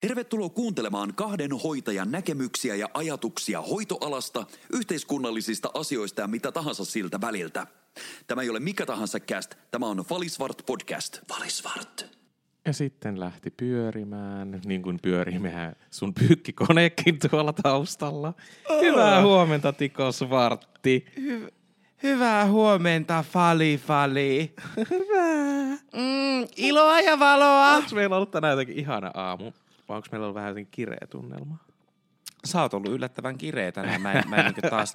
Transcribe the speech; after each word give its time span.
Tervetuloa 0.00 0.48
kuuntelemaan 0.48 1.14
kahden 1.14 1.50
hoitajan 1.52 2.10
näkemyksiä 2.10 2.74
ja 2.74 2.88
ajatuksia 2.94 3.60
hoitoalasta, 3.62 4.46
yhteiskunnallisista 4.72 5.70
asioista 5.74 6.20
ja 6.20 6.26
mitä 6.26 6.52
tahansa 6.52 6.84
siltä 6.84 7.20
väliltä. 7.20 7.66
Tämä 8.26 8.42
ei 8.42 8.50
ole 8.50 8.60
mikä 8.60 8.86
tahansa 8.86 9.20
cast, 9.20 9.54
tämä 9.70 9.86
on 9.86 10.04
Valisvart 10.10 10.62
podcast. 10.66 11.18
Valisvart. 11.30 12.06
Ja 12.66 12.72
sitten 12.72 13.20
lähti 13.20 13.50
pyörimään, 13.50 14.60
niin 14.64 14.82
kuin 14.82 14.98
pyörii 15.02 15.38
mehän 15.38 15.76
sun 15.90 16.14
pyykkikoneekin 16.14 17.18
tuolla 17.30 17.52
taustalla. 17.52 18.34
Hyvää 18.80 19.22
huomenta, 19.22 19.72
Tiko 19.72 20.12
Svartti. 20.12 21.06
Hy- 21.16 21.52
hyvää 22.02 22.46
huomenta, 22.46 23.24
Fali 23.32 23.80
Fali. 23.86 24.54
Hyvää. 24.90 25.78
Mm, 25.92 26.48
iloa 26.56 27.00
ja 27.00 27.18
valoa. 27.18 27.76
Onko 27.76 27.88
meillä 27.94 28.16
ollut 28.16 28.30
tänään 28.30 28.50
jotenkin 28.50 28.78
ihana 28.78 29.10
aamu? 29.14 29.52
Vai 29.90 29.96
onko 29.96 30.08
meillä 30.12 30.24
ollut 30.24 30.34
vähän 30.34 30.48
jotenkin 30.48 30.70
kireä 30.70 31.06
tunnelma? 31.10 31.56
Sä 32.44 32.62
oot 32.62 32.74
ollut 32.74 32.92
yllättävän 32.92 33.38
kireä 33.38 33.72
tänään. 33.72 34.00
Mä 34.02 34.12
en, 34.12 34.28
mä 34.28 34.36
en 34.36 34.44
niinku 34.44 34.60
taas 34.70 34.92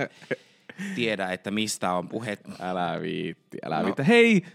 tiedä, 0.95 1.31
että 1.31 1.51
mistä 1.51 1.91
on 1.93 2.09
puhe. 2.09 2.37
Älä 2.59 3.01
viitti, 3.01 3.57
älä 3.65 3.79
No. 3.79 3.85
viitti. 3.85 4.07
Hei 4.07 4.45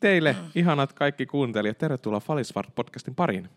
teille, 0.00 0.36
ihanat 0.54 0.92
kaikki 0.92 1.26
kuuntelijat. 1.26 1.78
Tervetuloa 1.78 2.20
Falisvart 2.20 2.74
podcastin 2.74 3.14
pariin. 3.14 3.48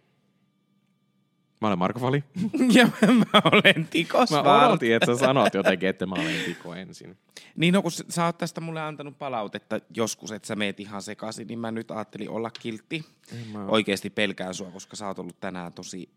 Mä 1.62 1.68
olen 1.68 1.80
Marko 1.80 2.00
Fali. 2.00 2.24
ja 2.78 2.86
mä 3.02 3.42
olen 3.52 3.88
Tiko 3.90 4.18
Mä 4.44 4.68
odotin, 4.68 4.96
että 4.96 5.06
sä 5.06 5.18
sanot 5.18 5.54
jotenkin, 5.54 5.90
että 5.90 6.06
mä 6.06 6.16
olen 6.16 6.42
Tiko 6.46 6.76
ensin. 6.76 7.18
Niin 7.56 7.74
no, 7.74 7.82
kun 7.82 7.92
sä 7.92 8.26
oot 8.26 8.38
tästä 8.38 8.62
mulle 8.62 8.82
antanut 8.82 9.20
palautetta 9.20 9.80
joskus, 9.96 10.32
että 10.32 10.48
sä 10.48 10.56
meet 10.56 10.80
ihan 10.80 11.02
sekaisin, 11.02 11.48
niin 11.48 11.60
mä 11.60 11.72
nyt 11.72 11.92
ajattelin 11.92 12.30
olla 12.30 12.52
kiltti. 12.60 13.06
mä- 13.54 13.66
Oikeesti 13.66 14.10
pelkään 14.10 14.54
sua, 14.54 14.72
koska 14.72 14.96
sä 14.96 15.08
oot 15.08 15.20
ollut 15.20 15.40
tänään 15.40 15.74
tosi 15.74 16.10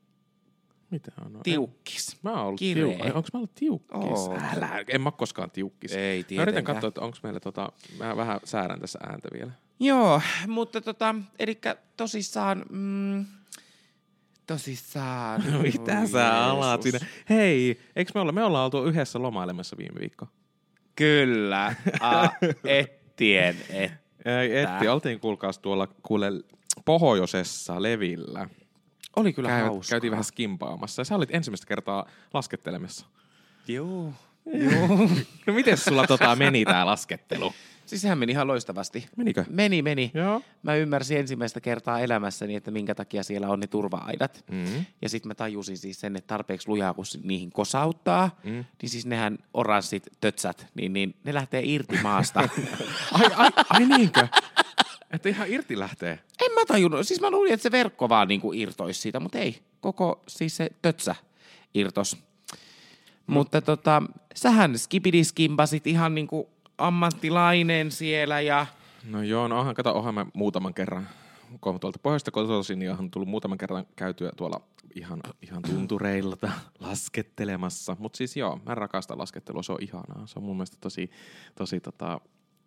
Mitä 0.91 1.13
on? 1.25 1.41
tiukkis. 1.43 2.17
Mä 2.23 2.31
oon 2.33 2.41
ollut 2.47 2.59
tiukkis. 2.59 3.07
Onko 3.15 3.29
mä 3.33 3.39
ollut 3.39 3.55
tiukkis? 3.55 4.19
Oot. 4.19 4.39
Älä, 4.57 4.85
en 4.89 5.01
mä 5.01 5.11
koskaan 5.11 5.51
tiukkis. 5.51 5.93
Ei 5.93 6.01
Mä 6.01 6.13
yritän 6.19 6.35
tietenkään. 6.37 6.65
katsoa, 6.65 6.89
että 6.89 7.01
onko 7.01 7.17
meillä 7.23 7.41
tota, 7.41 7.73
mä 7.99 8.17
vähän 8.17 8.41
säärän 8.45 8.81
tässä 8.81 8.99
ääntä 9.09 9.29
vielä. 9.33 9.53
Joo, 9.81 10.21
mutta 10.47 10.81
tota, 10.81 11.15
eli 11.39 11.61
tosissaan, 11.97 12.65
mm, 12.71 13.25
tosissaan. 14.47 15.43
No 15.53 15.63
mitä 15.73 16.07
sä 16.07 16.45
alat 16.45 16.83
siinä? 16.83 16.99
Hei, 17.29 17.81
eikö 17.97 18.13
me 18.15 18.21
olla, 18.21 18.33
me 18.33 18.45
ollaan 18.45 18.65
oltu 18.65 18.85
yhdessä 18.85 19.23
lomailemassa 19.23 19.77
viime 19.77 20.01
viikko. 20.01 20.27
Kyllä, 20.97 21.75
A, 22.01 22.29
ettien, 22.65 23.57
et. 23.71 23.93
Ei, 24.25 24.59
etti, 24.59 24.89
oltiin 24.89 25.21
kuulkaas 25.21 25.59
tuolla 25.59 25.87
kuule 25.87 26.33
pohjoisessa 26.85 27.83
levillä. 27.83 28.49
Oli 29.17 29.33
kyllä 29.33 29.49
Käy, 29.49 29.63
hauskaa. 29.63 29.91
käytiin 29.95 30.11
vähän 30.11 30.25
skimpaamassa 30.25 31.01
ja 31.01 31.05
sä 31.05 31.15
olit 31.17 31.35
ensimmäistä 31.35 31.67
kertaa 31.67 32.07
laskettelemassa. 32.35 33.07
Joo. 33.69 34.13
Joo. 34.53 34.89
No 35.47 35.53
miten 35.55 35.77
sulla 35.79 36.07
tota 36.07 36.37
meni 36.37 36.65
tää 36.65 36.87
laskettelu? 36.87 37.53
siis 37.87 38.03
sehän 38.03 38.19
meni 38.19 38.33
ihan 38.33 38.47
loistavasti. 38.47 39.07
Menikö? 39.17 39.45
Meni, 39.51 39.83
meni. 39.83 40.11
Joo. 40.15 40.43
Mä 40.63 40.75
ymmärsin 40.75 41.19
ensimmäistä 41.19 41.61
kertaa 41.61 42.01
elämässäni, 42.01 42.55
että 42.55 42.71
minkä 42.71 42.95
takia 42.95 43.23
siellä 43.23 43.49
on 43.49 43.61
ne 43.61 43.67
turva-aidat. 43.67 44.45
Mm. 44.51 44.85
Ja 45.03 45.09
sitten 45.09 45.29
mä 45.31 45.35
tajusin 45.35 45.79
siis 45.79 46.01
sen, 46.01 46.17
että 46.17 46.29
tarpeeksi 46.29 46.69
lujaa, 46.69 46.95
kun 46.95 47.05
niihin 47.23 47.51
kosauttaa, 47.53 48.39
Mm. 48.45 48.65
niin 48.83 48.91
siis 48.91 49.07
nehän 49.07 49.39
oranssit 49.55 50.07
tötsät, 50.21 50.67
niin, 50.75 50.93
niin 50.93 51.15
ne 51.25 51.35
lähtee 51.35 51.63
irti 51.65 51.99
maasta. 52.03 52.41
Ai, 53.13 53.31
ai, 53.37 53.51
ai 53.69 53.87
niinkö? 53.87 54.29
Että 55.15 55.29
ihan 55.29 55.49
irti 55.49 55.79
lähtee. 55.79 56.19
En 56.43 56.53
mä 56.53 56.67
tajunnut. 56.67 57.07
Siis 57.07 57.21
mä 57.21 57.31
luulin, 57.31 57.53
että 57.53 57.63
se 57.63 57.71
verkko 57.71 58.09
vaan 58.09 58.29
niinku 58.29 58.53
irtoisi 58.53 59.01
siitä, 59.01 59.21
mutta 59.21 59.39
ei. 59.39 59.59
Koko 59.81 60.23
siis 60.29 60.57
se 60.57 60.71
tötsä 60.83 61.15
irtos. 61.75 62.17
Mutta 63.27 63.61
tota, 63.61 64.03
sähän 64.35 64.79
skipidiskimpasit 64.79 65.87
ihan 65.87 66.15
niinku 66.15 66.51
ammattilainen 66.79 67.91
siellä 67.91 68.41
ja... 68.41 68.67
No 69.11 69.23
joo, 69.23 69.49
no 69.49 69.59
onhan, 69.59 69.75
kato, 69.75 69.95
onhan 69.95 70.15
mä 70.15 70.27
muutaman 70.35 70.75
kerran, 70.75 71.09
kun 71.61 71.75
on 71.75 71.81
tuolta 71.81 71.99
pohjoista 72.03 72.31
kotoisin, 72.31 72.79
niin 72.79 72.91
onhan 72.91 73.11
tullut 73.11 73.29
muutaman 73.29 73.59
kerran 73.59 73.87
käytyä 73.97 74.31
tuolla 74.37 74.61
ihan, 74.95 75.21
ihan 75.43 75.63
tuntureilla 75.63 76.37
laskettelemassa. 76.81 77.97
Mutta 77.99 78.17
siis 78.17 78.37
joo, 78.37 78.61
mä 78.67 78.75
rakastan 78.75 79.19
laskettelua, 79.19 79.63
se 79.63 79.73
on 79.73 79.79
ihanaa. 79.81 80.27
Se 80.27 80.39
on 80.39 80.45
mun 80.45 80.57
mielestä 80.57 80.77
tosi, 80.81 81.11
tosi 81.55 81.81
tota, 81.81 82.21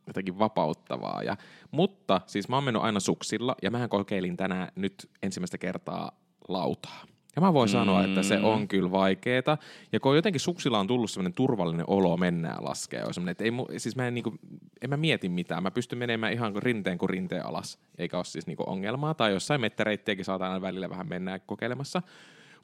jotenkin 0.07 0.39
vapauttavaa. 0.39 1.23
Ja, 1.23 1.37
mutta 1.71 2.21
siis 2.25 2.49
mä 2.49 2.55
oon 2.55 2.63
mennyt 2.63 2.83
aina 2.83 2.99
suksilla, 2.99 3.55
ja 3.61 3.71
mähän 3.71 3.89
kokeilin 3.89 4.37
tänään 4.37 4.67
nyt 4.75 5.09
ensimmäistä 5.23 5.57
kertaa 5.57 6.11
lautaa. 6.47 7.03
Ja 7.37 7.41
mä 7.41 7.53
voin 7.53 7.69
mm. 7.69 7.71
sanoa, 7.71 8.03
että 8.03 8.23
se 8.23 8.39
on 8.39 8.67
kyllä 8.67 8.91
vaikeeta. 8.91 9.57
Ja 9.91 9.99
kun 9.99 10.15
jotenkin 10.15 10.39
suksilla 10.39 10.79
on 10.79 10.87
tullut 10.87 11.11
semmoinen 11.11 11.33
turvallinen 11.33 11.89
olo 11.89 12.17
mennä 12.17 12.49
ja 12.49 12.63
laskea, 12.63 13.05
on 13.05 13.13
semmoinen, 13.13 13.31
että 13.31 13.43
ei, 13.43 13.49
mu- 13.49 13.79
siis 13.79 13.95
mä 13.95 14.07
en, 14.07 14.13
niinku, 14.13 14.33
en 14.81 14.89
mä 14.89 14.97
mieti 14.97 15.29
mitään. 15.29 15.63
Mä 15.63 15.71
pystyn 15.71 15.99
menemään 15.99 16.33
ihan 16.33 16.53
kuin 16.53 16.63
rinteen 16.63 16.97
kuin 16.97 17.09
rinteen 17.09 17.45
alas, 17.45 17.79
eikä 17.97 18.17
ole 18.17 18.25
siis 18.25 18.47
niinku 18.47 18.63
ongelmaa. 18.67 19.13
Tai 19.13 19.31
jossain 19.31 19.61
mettäreittiäkin 19.61 20.25
saatan 20.25 20.47
aina 20.47 20.61
välillä 20.61 20.89
vähän 20.89 21.09
mennä 21.09 21.39
kokeilemassa. 21.39 22.01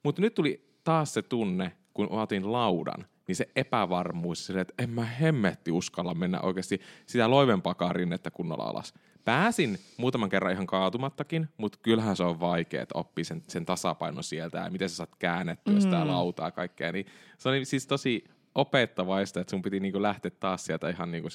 Mutta 0.03 0.21
nyt 0.21 0.33
tuli 0.33 0.65
taas 0.83 1.13
se 1.13 1.21
tunne, 1.21 1.71
kun 1.93 2.11
otin 2.11 2.51
laudan, 2.51 3.05
niin 3.27 3.35
se 3.35 3.49
epävarmuus, 3.55 4.45
sille, 4.45 4.61
että 4.61 4.83
en 4.83 4.89
mä 4.89 5.05
hemmetti 5.05 5.71
uskalla 5.71 6.13
mennä 6.13 6.39
oikeasti 6.39 6.81
sitä 7.05 7.29
loivempaakaan 7.29 7.95
rinnettä 7.95 8.31
kunnolla 8.31 8.63
alas. 8.63 8.93
Pääsin 9.25 9.79
muutaman 9.97 10.29
kerran 10.29 10.53
ihan 10.53 10.67
kaatumattakin, 10.67 11.49
mutta 11.57 11.79
kyllähän 11.81 12.15
se 12.15 12.23
on 12.23 12.39
vaikea, 12.39 12.81
että 12.81 12.99
oppii 12.99 13.25
sen, 13.25 13.43
sen 13.47 13.65
tasapaino 13.65 14.21
sieltä 14.21 14.57
ja 14.57 14.69
miten 14.69 14.89
sä 14.89 14.95
saat 14.95 15.15
käännettyä 15.19 15.79
sitä 15.79 16.07
lautaa 16.07 16.47
ja 16.47 16.51
kaikkea. 16.51 16.91
Niin 16.91 17.05
se 17.37 17.49
oli 17.49 17.65
siis 17.65 17.87
tosi 17.87 18.23
opettavaista, 18.55 19.41
että 19.41 19.51
sun 19.51 19.61
piti 19.61 19.79
niinku 19.79 20.01
lähteä 20.01 20.31
taas 20.39 20.65
sieltä 20.65 20.89
ihan 20.89 21.11
niinku 21.11 21.29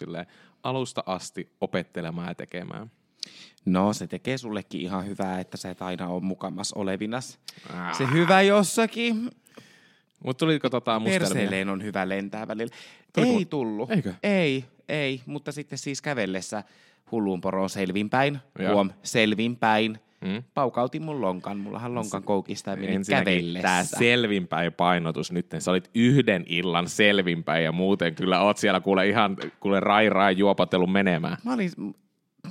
alusta 0.62 1.02
asti 1.06 1.52
opettelemaan 1.60 2.28
ja 2.28 2.34
tekemään. 2.34 2.90
No, 3.64 3.92
se 3.92 4.06
tekee 4.06 4.38
sullekin 4.38 4.80
ihan 4.80 5.06
hyvää, 5.06 5.40
että 5.40 5.56
sä 5.56 5.70
et 5.70 5.82
aina 5.82 6.08
ole 6.08 6.22
mukamas 6.22 6.72
olevinas. 6.72 7.38
Ah. 7.72 7.98
Se 7.98 8.06
hyvä 8.12 8.42
jossakin. 8.42 9.30
Mutta 10.24 10.38
tuliko 10.46 10.70
tota 10.70 10.98
mustelmia? 10.98 11.28
Perseelleen 11.28 11.68
on 11.68 11.82
hyvä 11.82 12.08
lentää 12.08 12.48
välillä. 12.48 12.74
Tuliko- 13.12 13.38
Ei 13.38 13.44
tullut. 13.44 13.90
Eikö? 13.90 14.14
Ei, 14.22 14.64
ei. 14.88 15.20
Mutta 15.26 15.52
sitten 15.52 15.78
siis 15.78 16.02
kävellessä 16.02 16.64
hulluun 17.12 17.40
poroon 17.40 17.70
selvinpäin. 17.70 18.38
Joo. 18.58 18.72
Huom, 18.72 18.90
selvinpäin. 19.02 19.98
Mm. 20.20 20.42
Paukautin 20.54 21.02
mun 21.02 21.20
lonkan. 21.20 21.58
Mullahan 21.58 21.94
lonkan 21.94 22.22
koukista 22.22 22.70
ja 22.70 22.76
meni 22.76 23.04
kävellessä. 23.10 23.96
selvinpäin 23.98 24.72
painotus 24.72 25.32
nyt. 25.32 25.46
Sä 25.58 25.70
olit 25.70 25.90
yhden 25.94 26.44
illan 26.48 26.88
selvinpäin 26.88 27.64
ja 27.64 27.72
muuten 27.72 28.14
kyllä 28.14 28.40
oot 28.40 28.56
siellä 28.58 28.80
kuule 28.80 29.08
ihan 29.08 29.36
kuule 29.60 29.80
rai 29.80 30.08
rai 30.08 30.36
juopatellut 30.38 30.92
menemään. 30.92 31.36
Mä 31.44 31.54
olin, 31.54 31.70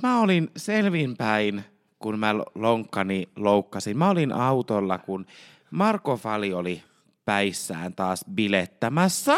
mä 0.02 0.20
olin 0.20 0.50
selvinpäin, 0.56 1.64
kun 1.98 2.18
mä 2.18 2.34
lonkkani 2.54 3.28
loukkasin. 3.36 3.98
Mä 3.98 4.10
olin 4.10 4.32
autolla, 4.32 4.98
kun 4.98 5.26
Marko 5.70 6.16
Fali 6.16 6.52
oli 6.52 6.82
päissään 7.28 7.94
taas 7.94 8.24
bilettämässä. 8.34 9.32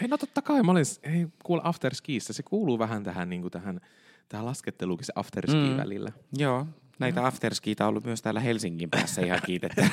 Hei 0.00 0.08
no 0.08 0.18
totta 0.18 0.42
kai, 0.42 0.62
mä 0.62 0.72
olin, 0.72 0.84
hei 1.06 1.26
kuule 1.44 1.60
afterskiissa, 1.64 2.32
se 2.32 2.42
kuuluu 2.42 2.78
vähän 2.78 3.04
tähän, 3.04 3.30
niin 3.30 3.40
kuin 3.40 3.50
tähän, 3.52 3.80
tähän 4.28 4.46
lasketteluun 4.46 4.98
se 5.02 5.12
afterski 5.16 5.70
mm. 5.70 5.76
välillä. 5.76 6.12
Joo, 6.38 6.66
näitä 6.98 7.26
afterskiita 7.26 7.84
on 7.84 7.88
ollut 7.88 8.04
myös 8.04 8.22
täällä 8.22 8.40
Helsingin 8.40 8.90
päässä 8.90 9.20
ihan 9.22 9.40
kiitettä. 9.46 9.86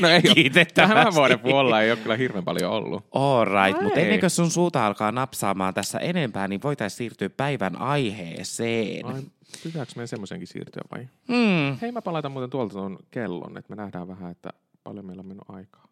No 0.00 0.08
ei 0.08 0.22
Kiitettävästi. 0.22 0.94
tämän 0.94 1.14
vuoden 1.14 1.38
puolella 1.38 1.82
ei 1.82 1.90
ole 1.90 1.98
kyllä 1.98 2.16
hirveän 2.16 2.44
paljon 2.44 2.72
ollut. 2.72 3.04
All 3.12 3.44
right, 3.44 3.82
mutta 3.82 4.00
ennen 4.00 4.20
kuin 4.20 4.30
sun 4.30 4.50
suuta 4.50 4.86
alkaa 4.86 5.12
napsaamaan 5.12 5.74
tässä 5.74 5.98
enempää, 5.98 6.48
niin 6.48 6.62
voitaisiin 6.62 6.98
siirtyä 6.98 7.30
päivän 7.30 7.80
aiheeseen. 7.80 9.06
Ai, 9.06 9.22
pitääkö 9.62 9.92
meidän 9.96 10.08
semmoisenkin 10.08 10.48
siirtyä 10.48 10.82
vai? 10.90 11.08
Hmm. 11.28 11.78
Hei 11.82 11.92
mä 11.92 12.02
palaitan 12.02 12.32
muuten 12.32 12.50
tuolta 12.50 12.72
tuon 12.72 12.98
kellon, 13.10 13.58
että 13.58 13.76
me 13.76 13.82
nähdään 13.82 14.08
vähän, 14.08 14.30
että 14.30 14.50
paljon 14.84 15.06
meillä 15.06 15.20
on 15.20 15.26
mennyt 15.26 15.44
aikaa. 15.48 15.91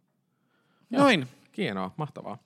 Noin. 0.91 1.27
Hienoa, 1.57 1.91
mahtavaa. 1.97 2.39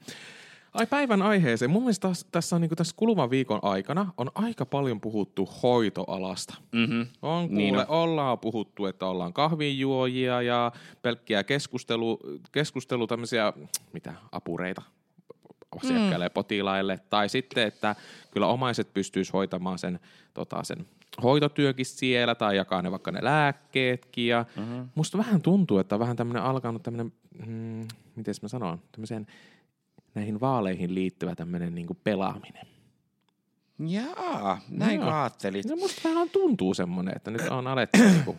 Ai 0.74 0.86
päivän 0.86 1.22
aiheeseen. 1.22 1.70
Mun 1.70 1.82
mielestä 1.82 2.02
taas, 2.02 2.26
tässä, 2.32 2.56
on, 2.56 2.62
niin 2.62 2.70
tässä 2.76 2.94
kuluvan 2.96 3.30
viikon 3.30 3.58
aikana 3.62 4.12
on 4.16 4.30
aika 4.34 4.66
paljon 4.66 5.00
puhuttu 5.00 5.48
hoitoalasta. 5.62 6.54
Mm-hmm. 6.72 7.06
On 7.22 7.48
kuule, 7.48 7.62
Niin 7.62 7.76
on. 7.76 7.84
ollaan 7.88 8.38
puhuttu, 8.38 8.86
että 8.86 9.06
ollaan 9.06 9.32
kahvinjuojia 9.32 10.42
ja 10.42 10.72
pelkkiä 11.02 11.44
keskustelu, 11.44 12.18
keskustelu 12.52 13.06
tämmöisiä, 13.06 13.52
mitä, 13.92 14.14
apureita 14.32 14.82
asiakkaille 15.82 16.24
ja 16.24 16.30
potilaille. 16.30 17.00
Tai 17.10 17.28
sitten, 17.28 17.66
että 17.66 17.96
kyllä 18.30 18.46
omaiset 18.46 18.94
pystyisi 18.94 19.32
hoitamaan 19.32 19.78
sen, 19.78 20.00
tota, 20.34 20.64
sen 20.64 20.86
hoitotyökin 21.22 21.86
siellä 21.86 22.34
tai 22.34 22.56
jakaa 22.56 22.82
ne 22.82 22.90
vaikka 22.90 23.12
ne 23.12 23.24
lääkkeetkin. 23.24 24.26
Ja 24.26 24.44
mm-hmm. 24.56 24.88
Musta 24.94 25.18
vähän 25.18 25.42
tuntuu, 25.42 25.78
että 25.78 25.94
on 25.94 26.00
vähän 26.00 26.16
tämmöinen 26.16 26.42
alkanut 26.42 26.82
tämmöinen, 26.82 27.12
mm, 27.46 27.88
miten 28.16 28.34
mä 28.42 28.48
sanon, 28.48 28.82
tämmöiseen 28.92 29.26
näihin 30.14 30.40
vaaleihin 30.40 30.94
liittyvä 30.94 31.34
tämmöinen 31.34 31.74
niin 31.74 31.86
pelaaminen. 32.04 32.66
Jaa, 33.78 34.60
näin 34.68 35.00
no. 35.00 35.20
ajattelit. 35.20 35.66
No 35.66 35.76
musta 35.76 36.08
vähän 36.08 36.30
tuntuu 36.30 36.74
semmoinen, 36.74 37.16
että 37.16 37.30
nyt 37.30 37.48
on 37.50 37.66
alettu 37.66 37.98
niinku 37.98 38.36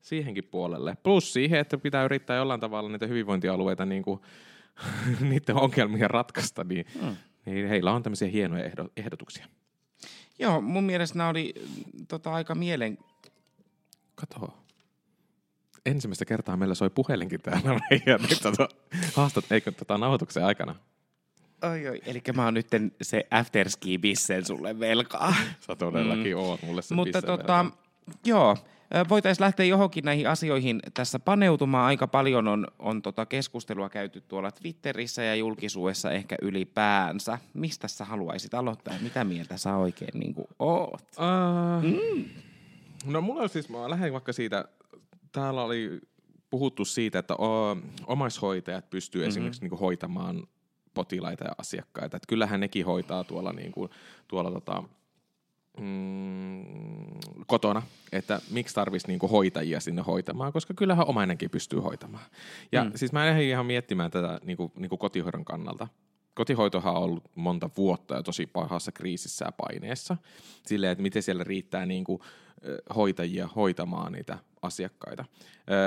siihenkin 0.00 0.44
puolelle. 0.44 0.96
Plus 1.02 1.32
siihen, 1.32 1.60
että 1.60 1.78
pitää 1.78 2.04
yrittää 2.04 2.36
jollain 2.36 2.60
tavalla 2.60 2.90
niitä 2.90 3.06
hyvinvointialueita 3.06 3.86
niin 3.92 4.02
kuin, 4.02 4.20
niiden 5.20 5.56
ongelmia 5.56 6.08
ratkaista, 6.08 6.64
niin, 6.64 6.86
mm. 7.02 7.16
niin 7.46 7.68
heillä 7.68 7.92
on 7.92 8.02
tämmöisiä 8.02 8.28
hienoja 8.28 8.64
ehdo, 8.64 8.88
ehdotuksia. 8.96 9.46
Joo, 10.38 10.60
mun 10.60 10.84
mielestä 10.84 11.18
nämä 11.18 11.30
oli 11.30 11.54
tota, 12.08 12.32
aika 12.32 12.54
mielen... 12.54 12.98
Kato. 14.14 14.58
Ensimmäistä 15.86 16.24
kertaa 16.24 16.56
meillä 16.56 16.74
soi 16.74 16.90
puhelinkin 16.90 17.40
täällä 17.40 17.80
meidän 17.90 18.20
nyt 18.30 18.38
tota, 18.42 18.68
haastat, 19.14 19.52
eikö 19.52 19.72
tota 19.72 19.98
nauhoituksen 19.98 20.44
aikana. 20.44 20.74
Oi, 21.62 21.88
oi. 21.88 22.02
Eli 22.06 22.22
mä 22.36 22.44
oon 22.44 22.54
nyt 22.54 22.66
se 23.02 23.26
afterski 23.30 23.98
bissen 23.98 24.44
sulle 24.44 24.80
velkaa. 24.80 25.34
Sä 25.60 25.76
todellakin 25.76 26.36
mm. 26.36 26.42
oot 26.42 26.62
mulle 26.62 26.82
se 26.82 26.94
Mutta 26.94 27.22
tota, 27.22 27.66
joo, 28.24 28.56
voitaisiin 29.08 29.44
lähteä 29.44 29.66
johonkin 29.66 30.04
näihin 30.04 30.28
asioihin 30.28 30.80
tässä 30.94 31.18
paneutumaan. 31.18 31.86
Aika 31.86 32.06
paljon 32.06 32.48
on, 32.48 32.66
on 32.78 33.02
tota 33.02 33.26
keskustelua 33.26 33.88
käyty 33.88 34.20
tuolla 34.20 34.50
Twitterissä 34.50 35.22
ja 35.22 35.34
julkisuudessa 35.34 36.10
ehkä 36.10 36.36
ylipäänsä. 36.42 37.38
Mistä 37.54 37.88
sä 37.88 38.04
haluaisit 38.04 38.54
aloittaa 38.54 38.94
mitä 39.00 39.24
mieltä 39.24 39.56
sä 39.56 39.76
oikein 39.76 40.20
niin 40.20 40.34
oot? 40.58 41.02
Uh, 41.18 41.82
mm. 41.82 42.24
No 43.06 43.20
mulla 43.20 43.42
on 43.42 43.48
siis, 43.48 43.68
mä 43.68 43.90
lähden 43.90 44.12
vaikka 44.12 44.32
siitä, 44.32 44.64
täällä 45.32 45.62
oli 45.62 46.00
puhuttu 46.50 46.84
siitä, 46.84 47.18
että 47.18 47.34
o, 47.34 47.76
omaishoitajat 48.06 48.90
pystyy 48.90 49.20
mm-hmm. 49.20 49.28
esimerkiksi 49.28 49.68
niin 49.68 49.78
hoitamaan 49.78 50.46
potilaita 50.94 51.44
ja 51.44 51.52
asiakkaita. 51.58 52.16
Että 52.16 52.26
kyllähän 52.28 52.60
nekin 52.60 52.86
hoitaa 52.86 53.24
tuolla, 53.24 53.52
niin 53.52 53.72
kuin, 53.72 53.90
tuolla 54.28 54.50
tota, 54.50 54.82
mm, 55.78 56.64
kotona, 57.46 57.82
että 58.12 58.40
miksi 58.50 58.74
tarvitsisi 58.74 59.08
niinku 59.08 59.28
hoitajia 59.28 59.80
sinne 59.80 60.02
hoitamaan, 60.02 60.52
koska 60.52 60.74
kyllähän 60.74 61.08
omainenkin 61.08 61.50
pystyy 61.50 61.80
hoitamaan. 61.80 62.24
Ja 62.72 62.84
mm. 62.84 62.92
siis 62.94 63.12
mä 63.12 63.26
lähdin 63.26 63.48
ihan 63.48 63.66
miettimään 63.66 64.10
tätä 64.10 64.40
niinku, 64.44 64.72
niinku 64.76 64.96
kotihoidon 64.96 65.44
kannalta. 65.44 65.88
Kotihoitohan 66.34 66.94
on 66.94 67.02
ollut 67.02 67.30
monta 67.34 67.70
vuotta 67.76 68.14
ja 68.14 68.22
tosi 68.22 68.46
pahassa 68.46 68.92
kriisissä 68.92 69.44
ja 69.44 69.52
paineessa. 69.52 70.16
Silleen, 70.66 70.92
että 70.92 71.02
miten 71.02 71.22
siellä 71.22 71.44
riittää 71.44 71.86
niinku, 71.86 72.22
hoitajia 72.96 73.48
hoitamaan 73.56 74.12
niitä 74.12 74.38
asiakkaita. 74.62 75.24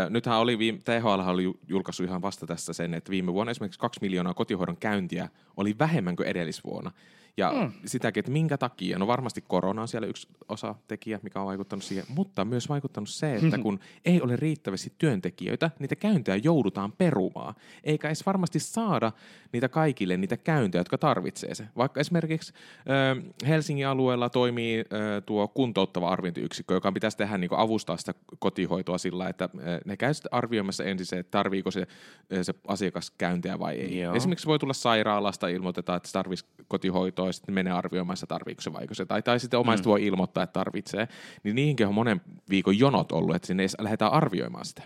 Nythän 0.10 0.38
oli, 0.38 0.58
THL 0.86 1.30
oli 1.30 1.54
julkaissut 1.68 2.06
ihan 2.06 2.22
vasta 2.22 2.48
tässä 2.48 2.74
sen, 2.74 2.94
että 2.94 3.12
viime 3.12 3.34
vuonna 3.34 3.52
esimerkiksi 3.52 3.80
kaksi 3.80 4.00
miljoonaa 4.02 4.34
kotihoidon 4.34 4.78
käyntiä 4.78 5.30
oli 5.58 5.76
vähemmän 5.80 6.16
kuin 6.16 6.28
edellisvuonna. 6.28 6.92
Ja 7.38 7.52
mm. 7.52 7.72
sitäkin, 7.86 8.22
että 8.22 8.32
minkä 8.32 8.58
takia, 8.58 9.00
no 9.00 9.08
varmasti 9.08 9.44
korona 9.48 9.82
on 9.82 9.88
siellä 9.88 10.08
yksi 10.08 10.28
osa 10.50 10.76
tekijä, 10.88 11.20
mikä 11.24 11.40
on 11.40 11.46
vaikuttanut 11.46 11.84
siihen, 11.84 12.06
mutta 12.10 12.46
myös 12.46 12.70
vaikuttanut 12.70 13.10
se, 13.10 13.36
että 13.36 13.58
kun 13.58 13.80
ei 14.06 14.22
ole 14.22 14.36
riittävästi 14.36 14.94
työntekijöitä, 14.98 15.72
niitä 15.80 15.96
käyntejä 15.96 16.36
joudutaan 16.44 16.92
perumaan. 16.92 17.56
Eikä 17.84 18.08
edes 18.08 18.26
varmasti 18.26 18.60
saada 18.60 19.12
niitä 19.52 19.70
kaikille 19.70 20.18
niitä 20.18 20.38
käyntejä, 20.38 20.80
jotka 20.80 20.98
tarvitsee 20.98 21.56
se. 21.56 21.68
Vaikka 21.78 22.00
esimerkiksi 22.00 22.54
äh, 22.78 23.48
Helsingin 23.48 23.88
alueella 23.88 24.30
toimii 24.30 24.80
äh, 24.80 24.86
tuo 25.26 25.48
kuntouttava 25.48 26.10
arviointiyksikkö, 26.10 26.61
joka 26.70 26.92
pitäisi 26.92 27.18
tehdä 27.18 27.38
niin 27.38 27.50
avustaa 27.52 27.98
sitä 27.98 28.14
kotihoitoa 28.40 28.98
sillä, 28.98 29.30
että 29.30 29.44
äh, 29.44 29.80
ne 29.86 29.98
käy 29.98 30.14
sitten 30.14 30.34
arvioimassa 30.34 30.84
ensin 30.84 31.06
se, 31.06 31.20
että 31.20 31.32
tarviiko 31.32 31.72
se, 31.72 31.82
äh, 31.82 32.40
se 32.42 32.54
asiakas 32.68 33.12
käyntejä 33.12 33.60
vai 33.60 33.76
ei. 33.76 34.00
Joo. 34.00 34.16
Esimerkiksi 34.16 34.48
voi 34.48 34.60
tulla 34.60 34.74
sairaalasta, 34.74 35.48
ilmoitetaan, 35.48 35.98
että 35.98 36.10
se 36.10 36.14
tarvitsisi 36.14 36.54
kotihoitoa 36.68 37.28
ja 37.28 37.34
sitten 37.34 37.56
menee 37.56 37.74
arvioimaan, 37.74 38.16
että 38.16 38.26
tarviiko 38.26 38.62
se 38.62 38.74
vai 38.74 38.88
se. 38.92 39.06
Tai, 39.06 39.22
tai 39.22 39.40
sitten 39.40 39.60
omaiset 39.60 39.86
mm. 39.86 39.90
voi 39.90 40.06
ilmoittaa, 40.06 40.44
että 40.44 40.54
tarvitsee. 40.54 41.08
Niin 41.44 41.56
niihinkin 41.56 41.88
on 41.88 41.94
monen 41.94 42.22
viikon 42.50 42.80
jonot 42.80 43.12
ollut, 43.12 43.36
että 43.36 43.48
sinne 43.48 43.66
lähdetään 43.80 44.14
arvioimaan 44.14 44.66
sitä. 44.66 44.84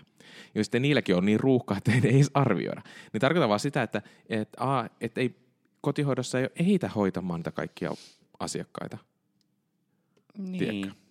Ja 0.54 0.64
sitten 0.64 0.82
niilläkin 0.82 1.16
on 1.16 1.26
niin 1.26 1.40
ruuhka, 1.40 1.76
että 1.76 1.92
ei 1.92 2.16
edes 2.16 2.30
arvioida. 2.34 2.82
Niin 3.12 3.20
tarkoittaa 3.20 3.48
vaan 3.48 3.60
sitä, 3.60 3.82
että, 3.82 4.02
että, 4.28 4.64
a, 4.64 4.84
että 5.00 5.20
ei, 5.20 5.36
kotihoidossa 5.80 6.38
ei 6.38 6.44
ole 6.44 6.52
ehitä 6.56 6.88
hoitamaan 6.88 7.40
niitä 7.40 7.52
kaikkia 7.52 7.90
asiakkaita. 8.40 8.98
Niin. 10.38 10.58
Tiedätkö? 10.58 11.05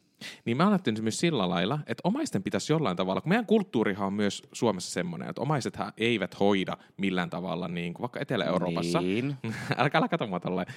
Niin 0.45 0.57
mä 0.57 0.68
ajattelen 0.68 1.04
myös 1.04 1.19
sillä 1.19 1.50
lailla, 1.50 1.80
että 1.88 2.01
omaisten 2.04 2.44
pitäisi 2.44 2.74
jollain 2.74 2.98
tavalla, 2.98 3.22
kun 3.22 3.30
meidän 3.30 3.45
kulttuurihan 3.45 4.07
on 4.07 4.13
myös 4.13 4.44
Suomessa 4.54 4.92
semmoinen, 4.92 5.30
että 5.30 5.42
omaisethan 5.42 5.94
eivät 5.98 6.39
hoida 6.39 6.77
millään 6.98 7.30
tavalla, 7.30 7.68
niin 7.68 7.94
kuin 7.94 8.01
vaikka 8.01 8.19
Etelä-Euroopassa. 8.19 9.01
Niin. 9.01 9.38
älkää 9.77 10.01
älkää 10.01 10.07
katso 10.07 10.27
mua 10.27 10.39
tolleen. 10.39 10.68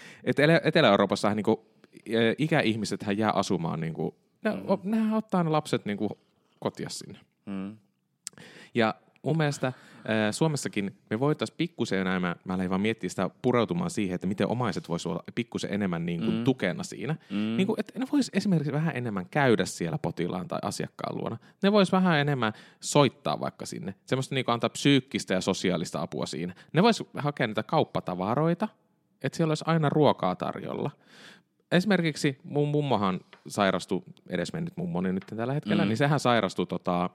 Etelä-Euroopassa 0.64 1.34
niin 1.34 1.44
kuin, 1.44 1.56
ikäihmiset 2.38 3.04
jää 3.16 3.30
asumaan, 3.30 3.80
niin 3.80 3.94
kuin, 3.94 4.14
ne, 4.44 4.50
mm. 4.50 4.90
nehän 4.90 5.14
ottaa 5.14 5.44
ne 5.44 5.50
lapset 5.50 5.84
niin 5.84 5.98
kuin, 5.98 6.10
kotia 6.58 6.88
sinne. 6.88 7.18
Mm. 7.46 7.76
Ja 8.74 8.94
mun 9.22 9.36
mielestä 9.36 9.66
äh, 9.66 9.74
Suomessakin 10.30 10.96
me 11.10 11.20
voitaisiin 11.20 11.56
pikkusen 11.56 12.00
enemmän, 12.00 12.36
mä 12.44 12.52
lähdin 12.52 12.70
vaan 12.70 12.80
miettiä 12.80 13.10
sitä 13.10 13.30
pureutumaan 13.42 13.90
siihen, 13.90 14.14
että 14.14 14.26
miten 14.26 14.48
omaiset 14.48 14.88
voisivat 14.88 15.12
olla 15.12 15.24
pikkusen 15.34 15.72
enemmän 15.72 16.06
niin 16.06 16.20
kuin 16.20 16.34
mm. 16.34 16.44
tukena 16.44 16.82
siinä. 16.82 17.16
Mm. 17.30 17.56
Niin 17.56 17.66
kuin, 17.66 17.80
että 17.80 17.98
ne 17.98 18.06
vois 18.12 18.30
esimerkiksi 18.32 18.72
vähän 18.72 18.96
enemmän 18.96 19.26
käydä 19.30 19.64
siellä 19.64 19.98
potilaan 19.98 20.48
tai 20.48 20.58
asiakkaan 20.62 21.18
luona. 21.18 21.36
Ne 21.62 21.72
vois 21.72 21.92
vähän 21.92 22.18
enemmän 22.18 22.52
soittaa 22.80 23.40
vaikka 23.40 23.66
sinne. 23.66 23.94
Semmoista 24.06 24.34
niin 24.34 24.44
kuin 24.44 24.52
antaa 24.52 24.70
psyykkistä 24.70 25.34
ja 25.34 25.40
sosiaalista 25.40 26.02
apua 26.02 26.26
siinä. 26.26 26.54
Ne 26.72 26.82
vois 26.82 27.04
hakea 27.16 27.46
niitä 27.46 27.62
kauppatavaroita, 27.62 28.68
että 29.22 29.36
siellä 29.36 29.50
olisi 29.50 29.64
aina 29.66 29.88
ruokaa 29.88 30.36
tarjolla 30.36 30.90
esimerkiksi 31.72 32.38
mun 32.44 32.68
mummohan 32.68 33.20
sairastui, 33.48 34.02
edesmennyt 34.28 34.76
mummoni 34.76 35.12
nyt 35.12 35.24
tällä 35.36 35.52
hetkellä, 35.52 35.82
mm. 35.82 35.88
niin 35.88 35.96
sehän 35.96 36.20
sairastui, 36.20 36.66
tota, 36.66 37.10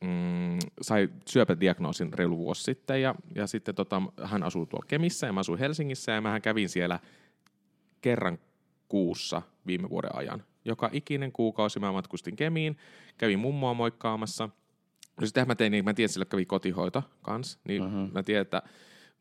mm, 0.00 0.58
sai 0.80 1.08
syöpädiagnoosin 1.28 2.12
reilu 2.12 2.38
vuosi 2.38 2.62
sitten 2.62 3.02
ja, 3.02 3.14
ja 3.34 3.46
sitten 3.46 3.74
tota, 3.74 4.02
hän 4.22 4.42
asuu 4.42 4.66
tuolla 4.66 4.86
Kemissä 4.88 5.26
ja 5.26 5.32
mä 5.32 5.40
asuin 5.40 5.58
Helsingissä 5.58 6.12
ja 6.12 6.20
mä 6.20 6.40
kävin 6.40 6.68
siellä 6.68 6.98
kerran 8.00 8.38
kuussa 8.88 9.42
viime 9.66 9.90
vuoden 9.90 10.16
ajan. 10.16 10.44
Joka 10.64 10.90
ikinen 10.92 11.32
kuukausi 11.32 11.80
mä 11.80 11.92
matkustin 11.92 12.36
Kemiin, 12.36 12.76
kävin 13.18 13.38
mummoa 13.38 13.74
moikkaamassa. 13.74 14.48
No 15.20 15.26
sitten 15.26 15.46
mä 15.46 15.54
tein 15.54 15.72
niin, 15.72 15.84
mä 15.84 15.94
tiedän, 15.94 16.06
että 16.06 16.12
sillä 16.12 16.24
kävi 16.24 16.46
kotihoito 16.46 17.02
kanssa, 17.22 17.58
niin 17.64 17.82
uh-huh. 17.82 18.12
mä 18.12 18.22
tiedän, 18.22 18.42
että 18.42 18.62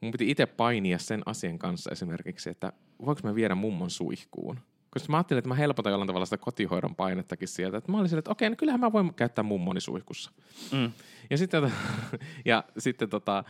mun 0.02 0.12
piti 0.12 0.32
itse 0.32 0.46
painia 0.46 1.00
sen 1.00 1.22
asian 1.26 1.60
kanssa 1.60 1.92
esimerkiksi, 1.92 2.50
että 2.50 2.74
voinko 3.06 3.22
mä 3.24 3.36
viedä 3.36 3.56
mummon 3.56 3.90
suihkuun. 3.90 4.60
Koska 4.90 5.12
mä 5.12 5.18
ajattelin, 5.18 5.40
että 5.40 5.50
mä 5.50 5.56
helpotan 5.56 5.92
jollain 5.92 6.08
tavalla 6.08 6.26
sitä 6.26 6.38
kotihoidon 6.38 6.96
painettakin 6.96 7.48
sieltä. 7.48 7.78
Että 7.78 7.92
mä 7.92 7.98
olin 7.98 8.10
sille, 8.10 8.20
että 8.20 8.32
okei, 8.32 8.50
no 8.50 8.56
kyllähän 8.56 8.80
mä 8.80 8.92
voin 8.92 9.14
käyttää 9.14 9.44
mummoni 9.44 9.82
suihkussa. 9.82 10.32
Mm. 10.72 10.92
Ja 11.30 11.38
sitten, 11.38 11.72
ja 12.46 12.64
sitten 12.78 13.10
tota, 13.10 13.44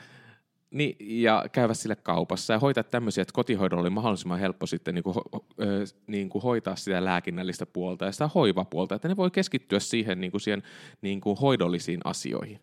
niin, 0.72 0.96
ja 1.00 1.46
käydä 1.52 1.74
sille 1.74 1.96
kaupassa 1.96 2.54
ja 2.54 2.60
hoitaa 2.60 2.84
tämmöisiä, 2.84 3.22
että 3.22 3.34
kotihoidolla 3.34 3.82
oli 3.82 3.90
mahdollisimman 3.90 4.40
helppo 4.40 4.66
sitten 4.66 4.96
niin 4.96 5.04
kuin, 5.04 5.14
ho, 5.14 5.46
ö, 5.62 5.84
niin 6.08 6.30
kuin 6.30 6.42
hoitaa 6.42 6.76
sitä 6.76 7.06
lääkinnällistä 7.06 7.66
puolta 7.66 8.06
ja 8.06 8.12
sitä 8.12 8.30
hoivapuolta, 8.36 8.96
että 8.96 9.08
ne 9.08 9.18
voi 9.18 9.32
keskittyä 9.32 9.80
siihen, 9.80 10.22
niin 10.22 10.32
kuin 10.32 10.42
siihen 10.42 10.64
niin 11.02 11.22
kuin 11.22 11.38
hoidollisiin 11.38 12.00
asioihin. 12.04 12.60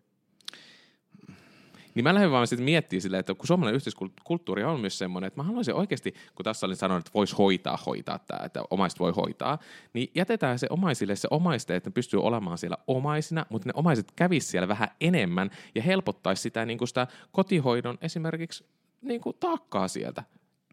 Niin 1.96 2.04
mä 2.04 2.14
lähdin 2.14 2.30
vaan 2.30 2.46
sitten 2.46 2.64
miettimään 2.64 3.00
silleen, 3.00 3.20
että 3.20 3.34
kun 3.34 3.46
suomalainen 3.46 3.76
yhteiskulttuuri 3.76 4.64
on 4.64 4.80
myös 4.80 4.98
semmoinen, 4.98 5.26
että 5.26 5.40
mä 5.40 5.46
haluaisin 5.46 5.74
oikeasti, 5.74 6.14
kun 6.34 6.44
tässä 6.44 6.66
olin 6.66 6.76
sanonut, 6.76 7.06
että 7.06 7.14
voisi 7.14 7.36
hoitaa, 7.36 7.78
hoitaa 7.86 8.18
tämä, 8.18 8.44
että 8.44 8.62
omaiset 8.70 9.00
voi 9.00 9.12
hoitaa, 9.12 9.58
niin 9.92 10.10
jätetään 10.14 10.58
se 10.58 10.66
omaisille 10.70 11.16
se 11.16 11.28
omaiste, 11.30 11.76
että 11.76 11.90
ne 11.90 11.92
pystyy 11.92 12.20
olemaan 12.22 12.58
siellä 12.58 12.76
omaisina, 12.86 13.46
mutta 13.48 13.68
ne 13.68 13.72
omaiset 13.76 14.12
kävis 14.16 14.50
siellä 14.50 14.68
vähän 14.68 14.88
enemmän 15.00 15.50
ja 15.74 15.82
helpottaisi 15.82 16.42
sitä, 16.42 16.66
niin 16.66 16.78
kuin 16.78 16.88
sitä 16.88 17.06
kotihoidon 17.32 17.98
esimerkiksi 18.00 18.64
niin 19.02 19.20
kuin 19.20 19.36
taakkaa 19.40 19.88
sieltä. 19.88 20.22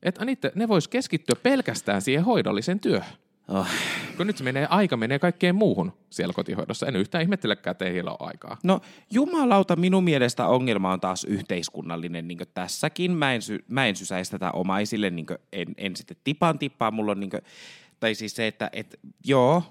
Että 0.01 0.25
niitä, 0.25 0.51
ne 0.55 0.67
vois 0.67 0.87
keskittyä 0.87 1.35
pelkästään 1.43 2.01
siihen 2.01 2.25
hoidolliseen 2.25 2.79
työhön. 2.79 3.22
Oh. 3.47 3.67
Kun 4.17 4.27
nyt 4.27 4.37
se 4.37 4.43
menee, 4.43 4.67
aika 4.69 4.97
menee 4.97 5.19
kaikkeen 5.19 5.55
muuhun 5.55 5.93
siellä 6.09 6.33
kotihoidossa. 6.33 6.87
En 6.87 6.95
yhtään 6.95 7.21
ihmettelekään, 7.21 7.71
että 7.71 7.85
ei 7.85 7.93
heillä 7.93 8.11
ole 8.11 8.29
aikaa. 8.29 8.57
No 8.63 8.81
jumalauta, 9.11 9.75
minun 9.75 10.03
mielestä 10.03 10.47
ongelma 10.47 10.93
on 10.93 10.99
taas 10.99 11.23
yhteiskunnallinen 11.23 12.27
niin 12.27 12.39
tässäkin. 12.53 13.11
Mä 13.11 13.33
en, 13.33 13.41
sy- 13.41 13.65
mä 13.67 13.87
en 13.87 13.95
sysäisi 13.95 14.31
tätä 14.31 14.51
omaisille, 14.51 15.09
niin 15.09 15.25
en, 15.53 15.67
en 15.77 15.95
sitten 15.95 16.17
tipan 16.23 16.59
tippaa. 16.59 16.91
Mulla 16.91 17.11
on 17.11 17.19
niin 17.19 17.29
kuin, 17.29 17.41
tai 17.99 18.15
siis 18.15 18.35
se, 18.35 18.47
että 18.47 18.69
et, 18.73 18.99
joo, 19.25 19.63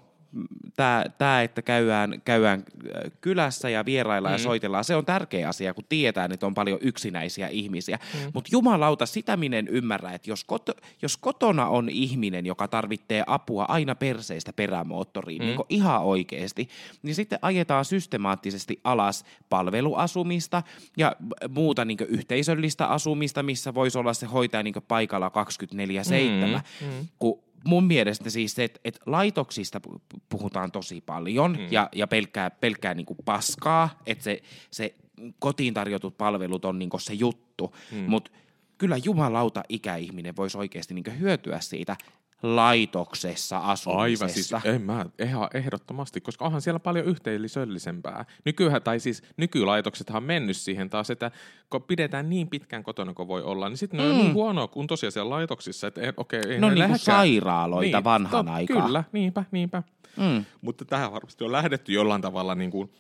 tämä, 0.77 1.05
tämä, 1.19 1.43
että 1.43 1.63
käydään, 1.63 2.23
käydään 2.25 2.61
äh, 2.61 3.13
kylässä 3.21 3.69
ja 3.69 3.85
vieraillaan 3.85 4.33
mm. 4.33 4.39
ja 4.39 4.43
soitellaan, 4.43 4.85
se 4.85 4.97
on 4.97 5.05
tärkeä 5.05 5.49
asia, 5.49 5.75
kun 5.75 5.85
tietää, 5.89 6.29
että 6.33 6.47
on 6.47 6.55
paljon 6.55 6.79
yksinäisiä 6.83 7.49
ihmisiä. 7.49 7.99
Mm. 8.15 8.31
Mutta 8.35 8.49
jumalauta, 8.53 9.07
sitä 9.07 9.37
minä 9.37 9.59
en 9.59 9.69
ymmärrä, 9.69 10.13
että 10.13 10.31
jos, 10.31 10.45
kot, 10.45 10.71
jos 11.03 11.17
kotona 11.17 11.67
on 11.67 11.89
ihminen, 11.89 12.47
joka 12.47 12.69
tarvitsee 12.69 13.25
apua 13.27 13.65
aina 13.69 13.95
perseistä 13.95 14.53
perämoottoriin, 14.53 15.43
mm. 15.43 15.47
niin 15.47 15.61
ihan 15.69 16.03
oikeasti, 16.03 16.69
niin 17.03 17.15
sitten 17.15 17.39
ajetaan 17.43 17.85
systemaattisesti 17.85 18.81
alas 18.85 19.25
palveluasumista 19.49 20.63
ja 20.97 21.17
muuta 21.49 21.85
niin 21.85 21.99
yhteisöllistä 22.09 22.87
asumista, 22.87 23.43
missä 23.43 23.75
voisi 23.75 23.99
olla 23.99 24.15
se 24.15 24.27
hoitaja 24.27 24.63
niin 24.63 24.75
paikalla 24.89 25.29
24-7, 25.29 25.33
mm. 25.81 26.87
Mm. 26.87 27.09
kun 27.19 27.52
mun 27.65 27.85
mielestä 27.85 28.31
siis 28.31 28.55
se, 28.55 28.65
että, 28.65 28.81
että 28.85 29.01
laitoksista 29.07 29.81
pu- 29.89 30.21
puhutaan 30.29 30.73
tosi 30.73 31.01
paljon 31.01 31.53
mm. 31.53 31.67
ja, 31.71 31.89
ja 31.95 32.07
pelkkää, 32.07 32.51
pelkkää 32.51 32.95
niin 32.95 33.07
paskaa, 33.25 34.01
että 34.07 34.25
se, 34.25 34.43
se 34.71 34.95
kotiin 35.39 35.75
tarjotut 35.75 36.19
palvelut 36.19 36.65
on 36.65 36.79
niin 36.79 36.91
se 36.99 37.15
juttu, 37.15 37.75
mm. 37.93 37.99
mutta 37.99 38.31
kyllä 38.79 38.97
jumalauta 38.97 39.63
ikäihminen 39.69 40.37
voisi 40.37 40.59
oikeasti 40.59 40.95
niin 40.95 41.21
hyötyä 41.21 41.61
siitä 41.61 41.97
laitoksessa 42.43 43.59
asumisesta. 43.59 44.03
Aivan, 44.03 44.31
siis 44.31 44.53
en 44.65 44.83
mä, 44.83 45.07
ihan 45.19 45.49
ehdottomasti, 45.55 46.21
koska 46.21 46.45
onhan 46.45 46.61
siellä 46.61 46.81
paljon 46.81 47.07
yhteisöllisempää. 47.07 48.25
Nykyään, 48.45 48.83
tai 48.83 49.01
siis 49.01 49.23
nykylaitoksethan 49.37 50.17
on 50.17 50.27
mennyt 50.27 50.57
siihen 50.57 50.91
taas, 50.91 51.11
että 51.11 51.31
kun 51.71 51.83
pidetään 51.83 52.31
niin 52.31 52.49
pitkään 52.49 52.83
kotona 52.83 53.15
kuin 53.15 53.29
voi 53.29 53.43
olla, 53.43 53.69
niin 53.69 53.77
sitten 53.77 54.01
mm. 54.01 54.07
ne 54.07 54.11
on 54.11 54.17
niin 54.17 54.35
huonoa 54.35 54.69
kuin 54.69 54.87
tosiaan 54.87 55.13
siellä 55.13 55.31
laitoksissa, 55.31 55.87
että 55.87 56.01
okei, 56.17 56.41
okay, 56.41 56.53
ei 56.53 56.61
no 56.61 56.71
niin 56.71 56.87
kuin 56.87 56.99
sairaaloita 56.99 57.97
niin, 57.97 58.05
vanhan 58.05 58.47
to, 58.47 58.53
aikaan. 58.53 58.87
Kyllä, 58.87 59.05
niinpä, 59.13 59.45
niinpä. 59.51 59.83
Mm. 60.17 60.45
Mutta 60.61 60.85
tähän 60.85 61.13
varmasti 61.13 61.45
on 61.45 61.53
lähdetty 61.53 61.93
jollain 61.93 62.23
tavalla 62.23 62.55
niin 62.55 62.71
kuin 62.71 62.91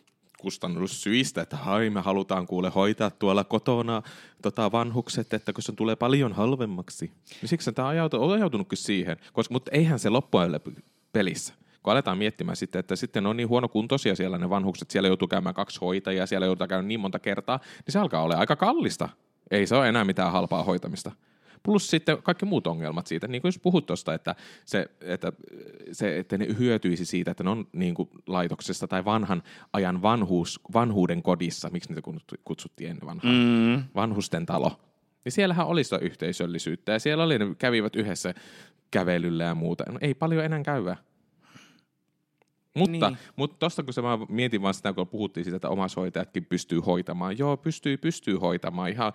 kustannussyistä, 0.42 1.42
että 1.42 1.56
hai, 1.56 1.90
me 1.90 2.00
halutaan 2.00 2.46
kuule 2.46 2.70
hoitaa 2.70 3.10
tuolla 3.10 3.44
kotona 3.44 4.02
tota, 4.42 4.72
vanhukset, 4.72 5.34
että 5.34 5.52
kun 5.52 5.62
se 5.62 5.72
tulee 5.72 5.96
paljon 5.96 6.32
halvemmaksi. 6.32 7.12
Niin 7.40 7.48
siksi 7.48 7.72
tämä 7.72 7.88
on 7.88 8.32
ajautunutkin 8.32 8.78
siihen, 8.78 9.16
koska, 9.32 9.54
mutta 9.54 9.70
eihän 9.74 9.98
se 9.98 10.08
loppujen 10.08 10.60
pelissä 11.12 11.54
kun 11.82 11.92
aletaan 11.92 12.18
miettimään 12.18 12.56
sitten, 12.56 12.80
että 12.80 12.96
sitten 12.96 13.26
on 13.26 13.36
niin 13.36 13.48
huono 13.48 13.68
kuntoisia 13.68 14.16
siellä 14.16 14.38
ne 14.38 14.50
vanhukset, 14.50 14.90
siellä 14.90 15.08
joutuu 15.08 15.28
käymään 15.28 15.54
kaksi 15.54 15.80
hoitajaa, 15.80 16.26
siellä 16.26 16.46
joutuu 16.46 16.66
käymään 16.66 16.88
niin 16.88 17.00
monta 17.00 17.18
kertaa, 17.18 17.60
niin 17.86 17.92
se 17.92 17.98
alkaa 17.98 18.22
olla 18.22 18.36
aika 18.36 18.56
kallista. 18.56 19.08
Ei 19.50 19.66
se 19.66 19.76
ole 19.76 19.88
enää 19.88 20.04
mitään 20.04 20.32
halpaa 20.32 20.64
hoitamista. 20.64 21.12
Plus 21.62 21.90
sitten 21.90 22.22
kaikki 22.22 22.46
muut 22.46 22.66
ongelmat 22.66 23.06
siitä, 23.06 23.28
niin 23.28 23.42
kuin 23.42 23.48
jos 23.48 23.58
puhut 23.58 23.86
tuosta, 23.86 24.14
että, 24.14 24.34
se, 24.64 24.86
että, 25.00 25.32
se, 25.92 26.18
että 26.18 26.38
ne 26.38 26.46
hyötyisi 26.58 27.04
siitä, 27.04 27.30
että 27.30 27.44
ne 27.44 27.50
on 27.50 27.66
niin 27.72 27.94
kuin 27.94 28.08
laitoksessa 28.26 28.88
tai 28.88 29.04
vanhan 29.04 29.42
ajan 29.72 30.02
vanhuus, 30.02 30.60
vanhuuden 30.72 31.22
kodissa, 31.22 31.70
miksi 31.70 31.92
niitä 31.92 32.02
kutsuttiin 32.44 32.90
ennen 32.90 33.06
vanhaa, 33.06 33.32
mm. 33.32 33.84
vanhusten 33.94 34.46
talo. 34.46 34.80
Niin 35.24 35.32
siellähän 35.32 35.66
oli 35.66 35.84
sitä 35.84 35.98
yhteisöllisyyttä 35.98 36.92
ja 36.92 36.98
siellä 36.98 37.24
oli, 37.24 37.38
ne 37.38 37.54
kävivät 37.58 37.96
yhdessä 37.96 38.34
kävelyllä 38.90 39.44
ja 39.44 39.54
muuta. 39.54 39.84
No, 39.88 39.98
ei 40.00 40.14
paljon 40.14 40.44
enää 40.44 40.62
käyvä. 40.62 40.96
Mutta, 42.76 43.10
niin. 43.10 43.18
mutta 43.36 43.56
tosta 43.58 43.82
kun 43.82 43.94
se 43.94 44.02
mä 44.02 44.18
mietin 44.28 44.62
vaan 44.62 44.74
sitä, 44.74 44.92
kun 44.92 45.08
puhuttiin 45.08 45.44
siitä, 45.44 45.56
että 45.56 45.68
omaishoitajatkin 45.68 46.44
pystyy 46.44 46.80
hoitamaan. 46.80 47.38
Joo, 47.38 47.56
pystyy, 47.56 47.96
pystyy 47.96 48.36
hoitamaan 48.36 48.90
ihan 48.90 49.12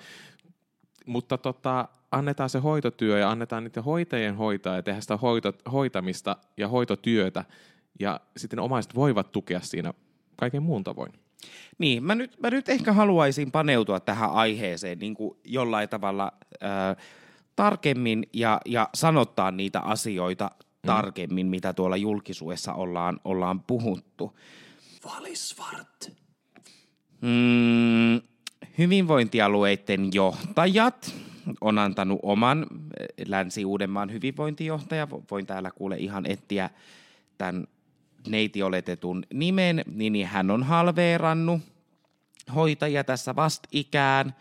mutta 1.07 1.37
tota, 1.37 1.87
annetaan 2.11 2.49
se 2.49 2.59
hoitotyö 2.59 3.19
ja 3.19 3.31
annetaan 3.31 3.63
niiden 3.63 3.83
hoitajien 3.83 4.35
hoitaa 4.35 4.75
ja 4.75 4.83
tehdä 4.83 5.01
sitä 5.01 5.17
hoito, 5.17 5.53
hoitamista 5.71 6.37
ja 6.57 6.67
hoitotyötä 6.67 7.45
ja 7.99 8.19
sitten 8.37 8.59
omaiset 8.59 8.95
voivat 8.95 9.31
tukea 9.31 9.59
siinä 9.61 9.93
kaiken 10.35 10.63
muun 10.63 10.83
tavoin. 10.83 11.13
Niin, 11.77 12.03
mä 12.03 12.15
nyt, 12.15 12.39
mä 12.39 12.49
nyt 12.49 12.69
ehkä 12.69 12.93
haluaisin 12.93 13.51
paneutua 13.51 13.99
tähän 13.99 14.31
aiheeseen 14.31 14.99
niin 14.99 15.13
kuin 15.13 15.37
jollain 15.43 15.89
tavalla 15.89 16.31
äh, 16.63 17.05
tarkemmin 17.55 18.23
ja, 18.33 18.61
ja 18.65 18.89
sanottaa 18.95 19.51
niitä 19.51 19.79
asioita 19.79 20.51
mm. 20.61 20.87
tarkemmin, 20.87 21.47
mitä 21.47 21.73
tuolla 21.73 21.97
julkisuudessa 21.97 22.73
ollaan, 22.73 23.19
ollaan 23.23 23.63
puhuttu. 23.63 24.37
Valisvart. 25.05 26.11
Mm, 27.21 28.21
hyvinvointialueiden 28.77 30.09
johtajat 30.13 31.15
on 31.61 31.79
antanut 31.79 32.19
oman 32.23 32.61
eh, 32.99 33.27
Länsi-Uudenmaan 33.27 34.11
hyvinvointijohtaja. 34.11 35.07
Voin 35.31 35.45
täällä 35.45 35.71
kuule 35.71 35.95
ihan 35.97 36.25
etsiä 36.25 36.69
tämän 37.37 37.67
neiti 38.27 38.63
oletetun 38.63 39.23
nimen, 39.33 39.83
niin 39.95 40.27
hän 40.27 40.51
on 40.51 40.63
halveerannut 40.63 41.61
hoitajia 42.55 43.03
tässä 43.03 43.35
vastikään. 43.35 44.35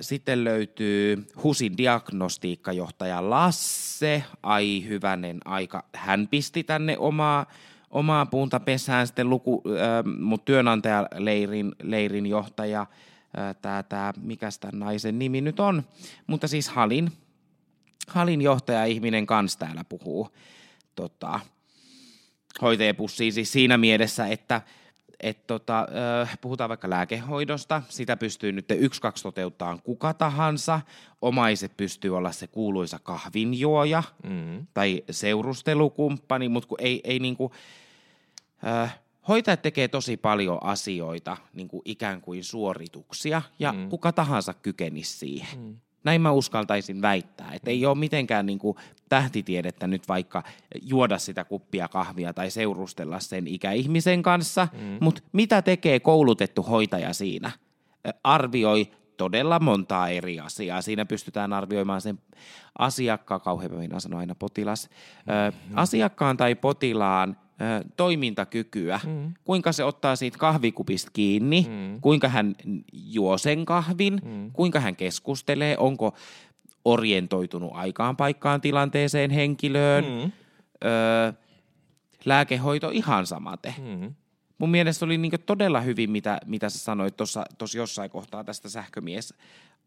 Sitten 0.00 0.44
löytyy 0.44 1.26
HUSin 1.42 1.76
diagnostiikkajohtaja 1.76 3.30
Lasse. 3.30 4.24
Ai 4.42 4.84
hyvänen 4.88 5.38
aika. 5.44 5.84
Hän 5.94 6.28
pisti 6.28 6.64
tänne 6.64 6.98
omaa 6.98 7.46
omaa 7.90 8.26
puunta 8.26 8.60
pesään 8.60 9.06
sitten 9.06 9.30
luku, 9.30 9.62
äh, 9.66 10.04
mut 10.18 10.44
työnantajaleirin 10.44 11.72
leirin 11.82 12.26
johtaja, 12.26 12.86
tämä, 13.62 13.82
tää, 13.82 14.12
mikä 14.20 14.48
tämän 14.60 14.78
naisen 14.78 15.18
nimi 15.18 15.40
nyt 15.40 15.60
on, 15.60 15.82
mutta 16.26 16.48
siis 16.48 16.68
Halin, 16.68 17.12
Halin 18.08 18.42
johtaja 18.42 18.84
ihminen 18.84 19.26
kanssa 19.26 19.58
täällä 19.58 19.84
puhuu 19.84 20.28
tota, 20.94 21.40
hoitajapussiin 22.62 23.32
siis 23.32 23.52
siinä 23.52 23.78
mielessä, 23.78 24.26
että 24.26 24.62
et 25.20 25.46
tota, 25.46 25.86
puhutaan 26.40 26.68
vaikka 26.68 26.90
lääkehoidosta, 26.90 27.82
sitä 27.88 28.16
pystyy 28.16 28.52
nyt 28.52 28.70
yksi 28.70 29.00
kaksi 29.00 29.22
toteuttaa 29.22 29.78
kuka 29.84 30.14
tahansa. 30.14 30.80
Omaiset 31.22 31.76
pystyy 31.76 32.16
olla 32.16 32.32
se 32.32 32.46
kuuluisa 32.46 32.98
kahvinjuoja 32.98 34.02
mm. 34.22 34.66
tai 34.74 35.04
seurustelukumppani, 35.10 36.48
mutta 36.48 36.74
ei, 36.78 37.00
ei 37.04 37.18
niinku, 37.18 37.52
äh, 38.66 38.98
hoitajat 39.28 39.62
tekee 39.62 39.88
tosi 39.88 40.16
paljon 40.16 40.58
asioita, 40.62 41.36
niin 41.52 41.68
kuin 41.68 41.82
ikään 41.84 42.20
kuin 42.20 42.44
suorituksia, 42.44 43.42
ja 43.58 43.72
mm. 43.72 43.88
kuka 43.88 44.12
tahansa 44.12 44.54
kykenisi 44.54 45.18
siihen. 45.18 45.58
Mm. 45.58 45.76
Näin 46.04 46.20
mä 46.20 46.30
uskaltaisin 46.30 47.02
väittää, 47.02 47.50
että 47.52 47.70
ei 47.70 47.86
ole 47.86 47.98
mitenkään 47.98 48.46
niin 48.46 48.58
kuin 48.58 48.76
tähtitiedettä 49.08 49.86
nyt 49.86 50.08
vaikka 50.08 50.42
juoda 50.82 51.18
sitä 51.18 51.44
kuppia 51.44 51.88
kahvia 51.88 52.32
tai 52.32 52.50
seurustella 52.50 53.20
sen 53.20 53.46
ikäihmisen 53.46 54.22
kanssa, 54.22 54.68
mm. 54.72 54.98
mutta 55.00 55.22
mitä 55.32 55.62
tekee 55.62 56.00
koulutettu 56.00 56.62
hoitaja 56.62 57.12
siinä? 57.12 57.50
Arvioi 58.24 58.90
todella 59.16 59.60
montaa 59.60 60.08
eri 60.08 60.40
asiaa. 60.40 60.82
Siinä 60.82 61.04
pystytään 61.06 61.52
arvioimaan 61.52 62.00
sen 62.00 62.18
asiakkaan, 62.78 63.40
kauhean 63.40 63.74
minä 63.74 64.00
sanon 64.00 64.20
aina 64.20 64.34
potilas, 64.34 64.88
mm. 64.88 65.78
asiakkaan 65.78 66.36
tai 66.36 66.54
potilaan 66.54 67.36
toimintakykyä, 67.96 69.00
mm. 69.06 69.34
kuinka 69.44 69.72
se 69.72 69.84
ottaa 69.84 70.16
siitä 70.16 70.38
kahvikupista 70.38 71.10
kiinni, 71.12 71.66
mm. 71.68 72.00
kuinka 72.00 72.28
hän 72.28 72.54
juo 72.92 73.38
sen 73.38 73.64
kahvin, 73.64 74.20
mm. 74.24 74.50
kuinka 74.52 74.80
hän 74.80 74.96
keskustelee, 74.96 75.78
onko 75.78 76.14
orientoitunut 76.84 77.70
aikaan 77.74 78.16
paikkaan 78.16 78.60
tilanteeseen 78.60 79.30
henkilöön, 79.30 80.04
mm. 80.04 80.32
öö, 80.84 81.32
lääkehoito 82.24 82.90
ihan 82.90 83.26
samate. 83.26 83.74
Mm. 83.78 84.14
Mun 84.58 84.70
mielestä 84.70 85.04
oli 85.04 85.18
niin 85.18 85.32
todella 85.46 85.80
hyvin, 85.80 86.10
mitä, 86.10 86.40
mitä 86.46 86.68
sä 86.68 86.78
sanoit 86.78 87.16
tuossa 87.16 87.44
jossain 87.76 88.10
kohtaa 88.10 88.44
tästä 88.44 88.68
sähkömies 88.68 89.34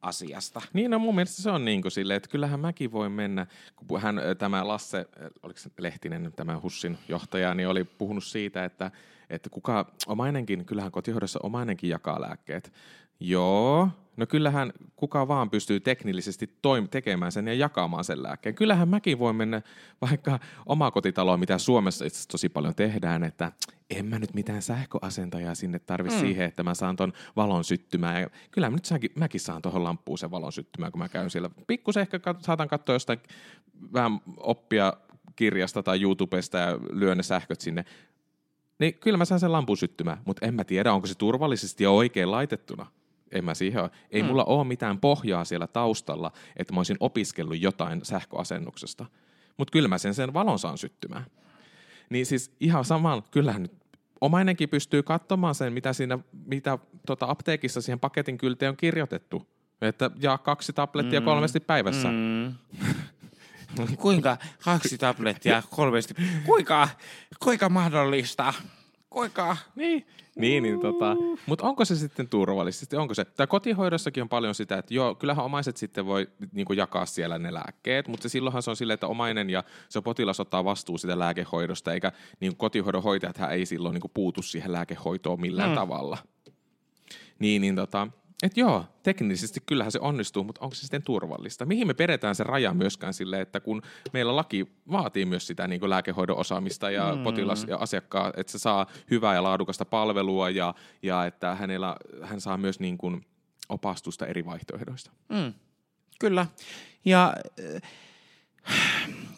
asiasta. 0.01 0.61
Niin, 0.73 0.91
no 0.91 0.99
mun 0.99 1.15
mielestä 1.15 1.41
se 1.41 1.51
on 1.51 1.65
niin 1.65 1.81
kuin 1.81 1.91
silleen, 1.91 2.17
että 2.17 2.29
kyllähän 2.29 2.59
mäkin 2.59 2.91
voi 2.91 3.09
mennä, 3.09 3.47
kun 3.87 4.01
hän, 4.01 4.21
tämä 4.37 4.67
Lasse, 4.67 5.05
oliko 5.43 5.59
Lehtinen, 5.79 6.33
tämä 6.35 6.59
HUSSin 6.59 6.97
johtaja, 7.07 7.53
niin 7.53 7.67
oli 7.67 7.83
puhunut 7.83 8.23
siitä, 8.23 8.65
että, 8.65 8.91
että 9.31 9.49
kuka 9.49 9.91
omainenkin, 10.07 10.65
kyllähän 10.65 10.91
kotihoidossa 10.91 11.39
omainenkin 11.43 11.89
jakaa 11.89 12.21
lääkkeet. 12.21 12.73
Joo, 13.19 13.89
no 14.17 14.25
kyllähän 14.25 14.73
kuka 14.95 15.27
vaan 15.27 15.49
pystyy 15.49 15.79
teknillisesti 15.79 16.45
toim- 16.45 16.87
tekemään 16.87 17.31
sen 17.31 17.47
ja 17.47 17.53
jakamaan 17.53 18.03
sen 18.03 18.23
lääkkeen. 18.23 18.55
Kyllähän 18.55 18.89
mäkin 18.89 19.19
voi 19.19 19.33
mennä 19.33 19.61
vaikka 20.01 20.39
omakotitaloon, 20.65 21.39
mitä 21.39 21.57
Suomessa 21.57 22.05
itse 22.05 22.27
tosi 22.27 22.49
paljon 22.49 22.75
tehdään, 22.75 23.23
että 23.23 23.51
en 23.89 24.05
mä 24.05 24.19
nyt 24.19 24.33
mitään 24.33 24.61
sähköasentajaa 24.61 25.55
sinne 25.55 25.79
tarvi 25.79 26.09
mm. 26.09 26.19
siihen, 26.19 26.45
että 26.45 26.63
mä 26.63 26.73
saan 26.73 26.95
ton 26.95 27.13
valon 27.35 27.63
syttymään. 27.63 28.21
Ja 28.21 28.29
kyllä 28.51 28.69
mä 28.69 28.75
nyt 28.75 28.85
säkin, 28.85 29.11
mäkin 29.15 29.41
saan 29.41 29.61
tuohon 29.61 29.83
lampuun 29.83 30.17
sen 30.17 30.31
valon 30.31 30.51
syttymään, 30.51 30.91
kun 30.91 30.99
mä 30.99 31.09
käyn 31.09 31.29
siellä. 31.29 31.49
Pikkusen 31.67 32.01
ehkä 32.01 32.17
kat- 32.17 32.41
saatan 32.41 32.67
katsoa 32.67 32.95
jostain 32.95 33.19
vähän 33.93 34.19
oppia 34.37 34.93
kirjasta 35.35 35.83
tai 35.83 36.01
YouTubesta 36.01 36.57
ja 36.57 36.79
lyön 36.91 37.17
ne 37.17 37.23
sähköt 37.23 37.61
sinne. 37.61 37.85
Niin 38.81 38.93
kyllä 38.93 39.17
mä 39.17 39.25
saan 39.25 39.39
sen 39.39 39.51
lampun 39.51 39.77
syttymään, 39.77 40.17
mutta 40.25 40.45
en 40.45 40.53
mä 40.53 40.63
tiedä, 40.63 40.93
onko 40.93 41.07
se 41.07 41.15
turvallisesti 41.15 41.83
ja 41.83 41.91
oikein 41.91 42.31
laitettuna 42.31 42.85
en 43.31 43.45
mä 43.45 43.53
siihen 43.53 43.81
ole. 43.81 43.91
Ei 44.11 44.21
mm. 44.21 44.27
mulla 44.27 44.43
ole 44.43 44.67
mitään 44.67 44.99
pohjaa 44.99 45.45
siellä 45.45 45.67
taustalla, 45.67 46.31
että 46.57 46.73
mä 46.73 46.79
olisin 46.79 46.97
opiskellut 46.99 47.61
jotain 47.61 48.05
sähköasennuksesta. 48.05 49.05
Mutta 49.57 49.71
kyllä 49.71 49.87
mä 49.87 49.97
sen, 49.97 50.13
sen 50.13 50.33
valon 50.33 50.59
saan 50.59 50.77
syttymään. 50.77 51.25
Niin 52.09 52.25
siis 52.25 52.55
ihan 52.59 52.85
saman, 52.85 53.23
kyllähän 53.31 53.61
nyt 53.61 53.73
omainenkin 54.21 54.69
pystyy 54.69 55.03
katsomaan 55.03 55.55
sen, 55.55 55.73
mitä 55.73 55.93
siinä 55.93 56.19
mitä 56.45 56.77
tota 57.05 57.25
apteekissa 57.29 57.81
siihen 57.81 57.99
paketin 57.99 58.37
kylteen 58.37 58.69
on 58.69 58.77
kirjoitettu. 58.77 59.47
Että 59.81 60.11
jaa 60.19 60.37
kaksi 60.37 60.73
tablettia 60.73 61.19
mm. 61.19 61.25
kolmesti 61.25 61.59
päivässä. 61.59 62.07
Mm. 62.07 62.53
kuinka 63.97 64.37
kaksi 64.63 64.97
tablettia 64.97 65.63
kolmesti? 65.69 66.15
Kuinka, 66.45 66.89
kuinka 67.43 67.69
mahdollista? 67.69 68.53
Kuinka? 69.09 69.57
Niin, 69.75 70.07
niin, 70.35 70.63
niin 70.63 70.79
tota, 70.79 71.15
mutta 71.45 71.67
onko 71.67 71.85
se 71.85 71.95
sitten 71.95 72.29
turvallisesti? 72.29 72.95
Onko 72.95 73.13
se? 73.13 73.25
Tai 73.25 73.47
kotihoidossakin 73.47 74.23
on 74.23 74.29
paljon 74.29 74.55
sitä, 74.55 74.77
että 74.77 74.93
joo, 74.93 75.15
kyllähän 75.15 75.45
omaiset 75.45 75.77
sitten 75.77 76.05
voi 76.05 76.27
niin 76.51 76.65
kuin 76.65 76.77
jakaa 76.77 77.05
siellä 77.05 77.39
ne 77.39 77.53
lääkkeet, 77.53 78.07
mutta 78.07 78.29
silloinhan 78.29 78.63
se 78.63 78.69
on 78.69 78.75
silleen, 78.75 78.93
että 78.93 79.07
omainen 79.07 79.49
ja 79.49 79.63
se 79.89 80.01
potilas 80.01 80.39
ottaa 80.39 80.65
vastuu 80.65 80.97
sitä 80.97 81.19
lääkehoidosta, 81.19 81.93
eikä 81.93 82.11
niin 82.39 82.57
kotihoidon 82.57 83.03
hoitajat 83.03 83.39
ei 83.51 83.65
silloin 83.65 83.93
niin 83.93 84.01
kuin 84.01 84.11
puutu 84.13 84.41
siihen 84.41 84.71
lääkehoitoon 84.71 85.41
millään 85.41 85.69
mm. 85.69 85.75
tavalla. 85.75 86.17
Niin, 87.39 87.61
niin 87.61 87.75
tota, 87.75 88.07
et 88.43 88.57
joo, 88.57 88.85
teknisesti 89.03 89.59
kyllähän 89.65 89.91
se 89.91 89.99
onnistuu, 89.99 90.43
mutta 90.43 90.61
onko 90.61 90.75
se 90.75 90.81
sitten 90.81 91.03
turvallista? 91.03 91.65
Mihin 91.65 91.87
me 91.87 91.93
peretään 91.93 92.35
se 92.35 92.43
raja 92.43 92.73
myöskään 92.73 93.13
sille, 93.13 93.41
että 93.41 93.59
kun 93.59 93.81
meillä 94.13 94.35
laki 94.35 94.67
vaatii 94.91 95.25
myös 95.25 95.47
sitä 95.47 95.67
niin 95.67 95.89
lääkehoidon 95.89 96.37
osaamista 96.37 96.91
ja 96.91 97.15
mm. 97.15 97.23
potilas 97.23 97.65
ja 97.67 97.77
asiakkaa, 97.77 98.33
että 98.37 98.51
se 98.51 98.59
saa 98.59 98.85
hyvää 99.11 99.35
ja 99.35 99.43
laadukasta 99.43 99.85
palvelua 99.85 100.49
ja, 100.49 100.73
ja 101.03 101.25
että 101.25 101.55
hänellä, 101.55 101.95
hän 102.21 102.41
saa 102.41 102.57
myös 102.57 102.79
niin 102.79 102.97
kuin 102.97 103.25
opastusta 103.69 104.27
eri 104.27 104.45
vaihtoehdoista. 104.45 105.11
Mm. 105.29 105.53
Kyllä. 106.19 106.47
Ja 107.05 107.33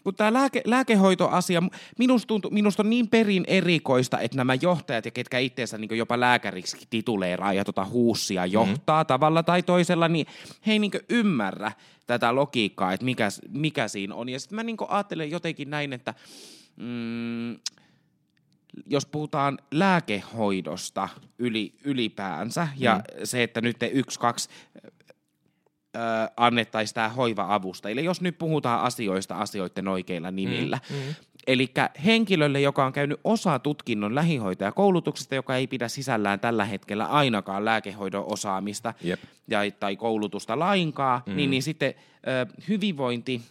kun 0.03 0.15
tämä 0.15 0.33
lääke, 0.33 0.61
lääkehoitoasia, 0.65 1.63
minusta, 1.99 2.27
tuntuu, 2.27 2.51
minusta 2.51 2.83
on 2.83 2.89
niin 2.89 3.07
perin 3.07 3.43
erikoista, 3.47 4.19
että 4.19 4.37
nämä 4.37 4.53
johtajat 4.53 5.05
ja 5.05 5.11
ketkä 5.11 5.39
itseensä 5.39 5.77
niin 5.77 5.97
jopa 5.97 6.19
lääkäriksi 6.19 6.77
tituleeraa 6.89 7.53
ja 7.53 7.65
tota 7.65 7.85
huussia 7.85 8.45
johtaa 8.45 9.03
mm. 9.03 9.07
tavalla 9.07 9.43
tai 9.43 9.63
toisella, 9.63 10.07
niin 10.07 10.27
he 10.67 10.71
ei 10.71 10.79
niin 10.79 10.91
ymmärrä 11.09 11.71
tätä 12.07 12.35
logiikkaa, 12.35 12.93
että 12.93 13.05
mikä, 13.05 13.29
mikä 13.49 13.87
siinä 13.87 14.15
on. 14.15 14.29
Ja 14.29 14.39
sitten 14.39 14.55
mä 14.55 14.63
niin 14.63 14.77
ajattelen 14.87 15.31
jotenkin 15.31 15.69
näin, 15.69 15.93
että 15.93 16.13
mm, 16.75 17.53
jos 18.85 19.05
puhutaan 19.05 19.59
lääkehoidosta 19.71 21.09
yli, 21.39 21.73
ylipäänsä, 21.83 22.67
ja 22.77 22.95
mm. 22.95 23.25
se, 23.25 23.43
että 23.43 23.61
nyt 23.61 23.79
te 23.79 23.87
yksi, 23.87 24.19
kaksi 24.19 24.49
annettaisiin 26.37 26.95
tämä 26.95 27.09
hoiva-avusta. 27.09 27.89
Eli 27.89 28.03
jos 28.05 28.21
nyt 28.21 28.37
puhutaan 28.37 28.81
asioista 28.81 29.35
asioiden 29.35 29.87
oikeilla 29.87 30.31
nimillä. 30.31 30.79
Mm, 30.89 30.95
mm. 30.95 31.15
Eli 31.47 31.71
henkilölle, 32.05 32.61
joka 32.61 32.85
on 32.85 32.93
käynyt 32.93 33.19
osa 33.23 33.59
tutkinnon 33.59 34.15
lähihoitajakoulutuksesta, 34.15 35.35
joka 35.35 35.55
ei 35.55 35.67
pidä 35.67 35.87
sisällään 35.87 36.39
tällä 36.39 36.65
hetkellä 36.65 37.05
ainakaan 37.05 37.65
lääkehoidon 37.65 38.25
osaamista 38.31 38.93
yep. 39.05 39.19
ja, 39.47 39.59
tai 39.79 39.95
koulutusta 39.95 40.59
lainkaan, 40.59 41.21
mm. 41.25 41.35
niin, 41.35 41.51
niin 41.51 41.63
sitten 41.63 41.93
ö, 42.27 42.45
hyvinvointi 42.67 43.41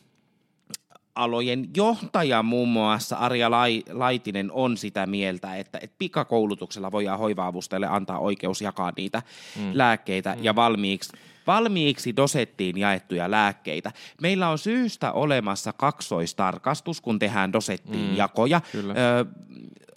alojen 1.14 1.68
johtaja 1.76 2.42
muun 2.42 2.68
muassa 2.68 3.16
Arja 3.16 3.50
Laitinen 3.90 4.52
on 4.52 4.76
sitä 4.76 5.06
mieltä, 5.06 5.56
että, 5.56 5.78
että 5.82 5.96
pikakoulutuksella 5.98 6.92
voidaan 6.92 7.18
hoiva-avustajalle 7.18 7.86
antaa 7.86 8.18
oikeus 8.18 8.60
jakaa 8.60 8.92
niitä 8.96 9.22
mm. 9.56 9.70
lääkkeitä 9.74 10.34
mm. 10.34 10.44
ja 10.44 10.54
valmiiksi 10.54 11.12
valmiiksi 11.46 12.16
dosettiin 12.16 12.78
jaettuja 12.78 13.30
lääkkeitä. 13.30 13.92
Meillä 14.22 14.48
on 14.48 14.58
syystä 14.58 15.12
olemassa 15.12 15.72
kaksoistarkastus, 15.72 17.00
kun 17.00 17.18
tehdään 17.18 17.52
dosettiin 17.52 18.10
mm, 18.10 18.16
jakoja. 18.16 18.60
Ö, 18.74 19.24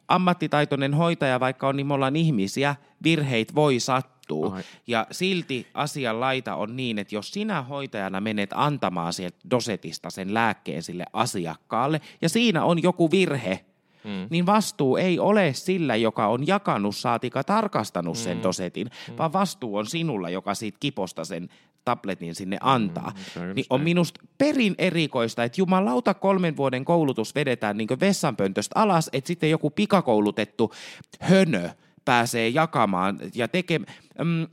ammattitaitoinen 0.07 0.93
hoitaja, 0.93 1.39
vaikka 1.39 1.67
on, 1.67 1.75
niin 1.75 1.87
me 1.87 1.93
ollaan 1.93 2.15
ihmisiä, 2.15 2.75
virheit 3.03 3.55
voi 3.55 3.79
sattua. 3.79 4.14
Ai. 4.53 4.63
Ja 4.87 5.07
silti 5.11 5.67
asian 5.73 6.19
laita 6.19 6.55
on 6.55 6.75
niin, 6.75 6.99
että 6.99 7.15
jos 7.15 7.31
sinä 7.31 7.61
hoitajana 7.61 8.21
menet 8.21 8.49
antamaan 8.53 9.13
sieltä 9.13 9.37
dosetista 9.51 10.09
sen 10.09 10.33
lääkkeen 10.33 10.83
sille 10.83 11.05
asiakkaalle, 11.13 12.01
ja 12.21 12.29
siinä 12.29 12.63
on 12.63 12.83
joku 12.83 13.11
virhe, 13.11 13.65
mm. 14.03 14.27
niin 14.29 14.45
vastuu 14.45 14.97
ei 14.97 15.19
ole 15.19 15.53
sillä, 15.53 15.95
joka 15.95 16.27
on 16.27 16.47
jakanut 16.47 16.95
saatika 16.95 17.43
tarkastanut 17.43 18.17
sen 18.17 18.37
mm. 18.37 18.43
dosetin, 18.43 18.87
mm. 19.09 19.17
vaan 19.17 19.33
vastuu 19.33 19.75
on 19.77 19.87
sinulla, 19.87 20.29
joka 20.29 20.55
siitä 20.55 20.77
kiposta 20.79 21.25
sen 21.25 21.49
tabletin 21.85 22.35
sinne 22.35 22.57
antaa. 22.61 23.13
Mm, 23.35 23.55
niin 23.55 23.65
on 23.69 23.81
minusta 23.81 24.19
perin 24.37 24.75
erikoista, 24.77 25.43
että 25.43 25.61
jumalauta 25.61 26.13
kolmen 26.13 26.57
vuoden 26.57 26.85
koulutus 26.85 27.35
vedetään 27.35 27.77
niin 27.77 27.99
vessanpöntöstä 27.99 28.79
alas, 28.79 29.09
että 29.13 29.27
sitten 29.27 29.49
joku 29.49 29.69
pikakoulutettu 29.69 30.73
hönö 31.19 31.69
pääsee 32.05 32.49
jakamaan 32.49 33.19
ja 33.35 33.47
tekemään... 33.47 33.93
Mm, 34.23 34.47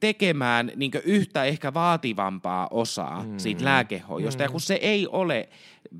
tekemään 0.00 0.72
niin 0.76 0.90
yhtä 1.04 1.44
ehkä 1.44 1.74
vaativampaa 1.74 2.68
osaa 2.70 3.24
mm. 3.24 3.38
siitä 3.38 3.64
lääkehoidosta. 3.64 4.42
Mm. 4.42 4.44
Ja 4.44 4.50
kun 4.50 4.60
se 4.60 4.74
ei 4.74 5.06
ole 5.06 5.48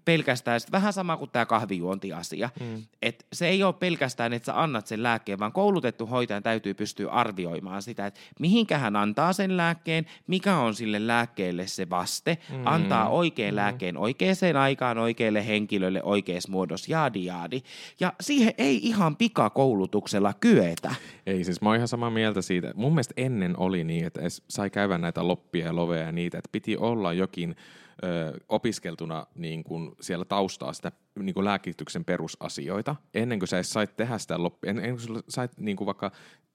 pelkästään, 0.04 0.60
vähän 0.72 0.92
sama 0.92 1.16
kuin 1.16 1.30
tämä 1.30 1.46
kahvijuontiasia, 1.46 2.50
mm. 2.60 2.82
että 3.02 3.24
se 3.32 3.48
ei 3.48 3.62
ole 3.62 3.72
pelkästään, 3.72 4.32
että 4.32 4.46
sä 4.46 4.62
annat 4.62 4.86
sen 4.86 5.02
lääkkeen, 5.02 5.38
vaan 5.38 5.52
koulutettu 5.52 6.06
hoitajan 6.06 6.42
täytyy 6.42 6.74
pystyä 6.74 7.10
arvioimaan 7.10 7.82
sitä, 7.82 8.06
että 8.06 8.20
mihinkä 8.40 8.78
hän 8.78 8.96
antaa 8.96 9.32
sen 9.32 9.56
lääkkeen, 9.56 10.06
mikä 10.26 10.56
on 10.56 10.74
sille 10.74 11.06
lääkkeelle 11.06 11.66
se 11.66 11.90
vaste, 11.90 12.38
mm. 12.50 12.62
antaa 12.64 13.08
oikean 13.08 13.54
mm. 13.54 13.56
lääkkeen 13.56 13.96
oikeaan 13.96 14.56
aikaan 14.60 14.98
oikealle 14.98 15.46
henkilölle 15.46 16.02
oikeassa 16.02 16.52
muodossa, 16.52 16.92
jaadi 16.92 17.24
jaadi. 17.24 17.60
Ja 18.00 18.12
siihen 18.20 18.54
ei 18.58 18.80
ihan 18.82 19.16
pikakoulutuksella 19.16 20.34
kyetä. 20.40 20.94
Ei, 21.26 21.44
siis 21.44 21.60
mä 21.60 21.68
oon 21.68 21.76
ihan 21.76 21.88
samaa 21.88 22.10
mieltä 22.10 22.42
siitä. 22.42 22.72
Mun 22.74 22.92
mielestä 22.92 23.14
ennen 23.16 23.58
oli 23.58 23.84
niin, 23.84 24.06
että 24.06 24.20
sai 24.48 24.70
käydä 24.70 24.98
näitä 24.98 25.28
loppia 25.28 25.66
ja 25.66 25.76
loveja 25.76 26.02
ja 26.02 26.12
niitä, 26.12 26.38
että 26.38 26.48
piti 26.52 26.76
olla 26.76 27.12
jokin 27.12 27.56
ö, 28.04 28.38
opiskeltuna 28.48 29.26
niin 29.34 29.64
kuin 29.64 29.92
siellä 30.00 30.24
taustaa 30.24 30.72
sitä 30.72 30.92
niin 31.18 31.34
kuin 31.34 31.44
lääkityksen 31.44 32.04
perusasioita, 32.04 32.96
ennen 33.14 33.38
kuin 33.38 33.48
sä 33.48 33.56
edes 33.56 33.72
sait 33.72 33.96
tehdä 33.96 34.18
sitä 34.18 34.42
loppia, 34.42 34.70
ennen 34.70 34.90
kuin 34.90 35.00
sä 35.00 35.22
sait 35.28 35.58
niin 35.58 35.76
kuin 35.76 35.86
vaikka 35.86 36.12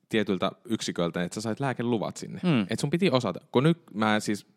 tietyltä 0.10 0.52
yksiköltä, 0.66 1.24
että 1.24 1.36
sä 1.36 1.42
sait 1.42 1.60
lääkeluvat 1.60 2.18
sinne. 2.18 2.40
Mm. 2.44 2.62
Että 2.62 2.82
sun 2.82 2.90
piti 2.90 3.10
osata. 3.10 3.40
Kun 3.52 3.64
nyt 3.64 3.78
mä 3.94 4.20
siis 4.20 4.55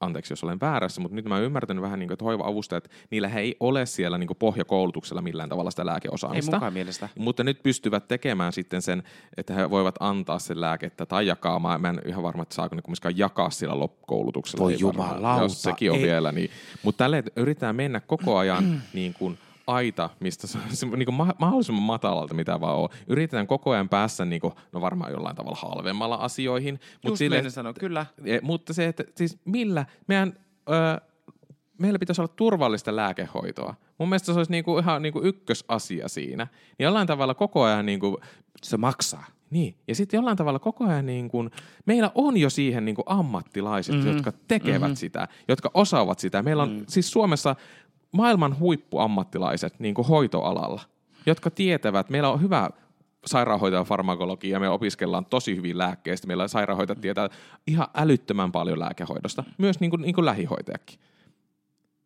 anteeksi 0.00 0.32
jos 0.32 0.44
olen 0.44 0.60
väärässä, 0.60 1.00
mutta 1.00 1.14
nyt 1.14 1.24
mä 1.24 1.38
ymmärtänyt 1.38 1.82
vähän, 1.82 1.98
niin 1.98 2.08
kuin, 2.08 2.14
että 2.14 2.24
hoiva-avustajat, 2.24 2.90
niillä 3.10 3.28
ei 3.28 3.56
ole 3.60 3.86
siellä 3.86 4.18
niin 4.18 4.26
kuin 4.26 4.36
pohjakoulutuksella 4.36 5.22
millään 5.22 5.48
tavalla 5.48 5.70
sitä 5.70 5.86
lääkeosaamista. 5.86 6.50
Ei 6.50 6.56
mukaan 6.56 6.72
mielestä. 6.72 7.08
Mutta 7.18 7.44
nyt 7.44 7.62
pystyvät 7.62 8.08
tekemään 8.08 8.52
sitten 8.52 8.82
sen, 8.82 9.02
että 9.36 9.54
he 9.54 9.70
voivat 9.70 9.94
antaa 10.00 10.38
sen 10.38 10.60
lääkettä 10.60 11.06
tai 11.06 11.26
jakaa. 11.26 11.58
Mä, 11.58 11.78
mä 11.78 11.88
en 11.88 12.00
ihan 12.06 12.22
varma, 12.22 12.42
että 12.42 12.54
saako 12.54 12.74
ne 12.74 12.82
kumminkaan 12.82 13.18
jakaa 13.18 13.50
sillä 13.50 13.78
loppukoulutuksella. 13.78 14.64
Voi 14.64 14.76
jumalauta. 14.78 15.42
Jos 15.42 15.62
sekin 15.62 15.90
on 15.90 15.96
ei. 15.96 16.02
vielä. 16.02 16.32
Niin. 16.32 16.50
Mutta 16.82 17.04
tälle 17.04 17.24
yritetään 17.36 17.76
mennä 17.76 18.00
koko 18.00 18.36
ajan 18.36 18.82
niin 18.92 19.14
kuin– 19.14 19.38
aita, 19.70 20.10
mistä 20.20 20.46
se, 20.46 20.58
se 20.68 20.86
niin 20.86 21.04
kuin 21.04 21.14
mahdollisimman 21.38 21.82
matalalta, 21.82 22.34
mitä 22.34 22.60
vaan 22.60 22.76
on. 22.76 22.88
Yritetään 23.06 23.46
koko 23.46 23.70
ajan 23.70 23.88
päässä, 23.88 24.24
niin 24.24 24.40
kuin, 24.40 24.54
no 24.72 24.80
varmaan 24.80 25.12
jollain 25.12 25.36
tavalla 25.36 25.58
halvemmalla 25.62 26.14
asioihin. 26.14 26.80
Just 27.06 27.16
sille, 27.16 27.50
sanoa, 27.50 27.72
kyllä. 27.72 28.06
Mutta 28.42 28.72
se, 28.72 28.86
että 28.86 29.04
siis 29.16 29.38
millä 29.44 29.86
meidän, 30.06 30.32
ö, 30.68 31.00
meillä 31.78 31.98
pitäisi 31.98 32.20
olla 32.20 32.32
turvallista 32.36 32.96
lääkehoitoa. 32.96 33.74
Mun 33.98 34.08
mielestä 34.08 34.32
se 34.32 34.38
olisi 34.38 34.52
niinku 34.52 34.78
ihan 34.78 35.02
niinku 35.02 35.20
ykkösasia 35.22 36.08
siinä. 36.08 36.46
Niin 36.78 36.84
jollain 36.84 37.06
tavalla 37.06 37.34
koko 37.34 37.62
ajan... 37.62 37.86
Niinku, 37.86 38.20
se 38.62 38.76
maksaa. 38.76 39.24
Niin, 39.50 39.74
ja 39.88 39.94
sitten 39.94 40.18
jollain 40.18 40.36
tavalla 40.36 40.58
koko 40.58 40.84
ajan 40.84 41.06
niin 41.06 41.28
kuin, 41.28 41.50
meillä 41.86 42.10
on 42.14 42.36
jo 42.36 42.50
siihen 42.50 42.84
niin 42.84 42.94
kuin 42.94 43.04
ammattilaiset, 43.06 43.94
mm-hmm. 43.94 44.12
jotka 44.12 44.32
tekevät 44.48 44.80
mm-hmm. 44.80 44.96
sitä, 44.96 45.28
jotka 45.48 45.70
osaavat 45.74 46.18
sitä. 46.18 46.42
Meillä 46.42 46.62
on 46.62 46.72
mm. 46.72 46.84
siis 46.88 47.10
Suomessa 47.10 47.56
maailman 48.12 48.58
huippuammattilaiset 48.58 49.80
niin 49.80 49.94
kuin 49.94 50.08
hoitoalalla, 50.08 50.80
jotka 51.26 51.50
tietävät, 51.50 52.10
meillä 52.10 52.30
on 52.30 52.42
hyvä 52.42 52.70
sairaanhoitajan 53.26 53.84
farmakologia, 53.84 54.60
me 54.60 54.68
opiskellaan 54.68 55.26
tosi 55.26 55.56
hyvin 55.56 55.78
lääkkeistä, 55.78 56.26
meillä 56.26 56.48
sairaanhoitajat 56.48 57.00
tietää 57.00 57.28
ihan 57.66 57.88
älyttömän 57.94 58.52
paljon 58.52 58.78
lääkehoidosta, 58.78 59.44
myös 59.58 59.80
niin 59.80 59.90
kuin, 59.90 60.02
niin 60.02 60.14
kuin 60.14 60.24
lähihoitajakin. 60.24 60.98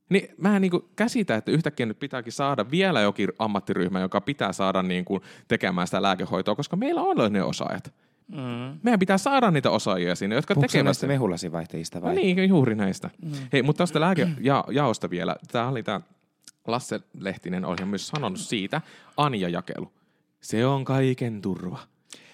Niin 0.09 0.29
mä 0.39 0.57
en 0.57 0.63
niin 0.63 0.73
käsitä, 0.97 1.37
että 1.37 1.51
yhtäkkiä 1.51 1.87
nyt 1.87 1.99
pitääkin 1.99 2.33
saada 2.33 2.71
vielä 2.71 3.01
jokin 3.01 3.29
ammattiryhmä, 3.39 4.01
joka 4.01 4.21
pitää 4.21 4.53
saada 4.53 4.83
niin 4.83 5.05
kuin 5.05 5.23
tekemään 5.49 5.87
sitä 5.87 6.03
lääkehoitoa, 6.03 6.55
koska 6.55 6.77
meillä 6.77 7.03
on 7.03 7.33
ne 7.33 7.43
osaajat. 7.43 7.95
Mm. 8.29 8.79
Meidän 8.83 8.99
pitää 8.99 9.19
saada 9.19 9.51
niitä 9.51 9.71
osaajia 9.71 10.15
sinne, 10.15 10.37
jotka 10.37 10.55
Puhuuko 10.55 10.69
tekevät... 10.69 10.85
näistä 10.85 11.07
mehulasivaihtajista 11.07 12.03
vai? 12.03 12.15
No 12.15 12.21
niin, 12.21 12.49
juuri 12.49 12.75
näistä. 12.75 13.11
Mm. 13.23 13.33
Hei, 13.53 13.63
mutta 13.63 13.79
tästä 13.79 14.01
lääkejaosta 14.01 15.11
vielä. 15.11 15.37
Tämä 15.53 15.69
oli 15.69 15.83
tämä 15.83 16.01
Lasse 16.67 17.01
Lehtinen 17.19 17.65
oli 17.65 17.85
myös 17.85 18.07
sanonut 18.07 18.39
siitä, 18.39 18.81
Anja-jakelu. 19.17 19.93
Se 20.41 20.67
on 20.67 20.85
kaiken 20.85 21.43
turva. 21.43 21.79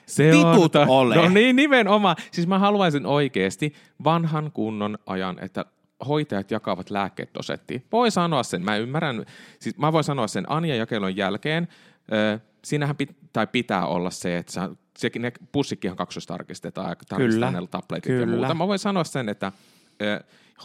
Se 0.07 0.31
Vitut 0.31 0.77
on, 0.77 0.89
ole. 0.89 1.15
No 1.15 1.29
niin, 1.29 1.57
nimenomaan. 1.57 2.17
Siis 2.31 2.47
mä 2.47 2.59
haluaisin 2.59 3.07
oikeasti 3.07 3.75
vanhan 4.05 4.53
kunnon 4.53 4.99
ajan, 5.07 5.39
että 5.39 5.65
hoitajat 6.09 6.51
jakavat 6.51 6.91
lääkkeet 6.91 7.31
dosettiin. 7.35 7.85
Voi 7.93 8.11
sanoa 8.11 8.43
sen, 8.43 8.65
mä 8.65 8.77
ymmärrän, 8.77 9.25
siis 9.59 9.79
mä 9.79 9.93
voin 9.93 10.05
sanoa 10.05 10.27
sen 10.27 10.51
Anja 10.51 10.77
jakelun 10.77 11.17
jälkeen, 11.17 11.69
äh, 12.13 12.41
siinähän 12.65 12.97
pit, 12.97 13.17
tai 13.33 13.47
pitää 13.47 13.87
olla 13.87 14.11
se, 14.11 14.37
että 14.37 14.53
sä 14.53 14.71
sekin 15.01 15.23
ne 15.23 15.33
pussikin 15.53 15.89
ihan 15.89 15.97
kaksoistarkistetaan 15.97 16.89
ja 16.89 16.97
tarkistetaan 17.09 17.55
ne 17.55 17.67
tabletit 17.71 18.05
Kyllä. 18.05 18.21
ja 18.21 18.27
muuta. 18.27 18.55
Mä 18.55 18.69
voin 18.69 18.79
sanoa 18.79 19.05
sen, 19.05 19.29
että 19.29 19.53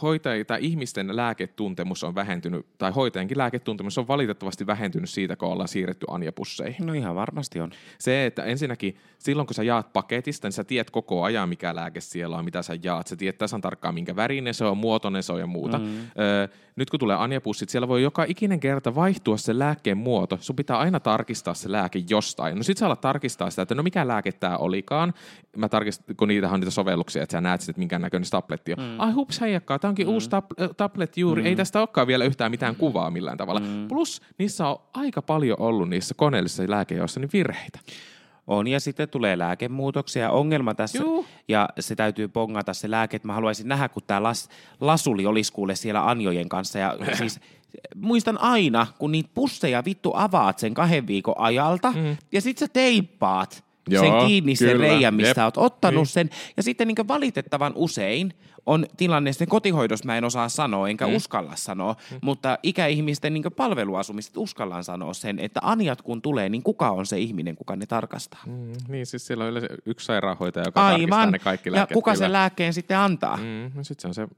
hoitajia 0.02 0.44
tai 0.44 0.58
ihmisten 0.62 1.16
lääketuntemus 1.16 2.04
on 2.04 2.14
vähentynyt, 2.14 2.66
tai 2.78 2.92
hoitajankin 2.92 3.38
lääketuntemus 3.38 3.98
on 3.98 4.08
valitettavasti 4.08 4.66
vähentynyt 4.66 5.10
siitä, 5.10 5.36
kun 5.36 5.48
ollaan 5.48 5.68
siirretty 5.68 6.06
anjapusseihin. 6.10 6.86
No 6.86 6.92
ihan 6.92 7.14
varmasti 7.14 7.60
on. 7.60 7.70
Se, 7.98 8.26
että 8.26 8.44
ensinnäkin 8.44 8.96
silloin 9.18 9.46
kun 9.46 9.54
sä 9.54 9.62
jaat 9.62 9.92
paketista, 9.92 10.46
niin 10.46 10.52
sä 10.52 10.64
tiedät 10.64 10.90
koko 10.90 11.22
ajan, 11.22 11.48
mikä 11.48 11.74
lääke 11.74 12.00
siellä 12.00 12.36
on, 12.36 12.44
mitä 12.44 12.62
sä 12.62 12.78
jaat. 12.82 13.06
Sä 13.06 13.16
tiedät 13.16 13.38
tasan 13.38 13.60
tarkkaan, 13.60 13.94
minkä 13.94 14.16
värinen 14.16 14.54
se 14.54 14.64
on, 14.64 14.78
muotoinen 14.78 15.22
se 15.22 15.32
on 15.32 15.40
ja 15.40 15.46
muuta. 15.46 15.78
Mm. 15.78 15.98
Öö, 16.18 16.48
nyt 16.76 16.90
kun 16.90 17.00
tulee 17.00 17.16
anjapussit, 17.16 17.68
siellä 17.68 17.88
voi 17.88 18.02
joka 18.02 18.24
ikinen 18.28 18.60
kerta 18.60 18.94
vaihtua 18.94 19.36
se 19.36 19.58
lääkkeen 19.58 19.98
muoto. 19.98 20.38
Sun 20.40 20.56
pitää 20.56 20.78
aina 20.78 21.00
tarkistaa 21.00 21.54
se 21.54 21.72
lääke 21.72 22.02
jostain. 22.10 22.56
No 22.56 22.62
sit 22.62 22.78
sä 22.78 22.86
alat 22.86 23.00
tarkistaa 23.00 23.50
sitä, 23.50 23.62
että 23.62 23.74
no 23.74 23.82
mikä 23.82 24.08
lääke 24.08 24.32
tämä 24.32 24.56
olikaan. 24.56 25.14
Mä 25.56 25.68
tarkistan, 25.68 26.16
kun 26.16 26.28
niitä 26.28 26.50
on 26.50 26.60
niitä 26.60 26.70
sovelluksia, 26.70 27.22
että 27.22 27.32
sä 27.32 27.40
näet 27.40 27.60
sitten, 27.60 27.72
että 27.72 27.78
minkä 27.78 27.98
näköinen 27.98 28.30
tabletti 28.30 28.72
on. 28.72 28.78
Mm. 28.78 29.00
Ai 29.00 29.12
hups, 29.12 29.40
heijakkaa, 29.40 29.78
tämä 29.86 29.90
onkin 29.90 30.06
mm. 30.06 30.12
uusi 30.12 30.30
tab- 30.30 30.74
tablet 30.76 31.16
juuri. 31.16 31.42
Mm. 31.42 31.46
Ei 31.46 31.56
tästä 31.56 31.78
olekaan 31.78 32.06
vielä 32.06 32.24
yhtään 32.24 32.50
mitään 32.50 32.76
kuvaa 32.76 33.10
millään 33.10 33.38
tavalla. 33.38 33.60
Mm. 33.60 33.88
Plus 33.88 34.22
niissä 34.38 34.68
on 34.68 34.76
aika 34.94 35.22
paljon 35.22 35.60
ollut 35.60 35.88
niissä 35.88 36.14
koneellisissa 36.14 36.62
lääkejoissa 36.68 37.20
niin 37.20 37.30
virheitä. 37.32 37.78
On, 38.46 38.68
ja 38.68 38.80
sitten 38.80 39.08
tulee 39.08 39.38
lääkemuutoksia. 39.38 40.30
Ongelma 40.30 40.74
tässä, 40.74 41.02
Juu. 41.02 41.26
ja 41.48 41.68
se 41.80 41.94
täytyy 41.94 42.28
pongata 42.28 42.74
se 42.74 42.90
lääke, 42.90 43.16
että 43.16 43.28
mä 43.28 43.34
haluaisin 43.34 43.68
nähdä, 43.68 43.88
kun 43.88 44.02
tämä 44.06 44.22
las, 44.22 44.48
lasuli 44.80 45.26
olisi 45.26 45.52
kuule 45.52 45.74
siellä 45.74 46.10
anjojen 46.10 46.48
kanssa. 46.48 46.78
Ja 46.78 46.96
siis 47.18 47.40
muistan 47.96 48.40
aina, 48.40 48.86
kun 48.98 49.12
niitä 49.12 49.30
pusseja 49.34 49.84
vittu 49.84 50.12
avaat 50.14 50.58
sen 50.58 50.74
kahden 50.74 51.06
viikon 51.06 51.34
ajalta, 51.38 51.92
mm. 51.92 52.16
ja 52.32 52.40
sit 52.40 52.58
sä 52.58 52.68
teippaat 52.68 53.65
Joo, 53.90 54.04
sen 54.04 54.26
kiinni 54.26 54.56
sen 54.56 54.68
kyllä, 54.68 54.82
reijän, 54.86 55.14
mistä 55.14 55.40
jep. 55.40 55.44
oot 55.44 55.56
ottanut 55.56 55.98
Niin. 55.98 56.06
sen. 56.06 56.30
Ja 56.56 56.62
sitten 56.62 56.88
niin 56.88 57.08
valitettavan 57.08 57.72
usein 57.74 58.32
on 58.66 58.86
tilanne, 58.96 59.32
sitten 59.32 59.48
kotihoidossa 59.48 60.06
mä 60.06 60.16
en 60.18 60.24
osaa 60.24 60.48
sanoa, 60.48 60.88
enkä 60.88 61.06
mm. 61.06 61.14
uskalla 61.16 61.52
sanoa, 61.56 61.96
mm. 62.10 62.18
mutta 62.22 62.58
ikäihmisten 62.62 63.34
niin 63.34 63.44
palveluasumiset 63.56 64.36
uskallan 64.36 64.84
sanoa 64.84 65.14
sen, 65.14 65.38
että 65.38 65.60
anjat 65.62 66.02
kun 66.02 66.22
tulee, 66.22 66.48
niin 66.48 66.62
kuka 66.62 66.90
on 66.90 67.06
se 67.06 67.18
ihminen, 67.18 67.56
kuka 67.56 67.76
ne 67.76 67.86
tarkastaa? 67.86 68.40
Mm, 68.46 68.72
niin, 68.88 69.06
siis 69.06 69.26
siellä 69.26 69.44
on 69.44 69.50
yleensä 69.50 69.68
yksi 69.86 70.06
sairaanhoitaja, 70.06 70.64
joka 70.66 70.80
tarkistaa 70.80 71.18
Aivan. 71.18 71.32
ne 71.32 71.38
kaikki 71.38 71.68
Ja 71.68 71.72
lääkkeet. 71.72 71.94
kuka 71.94 72.10
kyllä. 72.12 72.24
sen 72.24 72.32
lääkkeen 72.32 72.72
sitten 72.72 72.98
antaa? 72.98 73.36
Mm, 73.36 73.70
no 73.74 73.84
sit 73.84 74.00
se 74.00 74.08
on 74.08 74.14
se 74.14 74.28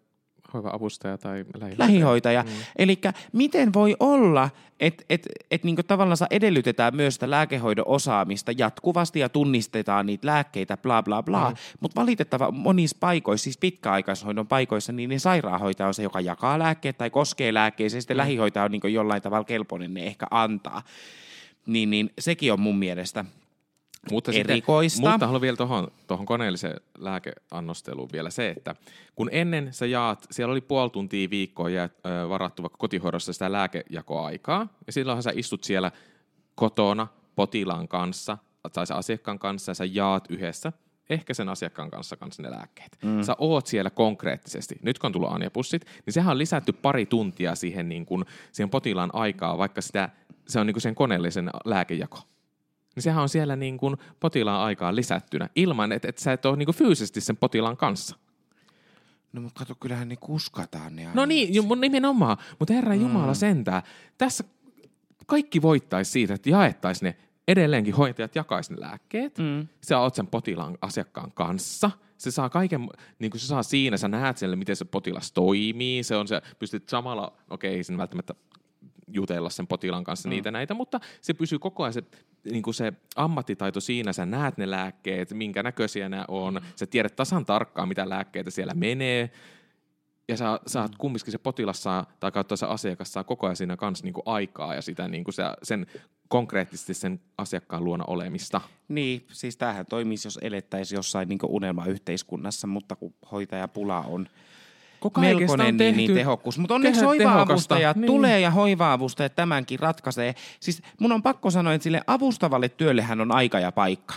hoiva-avustaja 0.54 1.18
tai 1.18 1.38
lähihoitaja. 1.38 1.74
lähihoitaja. 1.78 2.42
Mm. 2.42 2.48
Eli 2.78 3.00
miten 3.32 3.72
voi 3.72 3.96
olla, 4.00 4.50
että 4.80 5.04
et, 5.10 5.28
et 5.50 5.64
niinku 5.64 5.82
tavallaan 5.82 6.16
edellytetään 6.30 6.96
myös 6.96 7.14
sitä 7.14 7.30
lääkehoidon 7.30 7.88
osaamista 7.88 8.52
jatkuvasti 8.58 9.20
ja 9.20 9.28
tunnistetaan 9.28 10.06
niitä 10.06 10.26
lääkkeitä, 10.26 10.76
bla 10.76 11.02
bla 11.02 11.22
bla, 11.22 11.50
mm. 11.50 11.56
mutta 11.80 12.00
valitettava 12.00 12.50
monissa 12.50 12.96
paikoissa, 13.00 13.44
siis 13.44 13.58
pitkäaikaishoidon 13.58 14.46
paikoissa, 14.46 14.92
niin, 14.92 15.10
niin 15.10 15.20
sairaanhoitaja 15.20 15.86
on 15.86 15.94
se, 15.94 16.02
joka 16.02 16.20
jakaa 16.20 16.58
lääkkeet 16.58 16.98
tai 16.98 17.10
koskee 17.10 17.54
lääkkeeseen, 17.54 18.02
sitten 18.02 18.16
mm. 18.16 18.18
lähihoitaja 18.18 18.64
on 18.64 18.70
niinku 18.70 18.86
jollain 18.86 19.22
tavalla 19.22 19.44
kelpoinen 19.44 19.94
ne 19.94 20.06
ehkä 20.06 20.26
antaa. 20.30 20.82
Niin, 21.66 21.90
niin 21.90 22.10
sekin 22.18 22.52
on 22.52 22.60
mun 22.60 22.78
mielestä 22.78 23.24
Mutta 24.10 24.32
erikoista. 24.32 24.96
Sitten, 24.96 25.12
mutta 25.12 25.26
haluan 25.26 25.40
vielä 25.40 25.56
tuohon, 25.56 25.88
tuohon 26.06 26.26
koneelliseen 26.26 26.80
lääkeannosteluun 26.98 28.08
vielä 28.12 28.30
se, 28.30 28.48
että 28.56 28.74
kun 29.14 29.28
ennen 29.32 29.72
sä 29.72 29.86
jaat, 29.86 30.26
siellä 30.30 30.52
oli 30.52 30.60
puoli 30.60 30.90
tuntia 30.90 31.30
viikkoa 31.30 31.70
jää, 31.70 31.88
ö, 32.06 32.28
varattu 32.28 32.62
vaikka 32.62 32.78
kotihoidossa 32.78 33.32
sitä 33.32 33.52
lääkejakoaikaa, 33.52 34.68
ja 34.86 34.92
silloinhan 34.92 35.22
sä 35.22 35.32
istut 35.34 35.64
siellä 35.64 35.92
kotona 36.54 37.06
potilaan 37.36 37.88
kanssa 37.88 38.38
tai 38.72 38.86
sen 38.86 38.96
asiakkaan 38.96 39.38
kanssa 39.38 39.70
ja 39.70 39.74
sä 39.74 39.84
jaat 39.84 40.24
yhdessä 40.28 40.72
ehkä 41.10 41.34
sen 41.34 41.48
asiakkaan 41.48 41.90
kanssa 41.90 42.16
kanssa 42.16 42.42
ne 42.42 42.50
lääkkeet. 42.50 42.98
Mm. 43.04 43.22
Sä 43.22 43.36
oot 43.38 43.66
siellä 43.66 43.90
konkreettisesti. 43.90 44.76
Nyt 44.82 44.98
kun 44.98 45.08
on 45.08 45.12
tullut 45.12 45.32
anjapussit, 45.32 45.84
niin 46.06 46.14
sehän 46.14 46.30
on 46.30 46.38
lisätty 46.38 46.72
pari 46.72 47.06
tuntia 47.06 47.54
siihen, 47.54 47.88
niin 47.88 48.06
kuin, 48.06 48.24
siihen 48.52 48.70
potilaan 48.70 49.10
aikaa, 49.12 49.58
vaikka 49.58 49.80
sitä, 49.80 50.08
se 50.48 50.60
on 50.60 50.66
niin 50.66 50.74
kuin 50.74 50.82
sen 50.82 50.94
koneellisen 50.94 51.50
lääkejako 51.64 52.18
niin 52.94 53.02
sehän 53.02 53.22
on 53.22 53.28
siellä 53.28 53.56
niin 53.56 53.78
kuin 53.78 53.96
potilaan 54.20 54.60
aikaa 54.60 54.94
lisättynä, 54.94 55.48
ilman 55.54 55.92
että, 55.92 56.08
että 56.08 56.22
sä 56.22 56.32
et 56.32 56.46
ole 56.46 56.56
niin 56.56 56.66
kuin 56.66 56.76
fyysisesti 56.76 57.20
sen 57.20 57.36
potilaan 57.36 57.76
kanssa. 57.76 58.16
No 59.32 59.40
mutta 59.40 59.58
kato, 59.58 59.74
kyllähän 59.74 60.08
ne 60.08 60.16
kuskataan 60.16 60.96
ne 60.96 61.08
No 61.14 61.24
niin, 61.24 61.54
ju- 61.54 61.62
mun 61.62 61.80
nimenomaan. 61.80 62.36
Mutta 62.58 62.74
Herra 62.74 62.94
Jumala 62.94 63.34
sentää, 63.34 63.82
tässä 64.18 64.44
kaikki 65.26 65.62
voittaisi 65.62 66.10
siitä, 66.10 66.34
että 66.34 66.50
jaettaisiin 66.50 67.06
ne 67.06 67.16
edelleenkin 67.48 67.94
hoitajat 67.94 68.36
jakaisi 68.36 68.74
ne 68.74 68.80
lääkkeet. 68.80 69.38
Mm. 69.38 69.68
Sä 69.80 69.98
oot 69.98 70.14
sen 70.14 70.26
potilaan 70.26 70.78
asiakkaan 70.80 71.32
kanssa. 71.32 71.90
Se 72.18 72.30
saa 72.30 72.48
kaiken, 72.48 72.88
niin 73.18 73.30
kuin 73.30 73.40
se 73.40 73.46
saa 73.46 73.62
siinä, 73.62 73.96
sä 73.96 74.08
näet 74.08 74.38
siellä, 74.38 74.56
miten 74.56 74.76
se 74.76 74.84
potilas 74.84 75.32
toimii. 75.32 76.02
Se 76.02 76.16
on 76.16 76.28
se, 76.28 76.42
pystyt 76.58 76.88
samalla, 76.88 77.32
okei, 77.50 77.74
ei 77.74 77.84
sen 77.84 77.98
välttämättä 77.98 78.34
jutella 79.12 79.50
sen 79.50 79.66
potilaan 79.66 80.04
kanssa 80.04 80.28
mm. 80.28 80.30
niitä 80.30 80.50
näitä, 80.50 80.74
mutta 80.74 81.00
se 81.20 81.34
pysyy 81.34 81.58
koko 81.58 81.82
ajan 81.82 81.92
se, 81.92 82.02
niin 82.52 82.62
kuin 82.62 82.74
se 82.74 82.92
ammattitaito 83.16 83.80
siinä, 83.80 84.12
sä 84.12 84.26
näet 84.26 84.56
ne 84.56 84.70
lääkkeet, 84.70 85.32
minkä 85.32 85.62
näköisiä 85.62 86.08
ne 86.08 86.24
on, 86.28 86.60
sä 86.76 86.86
tiedät 86.86 87.16
tasan 87.16 87.46
tarkkaan, 87.46 87.88
mitä 87.88 88.08
lääkkeitä 88.08 88.50
siellä 88.50 88.74
menee, 88.74 89.30
ja 90.28 90.36
sä 90.36 90.60
saat 90.66 90.96
kumminkin 90.98 91.32
se 91.32 91.38
potilas 91.38 91.82
saa, 91.82 92.06
tai 92.20 92.32
kautta 92.32 92.56
se 92.56 92.66
asiakas 92.66 93.12
saa 93.12 93.24
koko 93.24 93.46
ajan 93.46 93.56
siinä 93.56 93.76
kanssa 93.76 94.04
niin 94.04 94.14
kuin 94.14 94.22
aikaa 94.26 94.74
ja 94.74 94.82
sitä 94.82 95.08
niin 95.08 95.24
kuin 95.24 95.34
se, 95.34 95.42
sen 95.62 95.86
konkreettisesti 96.28 96.94
sen 96.94 97.20
asiakkaan 97.38 97.84
luona 97.84 98.04
olemista. 98.06 98.60
Niin, 98.88 99.26
siis 99.32 99.56
tämähän 99.56 99.86
toimisi, 99.86 100.26
jos 100.26 100.38
elettäisiin 100.42 100.96
jossain 100.96 101.28
niin 101.28 101.38
unelmayhteiskunnassa, 101.48 102.66
mutta 102.66 102.96
kun 102.96 103.14
hoitajapula 103.32 104.00
on 104.00 104.28
Kun 105.00 105.12
kaikesta 105.12 105.38
melkoinen 105.38 105.66
on 105.66 105.76
niin, 105.76 105.78
tehty 105.78 105.96
niin 105.96 106.14
tehokus. 106.14 106.58
Mutta 106.58 106.74
onneksi 106.74 107.04
hoiva-avustajat 107.04 107.94
tehokasta. 107.94 108.12
tulee 108.12 108.40
ja 108.40 108.50
hoiva-avustajat 108.50 109.34
tämänkin 109.34 109.78
ratkaisee. 109.78 110.34
Siis 110.60 110.82
mun 111.00 111.12
on 111.12 111.22
pakko 111.22 111.50
sanoa, 111.50 111.74
että 111.74 111.82
sille 111.82 112.02
avustavalle 112.06 112.68
työllehän 112.68 113.20
on 113.20 113.32
aika 113.32 113.60
ja 113.60 113.72
paikka. 113.72 114.14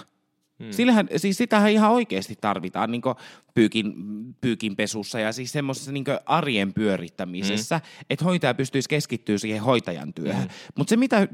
Hmm. 0.64 0.72
Sillähän, 0.72 1.08
siis 1.16 1.38
sitähän 1.38 1.72
ihan 1.72 1.92
oikeasti 1.92 2.38
tarvitaan 2.42 2.92
niin 2.92 3.02
pyykin, 3.54 3.94
pyykinpesussa 4.42 5.20
ja 5.20 5.32
siis 5.32 5.52
semmoisessa 5.52 5.92
niin 5.92 6.06
arjen 6.26 6.74
pyörittämisessä, 6.74 7.78
hmm. 7.78 8.06
että 8.10 8.26
hoitaja 8.26 8.54
pystyisi 8.54 8.90
keskittyä 8.90 9.38
siihen 9.38 9.62
hoitajan 9.62 10.14
työhön. 10.14 10.42
Hmm. 10.42 10.52
Mutta 10.76 10.90
se, 10.90 10.98
mitä 10.98 11.18
äh, 11.18 11.28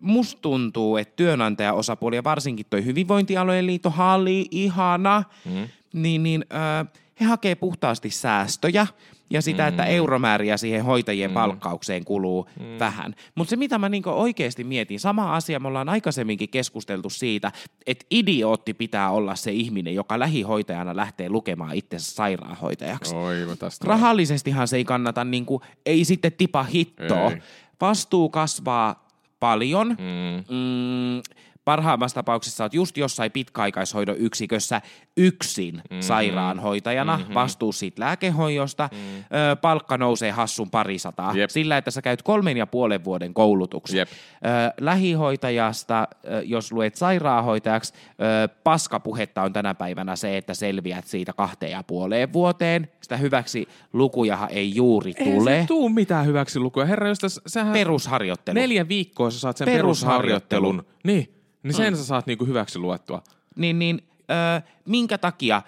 musta 0.00 0.40
tuntuu, 0.42 0.96
että 0.96 1.16
työnantajaosapuoli 1.16 2.16
ja 2.16 2.24
varsinkin 2.24 2.66
toi 2.70 2.84
hyvinvointialojen 2.84 3.66
liitto, 3.66 3.90
Halli, 3.90 4.46
ihana, 4.50 5.24
hmm. 5.44 5.68
niin, 5.92 6.22
niin 6.22 6.44
äh, 6.54 6.86
he 7.20 7.24
hakee 7.24 7.54
puhtaasti 7.54 8.10
säästöjä 8.10 8.86
ja 9.30 9.42
sitä, 9.42 9.62
mm. 9.62 9.68
että 9.68 9.84
euromääriä 9.84 10.56
siihen 10.56 10.84
hoitajien 10.84 11.30
mm. 11.30 11.34
palkkaukseen 11.34 12.04
kuluu 12.04 12.48
mm. 12.60 12.78
vähän. 12.78 13.14
Mutta 13.34 13.50
se, 13.50 13.56
mitä 13.56 13.78
mä 13.78 13.88
niinku 13.88 14.10
oikeasti 14.10 14.64
mietin, 14.64 15.00
sama 15.00 15.36
asia, 15.36 15.60
me 15.60 15.68
ollaan 15.68 15.88
aikaisemminkin 15.88 16.48
keskusteltu 16.48 17.10
siitä, 17.10 17.52
että 17.86 18.06
idiootti 18.10 18.74
pitää 18.74 19.10
olla 19.10 19.34
se 19.34 19.52
ihminen, 19.52 19.94
joka 19.94 20.18
lähihoitajana 20.18 20.96
lähtee 20.96 21.28
lukemaan 21.28 21.74
itsensä 21.74 22.14
sairaanhoitajaksi. 22.14 23.14
Oi, 23.14 23.56
tästä 23.58 23.86
Rahallisestihan 23.88 24.68
se 24.68 24.76
ei 24.76 24.84
kannata, 24.84 25.24
niinku, 25.24 25.62
ei 25.86 26.04
sitten 26.04 26.32
tipa 26.32 26.62
hittoa. 26.62 27.30
Ei. 27.30 27.42
Vastuu 27.80 28.28
kasvaa 28.28 29.08
paljon. 29.40 29.88
Mm. 29.88 30.56
Mm, 30.56 31.22
parhaimmassa 31.64 32.14
tapauksessa 32.14 32.64
olet 32.64 32.74
just 32.74 32.96
jossain 32.96 33.32
pitkäaikaishoidon 33.32 34.16
yksikössä 34.18 34.80
yksin 35.16 35.74
mm-hmm. 35.74 36.00
sairaanhoitajana, 36.00 37.16
mm-hmm. 37.16 37.34
vastuu 37.34 37.72
siitä 37.72 38.02
lääkehoidosta, 38.02 38.88
mm. 38.92 39.18
ö, 39.18 39.56
palkka 39.56 39.98
nousee 39.98 40.30
hassun 40.30 40.70
parisataa. 40.70 41.32
Jep. 41.34 41.50
Sillä, 41.50 41.76
että 41.76 41.90
sä 41.90 42.02
käyt 42.02 42.22
kolmen 42.22 42.56
ja 42.56 42.66
puolen 42.66 43.04
vuoden 43.04 43.34
koulutuksen. 43.34 43.98
Jep. 43.98 44.08
Ö, 44.08 44.72
lähihoitajasta, 44.80 46.08
ö, 46.24 46.42
jos 46.44 46.72
luet 46.72 46.94
sairaanhoitajaksi, 46.94 47.94
ö, 47.94 48.48
paskapuhetta 48.64 49.42
on 49.42 49.52
tänä 49.52 49.74
päivänä 49.74 50.16
se, 50.16 50.36
että 50.36 50.54
selviät 50.54 51.06
siitä 51.06 51.32
kahteen 51.32 51.72
ja 51.72 51.82
puoleen 51.82 52.32
vuoteen. 52.32 52.88
Sitä 53.00 53.16
hyväksi 53.16 53.68
lukujahan 53.92 54.48
ei 54.52 54.74
juuri 54.74 55.12
Ei 55.16 55.24
tule. 55.24 55.60
se 55.60 55.64
tuu 55.68 55.88
mitään 55.88 56.26
hyväksi 56.26 56.58
lukuja. 56.58 56.86
Herra, 56.86 57.08
jos 57.08 57.18
tässä, 57.18 57.42
sähän 57.46 57.72
Perusharjoittelu. 57.72 58.54
neljä 58.54 58.88
viikkoa 58.88 59.30
sä 59.30 59.38
saat 59.40 59.56
sen 59.56 59.64
Perusharjoittelu. 59.64 60.66
perusharjoittelun. 60.66 60.84
Niin, 61.04 61.39
niin 61.62 61.74
sen 61.74 61.92
mm. 61.92 61.96
sä 61.96 62.04
saat 62.04 62.26
niinku 62.26 62.44
hyväksi 62.46 62.78
luettua. 62.78 63.22
niin, 63.56 63.78
niin 63.78 64.02
ö, 64.30 64.62
minkä 64.86 65.18
takia 65.18 65.62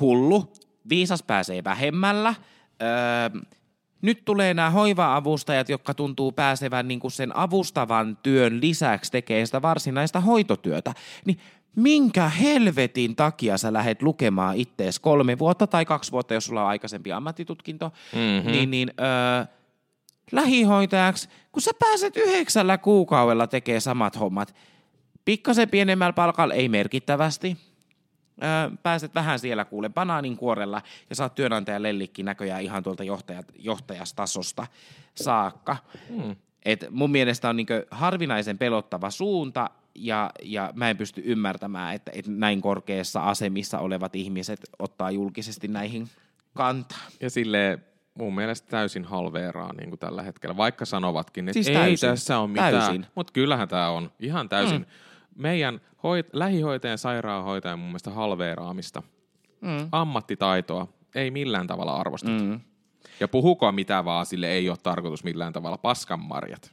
hullu, 0.00 0.52
viisas 0.88 1.22
pääsee 1.22 1.64
vähemmällä, 1.64 2.34
ö, 2.82 3.46
nyt 4.02 4.24
tulee 4.24 4.54
nämä 4.54 4.70
hoiva-avustajat, 4.70 5.68
jotka 5.68 5.94
tuntuu 5.94 6.32
pääsevän 6.32 6.88
niin 6.88 7.00
kuin 7.00 7.10
sen 7.10 7.36
avustavan 7.36 8.18
työn 8.22 8.60
lisäksi 8.60 9.12
tekemään 9.12 9.46
sitä 9.46 9.62
varsinaista 9.62 10.20
hoitotyötä. 10.20 10.94
Niin 11.24 11.38
minkä 11.76 12.28
helvetin 12.28 13.16
takia 13.16 13.58
sä 13.58 13.72
lähdet 13.72 14.02
lukemaan 14.02 14.56
ittees 14.56 14.98
kolme 14.98 15.38
vuotta 15.38 15.66
tai 15.66 15.84
kaksi 15.84 16.12
vuotta, 16.12 16.34
jos 16.34 16.44
sulla 16.44 16.62
on 16.62 16.68
aikaisempi 16.68 17.12
ammattitutkinto, 17.12 17.92
mm-hmm. 18.12 18.52
niin, 18.52 18.70
niin 18.70 18.90
ö, 19.00 19.46
lähihoitajaksi, 20.32 21.28
kun 21.52 21.62
sä 21.62 21.70
pääset 21.78 22.16
yhdeksällä 22.16 22.78
kuukaudella 22.78 23.46
tekemään 23.46 23.80
samat 23.80 24.20
hommat, 24.20 24.54
pikkasen 25.24 25.70
pienemmällä 25.70 26.12
palkalla, 26.12 26.54
ei 26.54 26.68
merkittävästi, 26.68 27.56
Öö, 28.42 28.76
pääset 28.82 29.14
vähän 29.14 29.38
siellä 29.38 29.64
kuule 29.64 29.88
banaanin 29.88 30.36
kuorella 30.36 30.82
ja 31.10 31.16
saat 31.16 31.34
työnantajan 31.34 31.82
lellikki 31.82 32.22
näköjään 32.22 32.62
ihan 32.62 32.82
tuolta 32.82 33.04
johtajat, 33.04 33.46
johtajastasosta 33.58 34.66
saakka. 35.14 35.76
Hmm. 36.08 36.36
Et 36.64 36.84
mun 36.90 37.10
mielestä 37.10 37.48
on 37.48 37.56
niinku 37.56 37.72
harvinaisen 37.90 38.58
pelottava 38.58 39.10
suunta 39.10 39.70
ja, 39.94 40.30
ja 40.42 40.72
mä 40.74 40.90
en 40.90 40.96
pysty 40.96 41.22
ymmärtämään, 41.24 41.94
että, 41.94 42.10
että 42.14 42.30
näin 42.30 42.60
korkeassa 42.60 43.20
asemissa 43.20 43.78
olevat 43.78 44.16
ihmiset 44.16 44.60
ottaa 44.78 45.10
julkisesti 45.10 45.68
näihin 45.68 46.08
kantaa. 46.54 46.98
Ja 47.20 47.30
sille 47.30 47.78
mun 48.18 48.34
mielestä 48.34 48.68
täysin 48.68 49.04
halveeraa 49.04 49.72
niin 49.72 49.88
kuin 49.88 49.98
tällä 49.98 50.22
hetkellä, 50.22 50.56
vaikka 50.56 50.84
sanovatkin, 50.84 51.48
että 51.48 51.52
Siis 51.52 51.68
ei 51.68 51.74
täysin. 51.74 52.08
tässä 52.08 52.38
ole 52.38 52.48
mitään. 52.48 53.06
Mutta 53.14 53.32
kyllähän 53.32 53.68
tämä 53.68 53.88
on 53.88 54.12
ihan 54.20 54.48
täysin. 54.48 54.80
Mm. 54.80 54.86
Meidän 55.36 55.80
hoit- 55.96 56.30
lähihoitajan, 56.32 56.98
sairaanhoitajan 56.98 57.78
mun 57.78 57.88
mielestä 57.88 58.10
halveeraamista. 58.10 59.02
Mm. 59.60 59.88
Ammattitaitoa 59.92 60.88
ei 61.14 61.30
millään 61.30 61.66
tavalla 61.66 61.96
arvosteta. 61.96 62.44
Mm. 62.44 62.60
Ja 63.20 63.28
puhukoa 63.28 63.72
mitä 63.72 64.04
vaan, 64.04 64.26
sille 64.26 64.48
ei 64.48 64.68
ole 64.68 64.78
tarkoitus 64.82 65.24
millään 65.24 65.52
tavalla 65.52 65.78
paskanmarjat. 65.78 66.72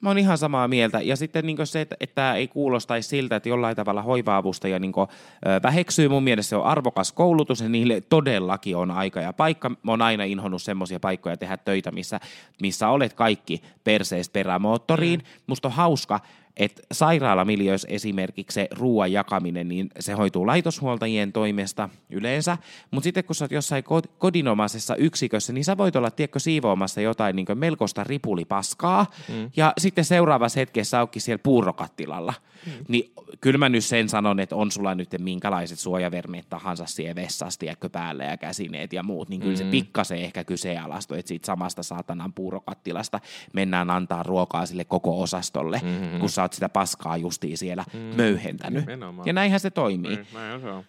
Mä 0.00 0.08
oon 0.10 0.18
ihan 0.18 0.38
samaa 0.38 0.68
mieltä. 0.68 1.00
Ja 1.00 1.16
sitten 1.16 1.46
niin 1.46 1.66
se, 1.66 1.80
että, 1.80 1.96
että 2.00 2.34
ei 2.34 2.48
kuulostaisi 2.48 3.08
siltä, 3.08 3.36
että 3.36 3.48
jollain 3.48 3.76
tavalla 3.76 4.02
hoiva-avustaja 4.02 4.78
niin 4.78 4.92
kuin, 4.92 5.08
ö, 5.46 5.60
väheksyy. 5.62 6.08
Mun 6.08 6.22
mielestä 6.22 6.48
se 6.48 6.56
on 6.56 6.64
arvokas 6.64 7.12
koulutus 7.12 7.60
ja 7.60 7.68
niille 7.68 8.00
todellakin 8.00 8.76
on 8.76 8.90
aika 8.90 9.20
ja 9.20 9.32
paikka. 9.32 9.68
Mä 9.68 9.92
oon 9.92 10.02
aina 10.02 10.24
inhonnut 10.24 10.62
semmoisia 10.62 11.00
paikkoja 11.00 11.36
tehdä 11.36 11.56
töitä, 11.56 11.90
missä, 11.90 12.20
missä 12.62 12.88
olet 12.88 13.12
kaikki 13.12 13.62
perseistä 13.84 14.32
perämoottoriin. 14.32 15.20
Mm. 15.20 15.42
Musta 15.46 15.68
on 15.68 15.74
hauska, 15.74 16.20
että 16.56 16.82
sairaalamiljöissä 16.92 17.88
esimerkiksi 17.90 18.54
se 18.54 18.68
ruoan 18.78 19.12
jakaminen, 19.12 19.68
niin 19.68 19.90
se 20.00 20.12
hoituu 20.12 20.46
laitoshuoltajien 20.46 21.32
toimesta 21.32 21.88
yleensä, 22.10 22.58
mutta 22.90 23.04
sitten 23.04 23.24
kun 23.24 23.34
sä 23.34 23.44
oot 23.44 23.52
jossain 23.52 23.84
kod- 23.84 24.10
kodinomaisessa 24.18 24.96
yksikössä, 24.96 25.52
niin 25.52 25.64
sä 25.64 25.76
voit 25.76 25.96
olla, 25.96 26.10
tiedätkö, 26.10 26.38
siivoamassa 26.38 27.00
jotain 27.00 27.36
niin 27.36 27.46
melkoista 27.54 28.04
ripulipaskaa, 28.04 29.06
mm. 29.28 29.50
ja 29.56 29.72
sitten 29.78 30.04
seuraavassa 30.04 30.60
hetkessä 30.60 31.02
onkin 31.02 31.22
siellä 31.22 31.42
puurokattilalla. 31.42 32.34
Mm. 32.66 32.72
Niin 32.88 33.12
kyllä 33.40 33.58
mä 33.58 33.68
nyt 33.68 33.84
sen 33.84 34.08
sanon, 34.08 34.40
että 34.40 34.56
on 34.56 34.70
sulla 34.70 34.94
nyt 34.94 35.08
minkälaiset 35.18 35.78
suojavermeet 35.78 36.48
tahansa 36.48 36.86
siellä 36.86 37.14
vessassa, 37.14 37.60
tiedätkö, 37.60 37.88
päälle 37.88 38.24
ja 38.24 38.36
käsineet 38.36 38.92
ja 38.92 39.02
muut, 39.02 39.28
niin 39.28 39.40
kyllä 39.40 39.54
mm. 39.54 39.58
se 39.58 39.64
pikkasen 39.64 40.18
ehkä 40.18 40.44
kyseenalaistui, 40.44 41.18
että 41.18 41.28
siitä 41.28 41.46
samasta 41.46 41.82
saatanan 41.82 42.32
puurokattilasta 42.32 43.20
mennään 43.52 43.90
antaa 43.90 44.22
ruokaa 44.22 44.66
sille 44.66 44.84
koko 44.84 45.22
osastolle, 45.22 45.80
mm-hmm. 45.84 46.20
kun 46.20 46.30
sä 46.30 46.41
oot 46.42 46.52
sitä 46.52 46.68
paskaa 46.68 47.16
justiin 47.16 47.58
siellä 47.58 47.84
mm. 47.92 47.98
möyhentänyt. 47.98 48.86
Nimenomaan. 48.86 49.26
Ja 49.26 49.32
näinhän 49.32 49.60
se 49.60 49.70
toimii. 49.70 50.16
Niin, 50.16 50.26
näin 50.34 50.60
se 50.60 50.68
on. 50.68 50.84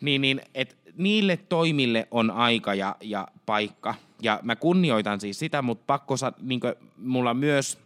Niin, 0.00 0.20
niin 0.20 0.40
et 0.54 0.76
niille 0.96 1.36
toimille 1.36 2.08
on 2.10 2.30
aika 2.30 2.74
ja, 2.74 2.96
ja 3.00 3.28
paikka. 3.46 3.94
Ja 4.22 4.40
mä 4.42 4.56
kunnioitan 4.56 5.20
siis 5.20 5.38
sitä, 5.38 5.62
mutta 5.62 5.84
pakko 5.86 6.14
niin 6.42 6.60
mulla 6.96 7.34
myös 7.34 7.78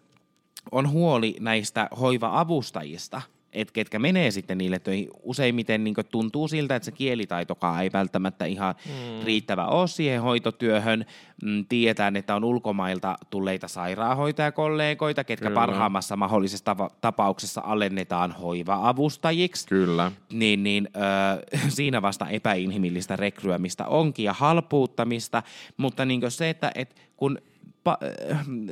on 0.72 0.90
huoli 0.90 1.36
näistä 1.40 1.88
hoiva-avustajista, 2.00 3.22
et 3.54 3.70
ketkä 3.70 3.98
menee 3.98 4.30
sitten 4.30 4.58
niille 4.58 4.78
töihin. 4.78 5.08
Useimmiten 5.22 5.84
niin 5.84 5.94
tuntuu 6.10 6.48
siltä, 6.48 6.76
että 6.76 6.84
se 6.84 6.92
kielitaitokaan 6.92 7.82
ei 7.82 7.90
välttämättä 7.92 8.44
ihan 8.44 8.74
mm. 8.86 9.24
riittävä 9.24 9.66
ole 9.66 9.88
siihen 9.88 10.22
hoitotyöhön. 10.22 11.04
Mm, 11.42 11.64
Tiedetään, 11.68 12.16
että 12.16 12.34
on 12.34 12.44
ulkomailta 12.44 13.16
tulleita 13.30 13.68
sairaanhoitajakollegoita, 13.68 15.24
ketkä 15.24 15.48
Kyllä. 15.48 15.60
parhaimmassa 15.60 16.16
mahdollisessa 16.16 16.74
tava- 16.74 16.94
tapauksessa 17.00 17.62
alennetaan 17.64 18.32
hoiva-avustajiksi 18.32 19.68
Kyllä. 19.68 20.12
niin, 20.32 20.62
niin 20.62 20.88
ö, 20.96 21.58
siinä 21.76 22.02
vasta 22.02 22.28
epäinhimillistä 22.28 23.16
rekryämistä 23.16 23.86
onkin 23.86 24.24
ja 24.24 24.32
halpuuttamista, 24.32 25.42
mutta 25.76 26.04
niin 26.04 26.20
se, 26.28 26.50
että 26.50 26.72
et 26.74 26.96
kun 27.16 27.38
pa, 27.84 27.98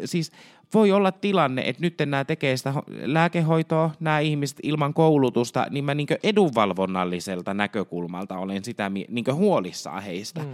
siis 0.04 0.32
voi 0.74 0.92
olla 0.92 1.12
tilanne, 1.12 1.62
että 1.66 1.82
nyt 1.82 1.94
nämä 1.98 2.24
tekee 2.24 2.56
sitä 2.56 2.72
ho- 2.72 2.84
lääkehoitoa, 2.88 3.90
nämä 4.00 4.18
ihmiset 4.18 4.58
ilman 4.62 4.94
koulutusta, 4.94 5.66
niin 5.70 5.84
mä 5.84 5.94
niin 5.94 6.08
edunvalvonnalliselta 6.22 7.54
näkökulmalta 7.54 8.38
olen 8.38 8.64
sitä 8.64 8.90
niin 8.90 9.24
huolissaan 9.32 10.02
heistä. 10.02 10.40
Mm. 10.40 10.48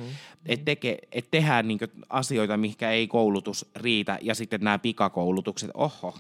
Että 0.47 0.65
teke, 0.65 0.99
et 1.13 1.29
tehdään 1.31 1.69
niin 1.69 1.79
asioita, 2.11 2.57
mihinkä 2.57 2.91
ei 2.91 3.07
koulutus 3.07 3.71
riitä, 3.77 4.19
ja 4.23 4.35
sitten 4.35 4.61
nämä 4.61 4.79
pikakoulutukset, 4.79 5.71
oho, 5.75 6.15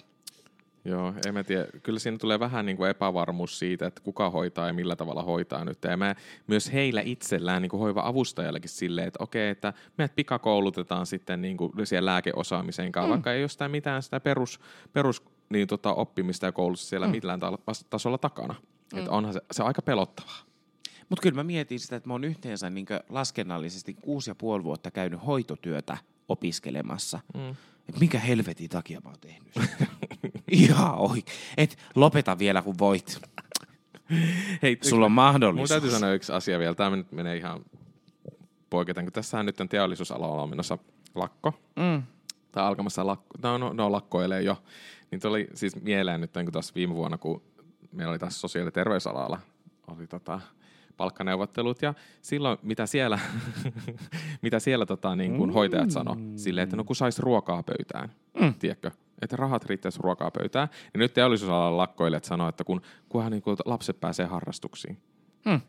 Joo, 0.89 1.15
en 1.27 1.35
mä 1.35 1.45
tiedä. 1.45 1.67
Kyllä 1.83 1.99
siinä 1.99 2.19
tulee 2.19 2.41
vähän 2.41 2.67
niin 2.67 2.77
kuin 2.77 2.91
epävarmuus 2.91 3.59
siitä, 3.59 3.87
että 3.87 4.01
kuka 4.01 4.31
hoitaa 4.31 4.67
ja 4.67 4.73
millä 4.73 4.97
tavalla 4.97 5.23
hoitaa 5.23 5.65
nyt. 5.65 5.79
Ja 5.85 5.97
mä, 5.97 6.15
myös 6.47 6.73
heillä 6.73 7.01
itsellään 7.01 7.63
niin 7.63 7.71
kuin 7.71 7.81
hoiva-avustajallakin 7.81 8.71
silleen, 8.71 9.09
että 9.09 9.23
okei, 9.23 9.49
että 9.51 9.73
meidät 9.99 10.15
pikakoulutetaan 10.15 11.07
sitten 11.07 11.43
niin 11.43 11.57
kuin 11.57 11.73
siellä 11.85 12.11
lääkeosaamiseen 12.11 12.93
kanssa, 12.93 13.07
mm. 13.07 13.11
vaikka 13.11 13.33
ei 13.33 13.43
ole 13.43 13.49
sitä 13.49 13.69
mitään 13.69 14.03
sitä 14.03 14.21
perus, 14.21 14.61
perus 14.93 15.23
niin 15.49 15.69
tota, 15.69 15.95
oppimista 15.95 16.47
ja 16.47 16.53
koulutusta 16.53 16.89
siellä 16.89 17.07
mm. 17.07 17.11
millään 17.11 17.41
ta- 17.41 17.59
tasolla 17.91 18.19
takana. 18.19 18.55
Mm. 18.93 18.99
Että 18.99 19.11
onhan 19.11 19.33
se, 19.33 19.41
se 19.53 19.63
on 19.63 19.67
aika 19.69 19.83
pelottavaa. 19.83 20.49
Mutta 21.09 21.23
kyllä 21.23 21.37
mä 21.37 21.45
mietin 21.45 21.81
sitä, 21.81 21.97
että 21.97 22.09
mä 22.09 22.15
oon 22.15 22.25
yhteensä 22.25 22.71
niin 22.71 22.87
laskennallisesti 23.09 23.95
kuusi 23.95 24.31
ja 24.31 24.35
puoli 24.35 24.65
vuotta 24.65 24.91
käynyt 24.91 25.27
hoitotyötä 25.27 25.97
opiskelemassa. 26.29 27.21
Mm. 27.35 27.51
Et 27.89 28.01
minkä 28.01 28.19
helvetin 28.19 28.69
takia 28.69 29.01
mä 29.05 29.11
oon 29.11 29.21
tehnyt 29.21 29.55
sitä? 29.55 29.87
Ihan 30.51 30.95
ohi. 30.95 31.25
Et 31.57 31.79
lopeta 31.95 32.39
vielä 32.39 32.63
kun 32.63 32.75
voit. 32.79 33.21
Hei, 34.63 34.79
Sulla 34.83 35.05
on 35.05 35.13
Mun 35.13 35.17
mahdollisuus. 35.17 35.69
täytyy 35.69 35.91
sanoa 35.91 36.13
yksi 36.13 36.33
asia 36.33 36.59
vielä. 36.59 36.75
Tämä 36.75 36.97
nyt 36.97 37.13
menee 37.13 37.37
ihan 37.37 37.65
poiketen, 38.71 39.05
kun 39.05 39.13
tässähän 39.13 39.47
nyt 39.47 39.57
teollisuusalalla 39.71 40.43
on 40.43 40.51
menossa 40.51 40.79
lakko. 41.15 41.53
Mm. 41.77 42.03
Tai 42.53 42.65
alkamassa 42.65 43.07
lakko. 43.07 43.27
No, 43.43 43.59
no, 43.59 43.73
no 43.73 43.93
lakkoilee 43.93 44.43
jo. 44.43 44.63
Niin 45.11 45.21
tuli 45.21 45.49
siis 45.55 45.83
mieleen 45.83 46.21
nyt, 46.21 46.33
kun 46.33 46.53
tuossa 46.53 46.75
viime 46.75 46.95
vuonna, 46.95 47.19
kun 47.19 47.43
meillä 47.93 48.11
oli 48.11 48.19
tässä 48.19 48.41
sosiaali- 48.41 48.67
ja 48.67 48.73
terveysalalla, 48.73 49.41
oli 49.87 50.07
tota, 50.07 50.41
palkkaneuvottelut 50.97 51.83
ja 51.83 51.95
silloin 52.23 52.59
mitä 52.63 52.87
siellä, 52.87 53.19
mitä 54.43 54.59
siellä 54.59 54.87
tota, 54.87 55.17
niin 55.17 55.37
kuin 55.37 55.51
hoitajat 55.53 55.91
sano 55.91 56.17
silleen, 56.37 56.63
että 56.65 56.77
no 56.77 56.85
kun 56.85 56.97
sais 56.97 57.19
ruokaa 57.19 57.63
pöytään, 57.63 58.13
mm. 58.41 58.55
tiedätkö, 58.55 58.91
että 59.23 59.37
rahat 59.37 59.65
riittäisi 59.65 59.99
ruokaa 60.03 60.31
pöytään. 60.31 60.69
Ja 60.95 60.99
nyt 60.99 61.15
teollisuusalalla 61.15 61.77
lakkoilijat 61.77 62.25
sanoo, 62.25 62.49
että 62.49 62.65
kun, 62.65 62.83
kunhan 63.09 63.33
niin 63.33 63.43
kuin 63.43 63.57
lapset 63.65 64.01
pääsee 64.01 64.27
harrastuksiin. 64.27 64.99
Hmm. 65.49 65.61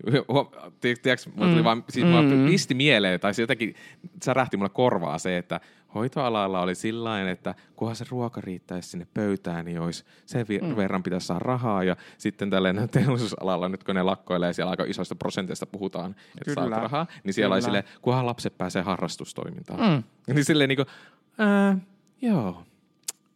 Tiedätkö, 0.81 1.29
mulla 1.35 1.51
tuli 1.51 1.63
vaan, 1.63 1.83
siis 1.89 2.05
mm. 2.05 2.45
pisti 2.47 2.73
mieleen, 2.73 3.19
tai 3.19 3.33
se 3.33 3.41
jotenkin 3.41 3.75
särähti 4.23 4.57
mulle 4.57 4.69
korvaa 4.69 5.17
se, 5.17 5.38
että 5.38 5.59
hoitoalalla 5.95 6.62
oli 6.62 6.75
sillä 6.75 7.31
että 7.31 7.55
kunhan 7.75 7.95
se 7.95 8.05
ruoka 8.09 8.41
riittäisi 8.41 8.89
sinne 8.89 9.07
pöytään, 9.13 9.65
niin 9.65 9.79
olisi 9.79 10.05
sen 10.25 10.45
mm. 10.62 10.75
verran 10.75 11.03
pitäisi 11.03 11.27
saada 11.27 11.39
rahaa. 11.39 11.83
Ja 11.83 11.95
sitten 12.17 12.49
tällainen 12.49 12.89
teollisuusalalla, 12.89 13.69
nyt 13.69 13.83
kun 13.83 13.95
ne 13.95 14.03
lakkoilee, 14.03 14.53
siellä 14.53 14.71
aika 14.71 14.83
isoista 14.83 15.15
prosenteista 15.15 15.65
puhutaan, 15.65 16.12
että 16.12 16.53
Kyllä. 16.55 16.69
saa 16.69 16.81
rahaa, 16.81 17.07
niin 17.23 17.33
siellä 17.33 17.53
oli 17.53 17.62
Kyllä. 17.62 17.65
silleen, 17.65 17.99
kunhan 18.01 18.25
lapset 18.25 18.57
pääsee 18.57 18.81
harrastustoimintaan. 18.81 19.79
Mm. 19.79 20.33
Niin 20.33 20.45
silleen 20.45 20.67
niin 20.67 20.77
kuin, 20.77 20.88
ää, 21.38 21.77
joo, 22.21 22.63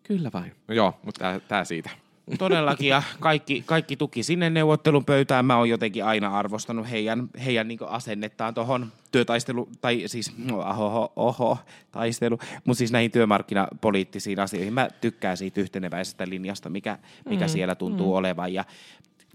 kyllä 0.04 0.30
vain. 0.34 0.52
No 0.68 0.76
joo, 0.76 0.94
mutta 1.04 1.40
tämä 1.48 1.64
siitä. 1.64 1.90
Todellakin, 2.38 2.90
ja 2.90 3.04
kaikki, 3.20 3.64
kaikki 3.66 3.98
tuki 3.98 4.24
sinne 4.24 4.50
neuvottelun 4.50 5.06
pöytään. 5.06 5.46
Mä 5.46 5.58
oon 5.58 5.70
jotenkin 5.70 6.06
aina 6.06 6.38
arvostanut 6.38 6.90
heidän, 6.90 7.30
heidän 7.46 7.68
niin 7.68 7.80
asennettaan 7.88 8.54
tuohon 8.54 8.92
työtaistelu, 9.12 9.70
tai 9.82 10.04
siis, 10.06 10.38
no, 10.38 10.60
oho, 10.60 11.14
oho, 11.16 11.58
taistelu, 11.92 12.40
mutta 12.66 12.78
siis 12.78 12.92
näihin 12.92 13.12
työmarkkinapoliittisiin 13.12 14.40
asioihin. 14.40 14.74
Mä 14.74 14.88
tykkään 15.02 15.38
siitä 15.38 15.62
yhteneväisestä 15.62 16.30
linjasta, 16.30 16.70
mikä, 16.70 16.98
mikä 17.30 17.46
mm, 17.46 17.50
siellä 17.50 17.76
tuntuu 17.76 18.14
mm. 18.14 18.18
olevan, 18.18 18.54
ja 18.54 18.66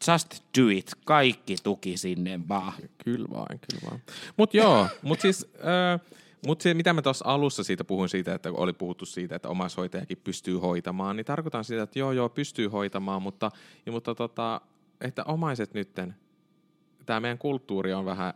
just 0.09 0.43
do 0.59 0.69
it, 0.69 0.91
kaikki 1.05 1.57
tuki 1.63 1.97
sinne 1.97 2.41
vaan. 2.49 2.73
Kyllä 3.05 3.29
vain, 3.31 3.61
kyllä 3.71 3.91
vain. 3.91 4.03
Mutta 4.37 4.57
joo, 4.57 4.89
mutta 5.03 5.23
siis... 5.23 5.53
Äh, 5.55 6.19
mutta 6.47 6.63
se, 6.63 6.75
mitä 6.75 6.93
mä 6.93 7.03
tuossa 7.03 7.25
alussa 7.29 7.65
siitä 7.65 7.85
puhuin 7.85 8.09
siitä, 8.09 8.35
että 8.35 8.51
oli 8.53 8.73
puhuttu 8.73 9.07
siitä, 9.07 9.37
että 9.37 9.49
omaishoitajakin 9.49 10.19
pystyy 10.25 10.57
hoitamaan, 10.57 11.17
niin 11.17 11.25
tarkoitan 11.25 11.65
sitä, 11.65 11.83
että 11.83 11.99
joo, 11.99 12.13
joo, 12.13 12.29
pystyy 12.29 12.69
hoitamaan, 12.69 13.23
mutta, 13.23 13.51
ja, 13.87 13.93
mutta 13.93 14.15
tota, 14.15 14.61
että 15.01 15.25
omaiset 15.25 15.75
nytten, 15.75 16.15
tämä 17.07 17.21
meidän 17.21 17.39
kulttuuri 17.39 17.93
on 17.93 18.05
vähän 18.05 18.35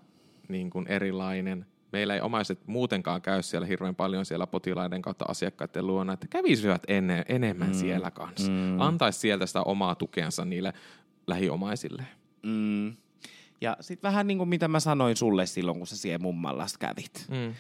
niin 0.49 0.71
kuin 0.71 0.87
erilainen. 0.88 1.67
Meillä 1.93 2.15
ei 2.15 2.21
omaiset 2.21 2.67
muutenkaan 2.67 3.23
käy 3.23 3.43
siellä 3.43 3.67
hirveän 3.67 3.95
paljon 3.95 4.27
siellä 4.27 4.47
potilaiden 4.47 5.03
kautta 5.03 5.25
asiakkaiden 5.29 5.87
luona, 5.87 6.12
että 6.12 6.27
kävisivät 6.31 6.83
enne, 6.88 7.25
enemmän 7.29 7.69
mm. 7.69 7.75
siellä 7.75 8.11
kanssa. 8.11 8.53
Mm. 8.53 8.81
Antaisi 8.81 9.19
sieltä 9.19 9.47
sitä 9.47 9.62
omaa 9.62 9.95
tukensa 9.95 10.45
niille 10.45 10.73
lähiomaisille. 11.27 12.07
Mm. 12.43 12.97
Ja 13.61 13.77
sitten 13.81 14.09
vähän 14.09 14.27
niin 14.27 14.38
kuin 14.38 14.49
mitä 14.49 14.69
mä 14.69 14.81
sanoin 14.81 15.17
sulle 15.17 15.47
silloin, 15.47 15.79
kun 15.79 15.87
sä 15.87 15.97
siellä 15.97 16.19
mummallasta 16.19 16.79
kävit. 16.79 17.27
Mm. 17.31 17.55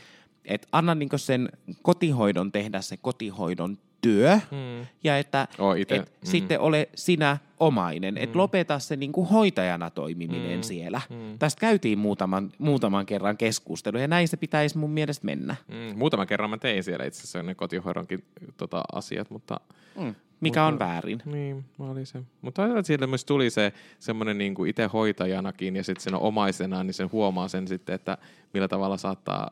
Et 0.44 0.66
anna 0.72 0.94
niin 0.94 1.08
sen 1.16 1.48
kotihoidon 1.82 2.52
tehdä 2.52 2.80
se 2.80 2.96
kotihoidon 2.96 3.78
työ 4.00 4.34
Mm. 4.50 4.86
ja 5.04 5.18
että 5.18 5.48
ite- 5.78 5.94
et 5.94 6.08
mm. 6.22 6.26
sitten 6.26 6.60
ole 6.60 6.88
sinä 6.94 7.36
omainen. 7.60 8.18
Et 8.18 8.34
lopeta 8.34 8.78
se 8.78 8.96
niinku 8.96 9.24
hoitajana 9.24 9.90
toimiminen 9.90 10.58
Mm. 10.58 10.62
siellä. 10.62 11.00
Mm. 11.10 11.38
Tästä 11.38 11.60
käytiin 11.60 11.98
muutaman, 11.98 12.52
muutaman 12.58 13.06
kerran 13.06 13.36
keskustelu 13.36 13.98
ja 13.98 14.08
näin 14.08 14.28
se 14.28 14.36
pitäisi 14.36 14.78
mun 14.78 14.90
mielestä 14.90 15.26
mennä. 15.26 15.56
Mm. 15.68 15.98
Muutaman 15.98 16.26
kerran 16.26 16.50
mä 16.50 16.58
tein 16.58 16.84
siellä 16.84 17.04
itse 17.04 17.20
asiassa 17.20 17.42
ne 17.42 17.54
kotihoidonkin 17.54 18.24
tota, 18.56 18.82
asiat, 18.92 19.30
mutta 19.30 19.60
Mm. 20.00 20.14
Mikä 20.40 20.64
on 20.66 20.78
väärin. 20.78 21.22
Niin, 21.24 21.64
mä 21.78 21.84
oli 21.90 22.06
se. 22.06 22.22
Mutta 22.40 22.62
siitä 22.82 23.06
myös 23.06 23.24
tuli 23.24 23.50
se 23.50 23.72
semmoinen 23.98 24.38
niin 24.38 24.54
kuin 24.54 24.70
itse 24.70 24.86
hoitajanakin 24.86 25.76
ja 25.76 25.84
sitten 25.84 26.02
sen 26.02 26.14
omaisena, 26.14 26.84
niin 26.84 26.94
sen 26.94 27.12
huomaa 27.12 27.48
sen 27.48 27.68
sitten, 27.68 27.94
että 27.94 28.18
millä 28.54 28.68
tavalla 28.68 28.96
saattaa, 28.96 29.50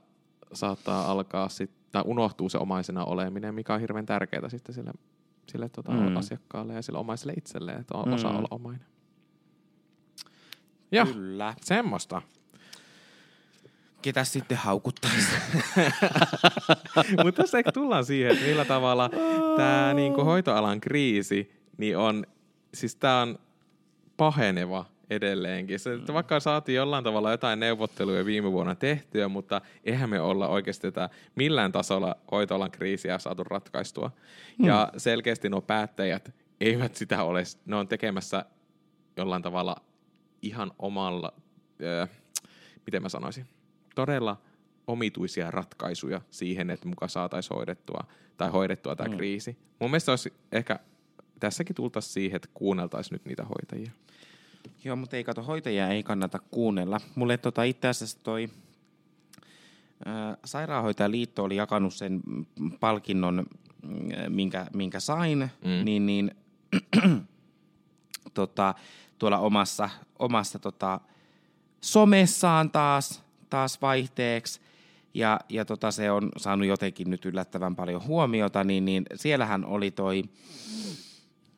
saattaa 0.52 1.10
alkaa 1.10 1.48
sitten, 1.48 1.80
tai 1.92 2.02
unohtuu 2.06 2.48
se 2.48 2.58
omaisena 2.58 3.04
oleminen, 3.04 3.54
mikä 3.54 3.74
on 3.74 3.80
hirveän 3.80 4.06
tärkeää 4.06 4.48
sitten 4.48 4.74
sille, 4.74 4.92
sille 5.48 5.68
tota, 5.68 5.92
Mm. 5.92 6.16
asiakkaalle 6.16 6.74
ja 6.74 6.82
sille 6.82 6.98
omaiselle 6.98 7.32
itselleen, 7.36 7.80
että 7.80 7.98
on, 7.98 8.08
mm. 8.08 8.14
osaa 8.14 8.36
olla 8.38 8.48
omainen. 8.50 8.86
Joo, 10.92 11.06
Kyllä. 11.06 11.54
semmoista. 11.60 12.22
Ketä 14.02 14.24
sitten 14.24 14.58
haukuttaisi? 14.58 15.26
Mutta 17.24 17.42
tässä 17.42 17.58
tullaan 17.74 18.04
siihen, 18.04 18.32
että 18.32 18.44
millä 18.46 18.64
tavalla 18.64 19.10
tämä 19.56 19.94
niinku 19.94 20.24
hoitoalan 20.24 20.80
kriisi 20.80 21.52
niin 21.76 21.98
on, 21.98 22.26
siis 22.74 22.96
tämä 22.96 23.22
on 23.22 23.38
paheneva 24.16 24.84
edelleenkin. 25.10 25.78
Se, 25.78 25.94
että 25.94 26.14
vaikka 26.14 26.40
saatiin 26.40 26.76
jollain 26.76 27.04
tavalla 27.04 27.30
jotain 27.30 27.60
neuvotteluja 27.60 28.24
viime 28.24 28.52
vuonna 28.52 28.74
tehtyä, 28.74 29.28
mutta 29.28 29.60
eihän 29.84 30.10
me 30.10 30.20
olla 30.20 30.48
oikeasti 30.48 30.92
tätä 30.92 31.10
millään 31.34 31.72
tasolla 31.72 32.16
hoitoalan 32.32 32.70
kriisiä 32.70 33.18
saatu 33.18 33.44
ratkaistua. 33.44 34.10
Ja 34.58 34.92
selkeästi 34.96 35.48
nuo 35.48 35.60
päättäjät 35.60 36.34
eivät 36.60 36.94
sitä 36.94 37.24
ole, 37.24 37.42
ne 37.66 37.76
on 37.76 37.88
tekemässä 37.88 38.44
jollain 39.16 39.42
tavalla 39.42 39.76
ihan 40.42 40.72
omalla, 40.78 41.32
öö, 41.82 42.06
miten 42.86 43.02
mä 43.02 43.08
sanoisin, 43.08 43.46
todella 43.94 44.36
omituisia 44.86 45.50
ratkaisuja 45.50 46.20
siihen, 46.30 46.70
että 46.70 46.88
muka 46.88 47.08
saataisiin 47.08 47.56
hoidettua 47.56 48.04
tai 48.36 48.50
hoidettua 48.50 48.96
tämä 48.96 49.08
mm. 49.08 49.16
kriisi. 49.16 49.58
Mun 49.78 49.90
mielestä 49.90 50.12
olisi 50.12 50.32
ehkä, 50.52 50.78
tässäkin 51.40 51.76
tultaisiin 51.76 52.12
siihen, 52.12 52.36
että 52.36 52.48
kuunneltaisiin 52.54 53.12
nyt 53.14 53.24
niitä 53.24 53.44
hoitajia. 53.44 53.92
Joo, 54.84 54.96
mutta 54.96 55.16
ei 55.16 55.24
kato, 55.24 55.42
hoitajia 55.42 55.88
ei 55.88 56.02
kannata 56.02 56.38
kuunnella. 56.38 57.00
Mulle 57.14 57.38
tota, 57.38 57.62
itse 57.62 57.88
asiassa 57.88 58.18
toi 58.22 58.48
ää, 60.04 60.36
Sairaanhoitajaliitto 60.44 61.44
oli 61.44 61.56
jakanut 61.56 61.94
sen 61.94 62.20
palkinnon, 62.80 63.46
mm, 63.82 64.32
minkä, 64.32 64.66
minkä 64.74 65.00
sain, 65.00 65.50
mm. 65.64 65.84
niin, 65.84 66.06
niin 66.06 66.30
tota, 68.34 68.74
tuolla 69.18 69.38
omassa, 69.38 69.90
omassa 70.18 70.58
tota, 70.58 71.00
somessaan 71.80 72.70
taas, 72.70 73.22
taas 73.50 73.82
vaihteeksi. 73.82 74.60
Ja, 75.14 75.40
ja 75.48 75.64
tota, 75.64 75.90
se 75.90 76.10
on 76.10 76.28
saanut 76.36 76.66
jotenkin 76.66 77.10
nyt 77.10 77.24
yllättävän 77.24 77.76
paljon 77.76 78.04
huomiota, 78.04 78.64
niin, 78.64 78.84
niin 78.84 79.04
siellähän 79.14 79.64
oli 79.64 79.90
toi, 79.90 80.22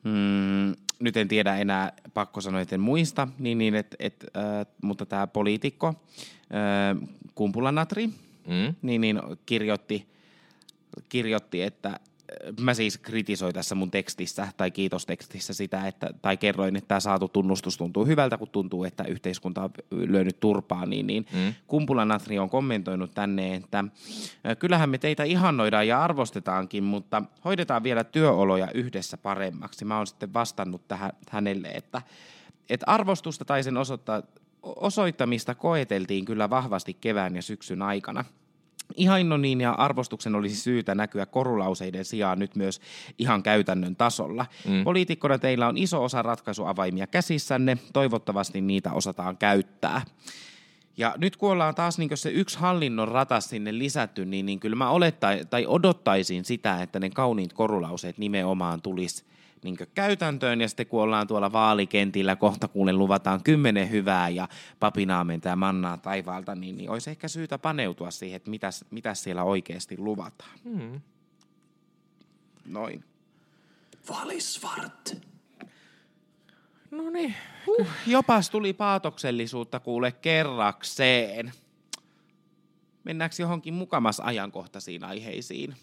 mm, 0.03 0.73
nyt 0.99 1.17
en 1.17 1.27
tiedä 1.27 1.55
enää, 1.55 1.93
pakko 2.13 2.41
sanoa, 2.41 2.61
että 2.61 2.75
en 2.75 2.81
muista, 2.81 3.27
niin, 3.39 3.57
niin 3.57 3.75
et, 3.75 3.95
et, 3.99 4.25
äh, 4.37 4.65
mutta 4.81 5.05
tämä 5.05 5.27
poliitikko 5.27 5.87
äh, 5.87 7.09
Kumpulanatri, 7.35 8.09
Mm? 8.47 8.75
niin, 8.81 9.01
niin 9.01 9.21
kirjoitti, 9.45 10.07
kirjoitti, 11.09 11.61
että 11.61 11.99
mä 12.61 12.73
siis 12.73 12.97
kritisoin 12.97 13.53
tässä 13.53 13.75
mun 13.75 13.91
tekstissä 13.91 14.47
tai 14.57 14.71
kiitostekstissä 14.71 15.53
sitä, 15.53 15.87
että, 15.87 16.09
tai 16.21 16.37
kerroin, 16.37 16.75
että 16.75 16.87
tämä 16.87 16.99
saatu 16.99 17.27
tunnustus 17.27 17.77
tuntuu 17.77 18.05
hyvältä, 18.05 18.37
kun 18.37 18.47
tuntuu, 18.47 18.83
että 18.83 19.03
yhteiskunta 19.03 19.63
on 19.63 19.69
lyönyt 19.91 20.39
turpaa, 20.39 20.85
niin, 20.85 21.07
niin 21.07 21.25
Mm. 21.33 21.53
Kumpulanatri 21.67 22.39
on 22.39 22.49
kommentoinut 22.49 23.11
tänne, 23.13 23.55
että 23.55 23.79
äh, 23.79 24.57
kyllähän 24.59 24.89
me 24.89 24.97
teitä 24.97 25.23
ihannoidaan 25.23 25.87
ja 25.87 26.03
arvostetaankin, 26.03 26.83
mutta 26.83 27.23
hoidetaan 27.45 27.83
vielä 27.83 28.03
työoloja 28.03 28.71
yhdessä 28.73 29.17
paremmaksi. 29.17 29.85
Mä 29.85 29.97
oon 29.97 30.07
sitten 30.07 30.33
vastannut 30.33 30.87
tähän 30.87 31.11
hänelle, 31.29 31.67
että, 31.67 32.01
että 32.69 32.85
arvostusta 32.87 33.45
tai 33.45 33.63
sen 33.63 33.77
osoittaa, 33.77 34.23
osoittamista 34.63 35.55
koeteltiin 35.55 36.25
kyllä 36.25 36.49
vahvasti 36.49 36.93
kevään 36.93 37.35
ja 37.35 37.41
syksyn 37.41 37.81
aikana. 37.81 38.25
Ihannonin 38.97 39.61
ja 39.61 39.71
arvostuksen 39.71 40.35
olisi 40.35 40.55
syytä 40.55 40.95
näkyä 40.95 41.25
korulauseiden 41.25 42.05
sijaan 42.05 42.39
nyt 42.39 42.55
myös 42.55 42.81
ihan 43.17 43.43
käytännön 43.43 43.95
tasolla. 43.95 44.45
Mm. 44.67 44.73
Mm. 44.73 44.83
Poliitikkona 44.83 45.37
teillä 45.37 45.67
on 45.67 45.77
iso 45.77 46.03
osa 46.03 46.21
ratkaisuavaimia 46.21 47.07
käsissänne, 47.07 47.77
toivottavasti 47.93 48.61
niitä 48.61 48.93
osataan 48.93 49.37
käyttää. 49.37 50.01
Ja 50.97 51.15
nyt 51.17 51.37
kun 51.37 51.51
ollaan 51.51 51.75
taas 51.75 51.97
niin 51.97 52.17
se 52.17 52.29
yksi 52.29 52.59
hallinnon 52.59 53.07
ratas 53.07 53.49
sinne 53.49 53.77
lisätty, 53.77 54.25
niin, 54.25 54.45
niin 54.45 54.59
kyllä 54.59 54.75
mä 54.75 54.89
olettai, 54.89 55.45
tai 55.49 55.65
odottaisin 55.65 56.45
sitä, 56.45 56.81
että 56.81 56.99
ne 56.99 57.09
kauniit 57.09 57.53
korulauseet 57.53 58.17
nimenomaan 58.17 58.81
tulisi 58.81 59.25
niin 59.63 59.77
käytäntöön, 59.93 60.61
ja 60.61 60.67
sitten 60.67 60.87
kun 60.87 61.01
ollaan 61.01 61.27
tuolla 61.27 61.51
vaalikentillä, 61.51 62.35
kohta 62.35 62.67
kuulen 62.67 62.97
luvataan 62.97 63.43
kymmenen 63.43 63.89
hyvää 63.89 64.29
ja 64.29 64.47
papinaamenta 64.79 65.49
ja 65.49 65.55
mannaa 65.55 65.97
taivaalta, 65.97 66.55
niin, 66.55 66.77
niin 66.77 66.89
olisi 66.89 67.09
ehkä 67.09 67.27
syytä 67.27 67.57
paneutua 67.57 68.11
siihen, 68.11 68.35
että 68.35 68.49
mitäs, 68.49 68.85
mitäs 68.91 69.23
siellä 69.23 69.43
oikeasti 69.43 69.97
luvataan. 69.97 70.59
Mm. 70.63 71.01
Noin. 72.65 73.03
Valisvart. 74.09 75.17
No 76.91 77.09
niin. 77.09 77.35
Huh, 77.67 77.87
jopas 78.07 78.49
tuli 78.49 78.73
paatoksellisuutta 78.73 79.79
kuule 79.79 80.11
kerrakseen. 80.11 81.51
Mennäänkö 83.03 83.35
johonkin 83.39 83.73
mukamas 83.73 84.19
ajankohtaisiin 84.19 85.03
aiheisiin? 85.03 85.75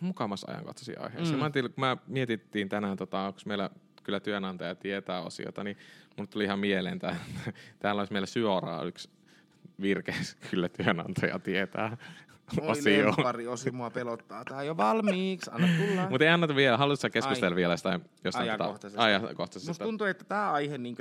Mukamas 0.00 0.44
ajankohtaisia 0.44 1.00
aiheisia. 1.00 1.36
Mm. 1.36 1.42
Mä, 1.42 1.50
kun 1.50 1.70
mä 1.76 1.96
mietittiin 2.06 2.68
tänään, 2.68 2.96
tota, 2.96 3.20
onko 3.20 3.40
meillä 3.46 3.70
kyllä 4.02 4.20
työnantaja 4.20 4.74
tietää 4.74 5.20
osiota, 5.20 5.64
niin 5.64 5.76
mulle 6.16 6.28
tuli 6.28 6.44
ihan 6.44 6.58
mieleen, 6.58 6.94
että 6.94 7.16
täällä 7.78 8.00
olisi 8.00 8.12
meillä 8.12 8.26
suoraan 8.26 8.86
yksi 8.86 9.10
virke, 9.80 10.14
kyllä 10.50 10.68
työnantaja 10.68 11.38
tietää 11.38 11.96
osio. 12.60 13.14
osi 13.48 13.70
mua 13.70 13.90
pelottaa. 13.90 14.44
Tää 14.44 14.58
on 14.58 14.66
jo 14.66 14.76
valmiiksi, 14.76 15.50
anna 15.54 15.68
tulla. 15.78 16.10
Mutta 16.10 16.24
ei 16.24 16.30
anneta 16.30 16.56
vielä, 16.56 16.76
haluatko 16.76 17.10
keskustella 17.12 17.54
Ai. 17.54 17.56
vielä 17.56 17.72
jostain, 17.72 18.04
jostain 18.24 18.48
Ajankohtaisesta. 18.50 18.96
Tota, 18.96 19.04
ajankohtaisesta. 19.04 19.70
Musta 19.70 19.84
tuntuu, 19.84 20.06
että 20.06 20.24
tämä 20.24 20.52
aihe 20.52 20.78
niin 20.78 20.96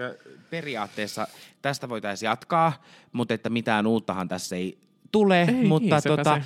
periaatteessa, 0.50 1.28
tästä 1.62 1.90
voitaisiin 1.90 2.28
jatkaa, 2.28 2.84
mutta 3.12 3.34
että 3.34 3.50
mitään 3.50 3.88
uuttahan 3.88 4.28
tässä 4.28 4.56
ei 4.56 4.78
tule, 5.12 5.42
Ei, 5.42 5.54
mutta 5.54 6.02
tota, 6.02 6.42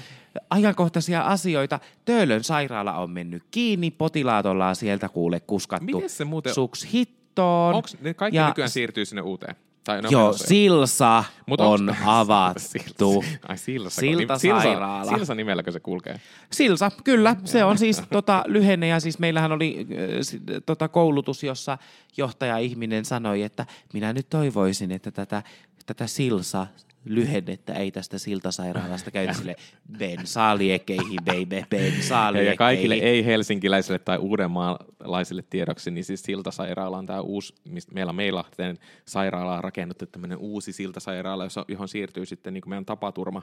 ajankohtaisia 0.49 1.21
asioita. 1.21 1.80
Töölön 2.06 2.43
sairaala 2.43 2.93
on 2.97 3.10
mennyt 3.12 3.43
kiinni, 3.52 3.91
potilaat 3.91 4.45
ollaan 4.45 4.75
sieltä 4.75 5.10
kuule 5.10 5.39
kuskattu 5.39 5.86
Miten 5.86 6.10
se 6.10 6.23
muuten- 6.23 6.54
suks 6.54 6.88
hittoon. 6.93 7.75
Onko 7.75 7.88
ne 8.02 8.13
kaikki 8.13 8.38
Ja- 8.38 8.47
nykyään 8.47 8.69
siirtyy 8.69 9.06
sinne 9.06 9.21
uuteen? 9.21 9.56
Tai 9.84 10.02
ne 10.02 10.08
on 10.08 10.12
Joo, 10.12 10.21
menossa? 10.23 10.47
Silsa 10.47 11.23
Mut 11.45 11.62
on 11.62 11.89
onks- 11.89 11.95
avattu. 12.06 13.23
Ai 13.47 13.58
Silsa. 13.58 14.02
Siltasairaala. 14.02 15.04
Silsa, 15.04 15.17
Silsa 15.17 15.36
nimelläkö 15.36 15.71
se 15.71 15.80
kulkee? 15.80 16.21
Silsa, 16.52 16.91
kyllä. 17.04 17.36
Se 17.45 17.63
on 17.63 17.78
siis 17.78 18.02
tota, 18.12 18.43
lyhenne 18.47 18.88
ja 18.88 18.99
siis 18.99 19.19
meillähän 19.19 19.52
oli 19.52 19.88
äh, 19.91 20.62
tota, 20.65 20.88
koulutus, 20.88 21.43
jossa 21.43 21.78
johtaja-ihminen 22.17 23.06
sanoi, 23.06 23.41
että 23.43 23.65
minä 23.93 24.13
nyt 24.13 24.30
toivoisin, 24.30 24.91
että 24.91 25.12
tätä, 25.12 25.43
tätä 25.86 26.08
Silsa 26.08 26.67
lyhennettä 27.05 27.73
ei 27.73 27.91
tästä 27.91 28.17
siltasairaalasta 28.17 29.12
käytä 29.12 29.33
sille 29.33 29.55
bensaliekeihin, 29.97 31.19
baby, 31.25 31.55
Ja, 31.57 31.65
bensaliekeihin. 31.69 32.51
ja 32.51 32.57
kaikille 32.57 32.95
ei-helsinkiläisille 32.95 33.99
tai 33.99 34.17
uudenmaalaisille 34.17 35.43
tiedoksi, 35.49 35.91
niin 35.91 36.03
siis 36.03 36.23
Siltasairaala 36.23 36.97
on 36.97 37.05
tämä 37.05 37.21
uusi, 37.21 37.53
mistä 37.69 37.93
meillä 37.93 38.13
Meilahteen 38.13 38.77
sairaala 39.05 39.57
on 39.57 39.63
rakennettu 39.63 40.05
tämmöinen 40.05 40.38
uusi 40.38 40.73
Siltasairaala, 40.73 41.43
jossa- 41.43 41.65
johon 41.67 41.88
siirtyy 41.88 42.25
sitten 42.25 42.53
niin 42.53 42.62
kuin 42.62 42.69
meidän 42.69 42.85
tapaturma, 42.85 43.41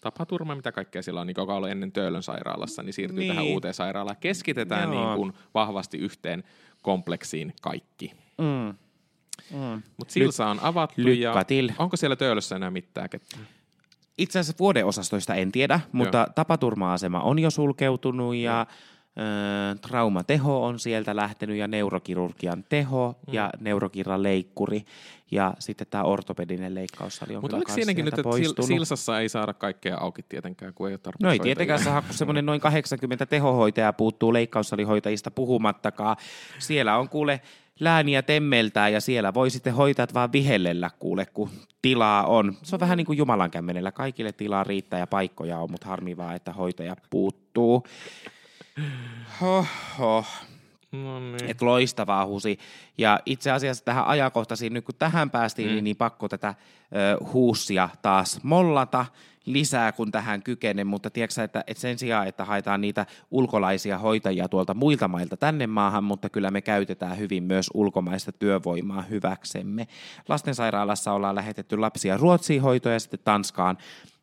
tapaturma, 0.00 0.54
mitä 0.54 0.72
kaikkea 0.72 1.02
siellä 1.02 1.20
on, 1.20 1.26
niin 1.26 1.34
joka 1.38 1.52
on 1.52 1.56
ollut 1.56 1.70
ennen 1.70 1.92
Töölön 1.92 2.22
sairaalassa, 2.22 2.82
niin 2.82 2.92
siirtyy 2.92 3.18
Niin. 3.18 3.28
tähän 3.28 3.44
uuteen 3.44 3.74
sairaalaan. 3.74 4.16
Keskitetään 4.20 4.92
Joo. 4.92 5.04
niin 5.06 5.16
kuin 5.16 5.32
vahvasti 5.54 5.98
yhteen 5.98 6.44
kompleksiin 6.82 7.54
kaikki. 7.62 8.12
Mm. 8.38 8.74
Mm. 9.50 9.82
Mutta 9.96 10.12
Silsa 10.12 10.46
on 10.46 10.60
avattu 10.62 11.00
ja 11.00 11.30
lykkätil. 11.30 11.72
onko 11.78 11.96
siellä 11.96 12.16
Töölössä 12.16 12.56
enää 12.56 12.70
mitään 12.70 13.10
ketään? 13.10 13.46
Itse 14.18 14.38
asiassa 14.38 14.58
vuodeosastoista 14.58 15.34
en 15.34 15.52
tiedä, 15.52 15.80
mutta 15.92 16.26
tapaturma-asema 16.34 17.20
on 17.20 17.38
jo 17.38 17.50
sulkeutunut 17.50 18.34
ja 18.34 18.66
Öö, 19.18 19.74
traumateho 19.74 20.64
on 20.66 20.78
sieltä 20.78 21.16
lähtenyt 21.16 21.56
ja 21.56 21.68
neurokirurgian 21.68 22.64
teho 22.68 23.18
mm. 23.26 23.34
ja 23.34 23.50
neurokirran 23.60 24.22
leikkuri. 24.22 24.84
Ja 25.30 25.54
sitten 25.58 25.86
tämä 25.90 26.04
ortopedinen 26.04 26.74
leikkaussali 26.74 27.36
on 27.36 27.42
Mutta 27.42 27.56
oliko 27.56 27.72
siinäkin 27.72 28.04
nyt, 28.04 28.18
että 28.18 28.30
Sil-. 28.40 28.66
Silsassa 28.66 29.20
ei 29.20 29.28
saada 29.28 29.54
kaikkea 29.54 29.96
auki 30.00 30.22
tietenkään, 30.22 30.74
kun 30.74 30.88
ei 30.88 30.92
ole 30.92 30.98
tarpeeksi 30.98 31.24
No 31.24 31.32
ei 31.32 31.38
tietenkään 31.38 31.80
saa, 31.80 32.02
kun 32.02 32.14
semmoinen 32.14 32.46
noin 32.46 32.60
80 32.60 33.26
tehohoitajaa 33.26 33.92
puuttuu 33.92 34.32
leikkaussalihoitajista 34.32 35.30
puhumattakaan. 35.30 36.16
Siellä 36.58 36.96
on 36.96 37.08
kuule 37.08 37.40
lääniä 37.80 38.22
temmeltää 38.22 38.88
ja 38.88 39.00
siellä 39.00 39.34
voi 39.34 39.50
sitten 39.50 39.74
hoitajat 39.74 40.14
vaan 40.14 40.32
vihellellä 40.32 40.90
kuule, 40.98 41.26
kun 41.26 41.50
tilaa 41.82 42.26
on. 42.26 42.56
Se 42.62 42.76
on 42.76 42.80
vähän 42.80 42.96
niin 42.96 43.06
kuin 43.06 43.18
Jumalan 43.18 43.50
kämmenellä. 43.50 43.92
Kaikille 43.92 44.32
tilaa 44.32 44.64
riittää 44.64 45.00
ja 45.00 45.06
paikkoja 45.06 45.58
on, 45.58 45.70
mutta 45.70 45.88
harmi 45.88 46.16
vaan, 46.16 46.36
että 46.36 46.52
hoitaja 46.52 46.96
puuttuu. 47.10 47.86
Hoho. 49.40 50.24
No 50.92 51.20
niin. 51.20 51.50
Et 51.50 51.62
loistavaa 51.62 52.26
husi. 52.26 52.58
Ja 52.98 53.20
itse 53.26 53.50
asiassa 53.50 53.84
tähän 53.84 54.06
ajankohtaisiin, 54.06 54.72
nyt 54.72 54.84
kun 54.84 54.94
tähän 54.98 55.30
päästiin, 55.30 55.68
mm. 55.68 55.74
niin, 55.74 55.84
niin 55.84 55.96
pakko 55.96 56.28
tätä 56.28 56.48
ö, 56.48 57.24
huussia 57.32 57.88
taas 58.02 58.40
mollata 58.42 59.06
lisää, 59.46 59.92
kun 59.92 60.12
tähän 60.12 60.42
kykene, 60.42 60.84
mutta 60.84 61.10
tiedätkö, 61.10 61.42
että, 61.42 61.64
että 61.66 61.80
sen 61.80 61.98
sijaan, 61.98 62.28
että 62.28 62.44
haetaan 62.44 62.80
niitä 62.80 63.06
ulkolaisia 63.30 63.98
hoitajia 63.98 64.48
tuolta 64.48 64.74
muilta 64.74 65.08
mailta 65.08 65.36
tänne 65.36 65.66
maahan, 65.66 66.04
mutta 66.04 66.28
kyllä 66.28 66.50
me 66.50 66.60
käytetään 66.62 67.18
hyvin 67.18 67.42
myös 67.42 67.70
ulkomaista 67.74 68.32
työvoimaa 68.32 69.02
hyväksemme. 69.02 69.86
Lastensairaalassa 70.28 71.12
ollaan 71.12 71.34
lähetetty 71.34 71.76
lapsia 71.76 72.16
Ruotsiin 72.16 72.62
hoitoon 72.62 72.92
ja 72.92 73.00
sitten 73.00 73.20
Tanskaan 73.24 73.78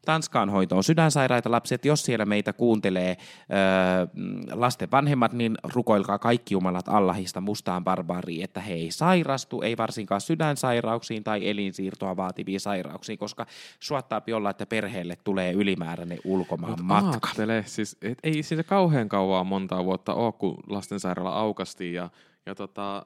Tanskaan 0.06 0.50
hoitoon 0.50 0.84
sydänsairaita 0.84 1.52
lapsia, 1.52 1.76
että 1.76 1.88
jos 1.88 2.06
siellä 2.06 2.26
meitä 2.26 2.54
kuuntelee 2.54 3.18
öö, 3.18 4.08
lasten 4.52 4.92
vanhemmat, 4.92 5.34
niin 5.34 5.58
rukoilkaa 5.74 6.20
kaikki 6.20 6.54
jumalat 6.54 6.88
Allahista 6.88 7.42
mustaan 7.42 7.84
barbaariin, 7.84 8.44
että 8.44 8.62
he 8.62 8.74
ei 8.74 8.92
sairastu, 8.92 9.62
ei 9.62 9.78
varsinkaan 9.78 10.22
sydänsairauksiin 10.22 11.24
tai 11.24 11.50
elinsiirtoa 11.50 12.18
vaativiin 12.18 12.60
sairauksiin, 12.60 13.18
koska 13.18 13.46
suottaa 13.80 14.22
olla, 14.36 14.50
että 14.50 14.66
perheelle 14.66 15.16
tulee 15.24 15.52
ylimääräinen 15.52 16.20
ulkomaan 16.24 16.72
Mut 16.72 16.82
matka. 16.82 17.28
Aattele, 17.28 17.64
siis, 17.68 17.98
et 18.02 18.18
ei 18.24 18.44
siitä 18.44 18.64
kauhean 18.64 19.10
kauaa 19.10 19.44
montaa 19.44 19.86
vuotta 19.86 20.14
ole, 20.14 20.34
kun 20.34 20.58
lastensairaala 20.68 21.34
aukastiin 21.34 21.94
ja, 21.94 22.10
ja 22.46 22.56
tota, 22.56 23.06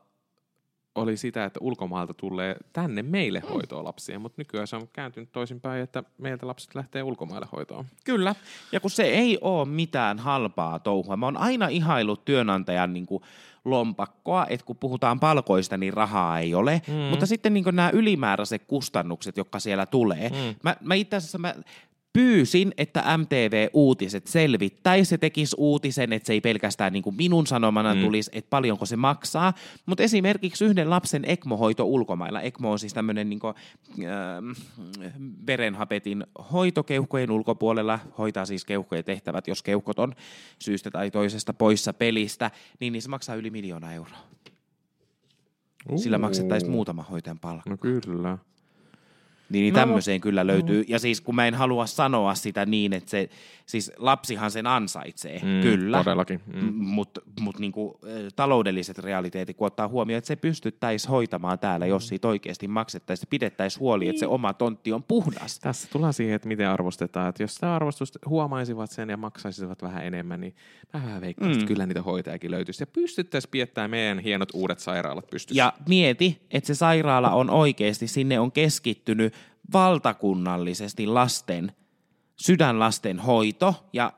oli 0.98 1.18
sitä, 1.18 1.46
että 1.46 1.60
ulkomailta 1.64 2.14
tulee 2.14 2.56
tänne 2.74 3.04
meille 3.04 3.40
hoitoa 3.40 3.84
lapsia, 3.84 4.20
mutta 4.20 4.42
nykyään 4.42 4.68
se 4.68 4.76
on 4.76 4.88
kääntynyt 4.94 5.32
toisinpäin, 5.32 5.84
että 5.84 6.04
meiltä 6.18 6.48
lapset 6.48 6.76
lähtee 6.76 7.04
ulkomaille 7.04 7.48
hoitoon. 7.52 7.86
Kyllä, 8.04 8.36
ja 8.72 8.80
kun 8.80 8.92
se 8.92 9.04
ei 9.04 9.38
ole 9.42 9.66
mitään 9.66 10.20
halpaa 10.20 10.80
touhua. 10.80 11.18
Mä 11.18 11.26
oon 11.26 11.38
aina 11.38 11.68
ihailut 11.68 12.26
työnantajan 12.26 12.94
niin 12.94 13.06
kuin 13.06 13.24
lompakkoa, 13.66 14.46
että 14.50 14.66
kun 14.66 14.76
puhutaan 14.76 15.20
palkoista, 15.20 15.78
niin 15.78 15.94
rahaa 15.94 16.40
ei 16.40 16.56
ole. 16.56 16.82
Mm. 16.88 16.94
Mutta 16.94 17.26
sitten 17.26 17.54
niin 17.54 17.66
nämä 17.72 17.90
ylimääräiset 17.94 18.64
kustannukset, 18.68 19.38
jotka 19.38 19.60
siellä 19.60 19.86
tulee. 19.86 20.30
Mm. 20.30 20.56
Mä, 20.64 20.76
mä 20.82 20.94
itse 20.96 21.16
asiassa 21.16 21.38
mä 21.38 21.56
pyysin, 22.18 22.74
että 22.78 23.18
MTV 23.18 23.68
Uutiset 23.74 24.28
selvittäisi 24.28 25.14
ja 25.14 25.18
tekisi 25.18 25.56
uutisen, 25.60 26.14
että 26.14 26.28
se 26.28 26.34
ei 26.34 26.42
pelkästään 26.42 26.94
niin 26.94 27.04
kuin 27.04 27.16
minun 27.16 27.48
sanomana 27.48 27.96
mm. 27.96 28.02
tulisi, 28.02 28.32
että 28.34 28.50
paljonko 28.50 28.86
se 28.86 28.96
maksaa. 28.96 29.54
Mutta 29.86 30.04
esimerkiksi 30.04 30.66
yhden 30.66 30.90
lapsen 30.90 31.26
ECMO-hoito 31.26 31.84
ulkomailla. 31.84 32.42
ECMO 32.42 32.72
on 32.72 32.80
siis 32.80 32.94
tämmöinen 32.94 33.30
niin 33.30 33.40
kuin, 33.40 33.54
äh, 34.00 34.58
verenhapetin 35.48 36.26
hoito 36.54 36.84
keuhkojen 36.84 37.32
ulkopuolella, 37.32 38.00
hoitaa 38.18 38.46
siis 38.46 38.66
keuhkojen 38.66 39.06
tehtävät, 39.06 39.48
jos 39.48 39.64
keuhkot 39.64 40.00
on 40.00 40.14
syystä 40.60 40.92
tai 40.92 41.12
toisesta 41.12 41.54
poissa 41.54 41.94
pelistä, 41.94 42.52
niin, 42.80 42.94
niin 42.94 43.02
se 43.02 43.10
maksaa 43.10 43.36
yli 43.36 43.50
miljoona 43.50 43.94
euroa. 43.94 44.18
Sillä 45.96 46.18
maksettaisiin 46.18 46.72
muutama 46.72 47.04
hoitajan 47.04 47.40
palkka. 47.40 47.70
No 47.70 47.78
kyllä. 47.78 48.38
Niin, 49.50 49.62
niin 49.62 49.74
No, 49.74 49.80
tämmöiseen 49.80 50.22
kyllä 50.22 50.48
löytyy. 50.48 50.86
Ja 50.88 51.00
siis 51.00 51.22
kun 51.22 51.36
mä 51.36 51.48
en 51.48 51.54
halua 51.56 51.86
sanoa 51.86 52.36
sitä 52.36 52.66
niin, 52.66 52.94
että 52.94 53.10
se, 53.10 53.30
siis 53.66 53.92
lapsihan 53.98 54.52
sen 54.52 54.68
ansaitsee, 54.68 55.40
Mm, 55.44 55.62
kyllä. 55.62 55.98
todellakin, 56.04 56.42
mm. 56.54 56.60
Mm. 56.64 56.74
Mutta 56.74 57.22
mut 57.40 57.60
niinku, 57.60 58.00
taloudelliset 58.36 58.98
realiteetit, 59.00 59.58
kun 59.58 59.68
ottaa 59.68 59.88
huomioon, 59.88 60.18
että 60.18 60.28
se 60.28 60.36
pystyttäisiin 60.36 61.10
hoitamaan 61.12 61.60
täällä, 61.60 61.86
Mm. 61.86 61.90
jos 61.90 62.08
siitä 62.08 62.28
oikeasti 62.28 62.68
maksettaisiin 62.68 63.26
ja 63.26 63.30
pidettäisiin 63.30 63.80
huoli, 63.80 64.08
että 64.08 64.20
se 64.20 64.28
oma 64.28 64.54
tontti 64.54 64.94
on 64.94 65.04
puhdas. 65.04 65.60
Tässä 65.60 65.88
tullaan 65.92 66.14
siihen, 66.14 66.36
että 66.36 66.48
miten 66.48 66.70
arvostetaan. 66.70 67.30
Että 67.30 67.44
jos 67.44 67.54
sitä 67.54 67.76
arvostusta 67.76 68.20
huomaisivat 68.26 68.92
sen 68.92 69.10
ja 69.10 69.18
maksaisivat 69.18 69.82
vähän 69.82 70.06
enemmän, 70.06 70.42
niin 70.42 70.56
mä 70.94 71.02
vähän 71.06 71.22
veikkaan, 71.22 71.52
mm. 71.52 71.54
että 71.54 71.66
kyllä 71.68 71.86
niitä 71.86 72.02
hoitajakin 72.02 72.52
löytyisi. 72.52 72.84
Ja 72.84 72.88
pystyttäisiin 72.88 73.52
piettämään 73.52 73.90
meidän 73.92 74.20
hienot 74.20 74.50
uudet 74.54 74.80
sairaalat 74.80 75.30
pystyssä. 75.30 75.58
Ja 75.64 75.74
mieti, 75.90 76.42
että 76.52 76.68
se 76.68 76.76
sairaala 76.76 77.30
on 77.30 77.50
oikeasti, 77.50 78.08
sinne 78.08 78.40
on 78.40 78.52
keskittynyt 78.52 79.34
valtakunnallisesti 79.74 81.08
lasten, 81.08 81.72
sydänlasten 82.36 83.20
hoito 83.20 83.88
ja 83.94 84.14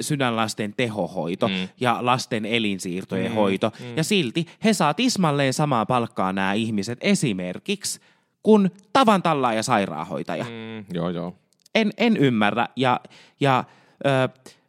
sydänlasten 0.00 0.74
tehohoito 0.74 1.48
mm. 1.48 1.68
ja 1.80 1.98
lasten 2.00 2.44
elinsiirtojen 2.44 3.30
mm. 3.30 3.34
hoito. 3.34 3.72
Mm. 3.80 3.96
Ja 3.96 4.04
silti 4.04 4.46
he 4.64 4.72
saa 4.72 4.94
tismalleen 4.94 5.52
samaa 5.52 5.86
palkkaa 5.86 6.32
nämä 6.32 6.52
ihmiset 6.52 6.98
esimerkiksi 7.00 8.00
kuin 8.42 8.70
tavan 8.92 9.22
tallaaja 9.22 9.62
sairaanhoitaja. 9.62 10.44
Mm. 10.44 10.50
Mm, 10.50 10.84
joo, 10.94 11.10
joo. 11.10 11.36
En, 11.74 11.90
en 11.96 12.16
ymmärrä. 12.16 12.68
Ja, 12.76 13.00
ja 13.40 13.64
ö, 14.06 14.28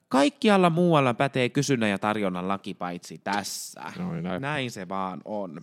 kaikkialla 0.10 0.70
muualla 0.70 1.14
pätee 1.14 1.50
kysynnän 1.50 1.90
ja 1.90 2.00
tarjonnan 2.00 2.48
laki 2.48 2.74
paitsi 2.74 3.22
tässä. 3.24 3.82
Noin 3.98 4.24
näin. 4.24 4.42
Näin 4.42 4.72
se 4.72 4.90
vaan 4.90 5.22
on. 5.26 5.62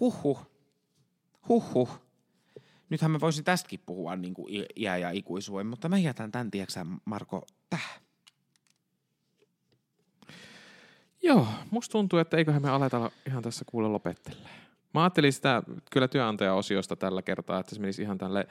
Huhhuh. 0.00 0.46
Huhhuh. 1.48 2.03
Nythän 2.94 3.10
mä 3.10 3.20
voisin 3.20 3.44
tästäkin 3.44 3.80
puhua 3.86 4.16
niin 4.16 4.34
kuin 4.34 4.66
iä 4.76 4.96
ja 4.96 5.10
ikuisuuden, 5.10 5.66
mutta 5.66 5.88
mä 5.88 5.98
jätän 5.98 6.32
tämän, 6.32 6.50
tiedätkö 6.50 6.84
Marko, 7.04 7.46
tähän. 7.70 8.00
Joo, 11.22 11.46
musta 11.70 11.92
tuntuu, 11.92 12.18
että 12.18 12.36
eiköhän 12.36 12.62
me 12.62 12.70
aleta 12.70 13.10
ihan 13.26 13.42
tässä 13.42 13.64
kuule 13.68 13.88
lopettele. 13.88 14.48
Mä 14.94 15.02
ajattelin 15.02 15.32
sitä 15.32 15.62
kyllä 15.90 16.08
työnantajaosiosta 16.08 16.96
tällä 16.96 17.22
kertaa, 17.22 17.60
että 17.60 17.74
se 17.74 17.80
menisi 17.80 18.02
ihan 18.02 18.18
tälle, 18.18 18.48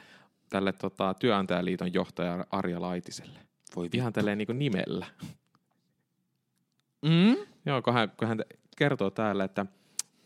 tälle 0.50 0.72
tota, 0.72 1.14
työnantajaliiton 1.14 1.94
johtaja 1.94 2.46
Arja 2.50 2.80
Laitiselle. 2.80 3.40
Voi 3.76 3.88
Ihan 3.92 4.12
tälleen 4.12 4.38
niin 4.38 4.58
nimellä. 4.58 5.06
Mm? 7.02 7.36
Joo, 7.66 7.82
kun 7.82 7.94
hän, 7.94 8.12
kun 8.18 8.28
hän 8.28 8.38
kertoo 8.76 9.10
täällä, 9.10 9.44
että 9.44 9.66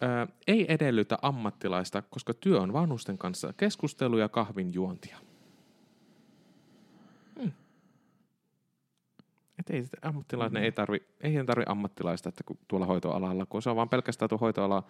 ö, 0.03 0.32
ei 0.46 0.72
edellytä 0.72 1.18
ammattilaista, 1.22 2.03
koska 2.03 2.34
työ 2.34 2.61
on 2.61 2.72
vanhusten 2.72 3.18
kanssa 3.18 3.53
keskustelu 3.53 4.18
ja 4.18 4.28
kahvin 4.28 4.74
juontia. 4.74 5.18
Hmm. 7.40 7.53
Et 9.59 9.70
ei, 9.70 9.84
ammattilainen 10.03 10.62
ei 10.62 10.72
tarvi, 10.72 10.99
ei 11.20 11.44
tarvi 11.44 11.64
ammattilaista 11.66 12.28
että 12.28 12.44
kun 12.44 12.59
tuolla 12.68 12.86
hoitoalalla, 12.86 13.46
kun 13.46 13.62
se 13.62 13.70
on 13.70 13.76
vaan 13.76 13.88
pelkästään 13.88 14.28
tuo 14.28 14.38
hoitoala 14.38 14.82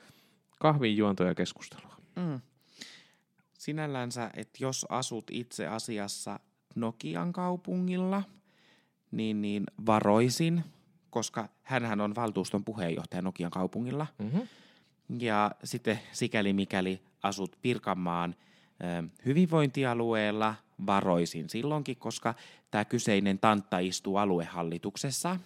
kahvin 0.60 0.96
juonto 0.96 1.24
ja 1.24 1.34
keskustelua. 1.34 1.96
Mm. 2.16 2.40
Sinällänsä, 3.58 4.30
että 4.36 4.64
jos 4.64 4.86
asut 4.88 5.24
itse 5.30 5.66
asiassa 5.66 6.40
Nokian 6.74 7.32
kaupungilla, 7.32 8.22
niin, 9.10 9.42
niin 9.42 9.64
varoisin, 9.86 10.64
koska 11.10 11.48
hänhän 11.62 12.00
on 12.00 12.14
valtuuston 12.14 12.64
puheenjohtaja 12.64 13.22
Nokian 13.22 13.50
kaupungilla. 13.50 14.06
Mm-hmm. 14.18 14.40
Ja 15.18 15.50
sitten 15.64 16.00
sikäli 16.12 16.52
mikäli 16.52 17.02
asut 17.22 17.58
Pirkanmaan 17.62 18.34
hyvinvointialueella, 19.26 20.54
varoisin 20.86 21.50
silloinkin, 21.50 21.96
koska 21.96 22.34
tämä 22.70 22.84
kyseinen 22.84 23.38
tantta 23.38 23.78
istuu 23.78 24.16
aluehallituksessa. 24.16 25.40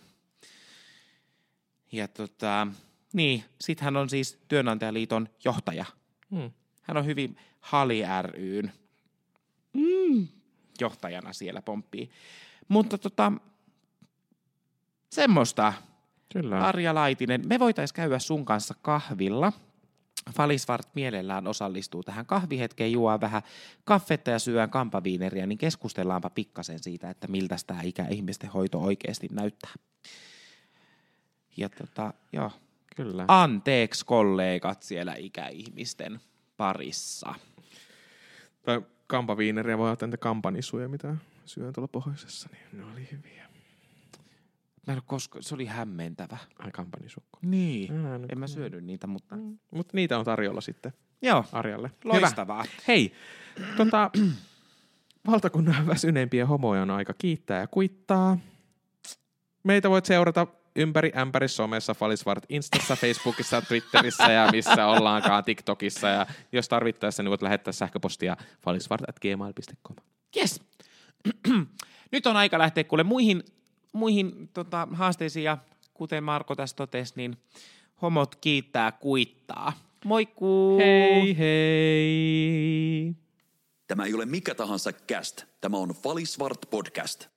Ja 1.92 2.08
tota, 2.08 2.66
niin, 3.12 3.44
sitten 3.60 3.84
hän 3.84 3.96
on 3.96 4.10
siis 4.10 4.38
työnantajaliiton 4.48 5.28
johtaja. 5.44 5.84
Mm. 6.30 6.50
Hän 6.82 6.96
on 6.96 7.06
hyvin 7.06 7.36
Hali 7.60 8.02
ryn 8.22 8.72
mm. 9.72 10.28
johtajana 10.80 11.32
siellä 11.32 11.62
pomppii. 11.62 12.10
Mutta 12.68 12.98
tota, 12.98 13.32
semmoista. 15.10 15.72
Kyllä. 16.32 16.58
Arja 16.58 16.94
Laitinen, 16.94 17.42
me 17.46 17.58
voitaisiin 17.58 17.96
käydä 17.96 18.18
sun 18.18 18.44
kanssa 18.44 18.74
kahvilla. 18.82 19.52
Falisvart 20.34 20.88
mielellään 20.94 21.46
osallistuu 21.46 22.02
tähän 22.02 22.26
kahvihetkeen, 22.26 22.92
juo 22.92 23.20
vähän 23.20 23.42
kaffetta 23.84 24.30
ja 24.30 24.38
syön 24.38 24.70
kampaviineriä, 24.70 25.46
niin 25.46 25.58
keskustellaanpa 25.58 26.30
pikkasen 26.30 26.78
siitä, 26.78 27.10
että 27.10 27.28
miltä 27.28 27.56
tämä 27.66 27.82
ikäihmisten 27.82 28.50
hoito 28.50 28.80
oikeasti 28.80 29.28
näyttää. 29.32 29.72
Ja 31.56 31.68
tota, 31.68 32.14
joo. 32.32 32.50
Kyllä. 32.96 33.24
Anteeksi 33.28 34.06
kollegat 34.06 34.82
siellä 34.82 35.14
ikäihmisten 35.14 36.20
parissa. 36.56 37.34
Tai 38.62 38.82
kampaviineriä 39.06 39.78
voi 39.78 39.90
ottaa 39.90 40.06
niitä 40.06 40.16
kampanisuja, 40.16 40.88
mitä 40.88 41.16
syön 41.44 41.72
tuolla 41.72 41.88
pohjoisessa, 41.88 42.48
niin 42.52 42.62
ne 42.72 42.92
oli 42.92 43.08
hyviä. 43.12 43.51
Mä 44.86 44.92
en 44.92 44.96
ole 44.96 45.02
koska, 45.06 45.38
se 45.42 45.54
oli 45.54 45.66
hämmentävä. 45.66 46.38
Ai 46.58 46.70
kampanjasukko. 46.70 47.38
Niin. 47.42 48.06
Ää, 48.06 48.18
no 48.18 48.26
En 48.32 48.38
mä 48.38 48.46
syönyt 48.46 48.84
niitä, 48.84 49.06
mutta... 49.06 49.36
Mm. 49.36 49.58
Mutta 49.70 49.96
niitä 49.96 50.18
on 50.18 50.24
tarjolla 50.24 50.60
sitten 50.60 50.92
Joo, 51.22 51.44
Arjalle. 51.52 51.90
loistavaa. 52.04 52.62
Hyvä. 52.62 52.74
Hei, 52.88 53.12
tota, 53.76 54.10
valtakunnan 55.30 55.86
väsyneimpiä 55.86 56.46
homoja 56.46 56.82
on 56.82 56.90
aika 56.90 57.14
kiittää 57.18 57.60
ja 57.60 57.66
kuittaa. 57.66 58.38
Meitä 59.64 59.90
voit 59.90 60.04
seurata 60.04 60.46
ympäri 60.76 61.12
ämpäri 61.16 61.48
somessa, 61.48 61.94
Falisvart 61.94 62.44
Instassa, 62.48 62.96
Facebookissa, 62.96 63.62
Twitterissä 63.68 64.32
ja 64.32 64.48
missä 64.52 64.86
ollaankaan, 64.86 65.44
TikTokissa. 65.44 66.08
Ja 66.08 66.26
jos 66.52 66.68
tarvittaessa, 66.68 67.22
niin 67.22 67.30
voit 67.30 67.42
lähettää 67.42 67.72
sähköpostia 67.72 68.36
falisvart.gmail.com. 68.64 69.96
Yes. 70.36 70.60
Nyt 72.12 72.26
on 72.26 72.36
aika 72.36 72.58
lähteä 72.58 72.84
kuule 72.84 73.02
muihin, 73.02 73.42
muihin 73.92 74.48
tota, 74.48 74.88
haasteisiin 74.92 75.44
ja 75.44 75.58
kuten 75.94 76.24
Marko 76.24 76.56
tässä 76.56 76.76
totesi, 76.76 77.12
niin 77.16 77.36
homot 78.02 78.34
kiittää 78.36 78.92
kuittaa. 78.92 79.72
Moikkuu! 80.04 80.78
Hei 80.78 81.38
hei! 81.38 83.14
Tämä 83.88 84.04
ei 84.04 84.14
ole 84.14 84.26
mikä 84.26 84.54
tahansa 84.54 84.92
cast. 84.92 85.44
Tämä 85.60 85.76
on 85.76 85.88
Falisvart 85.88 86.58
podcast. 86.70 87.28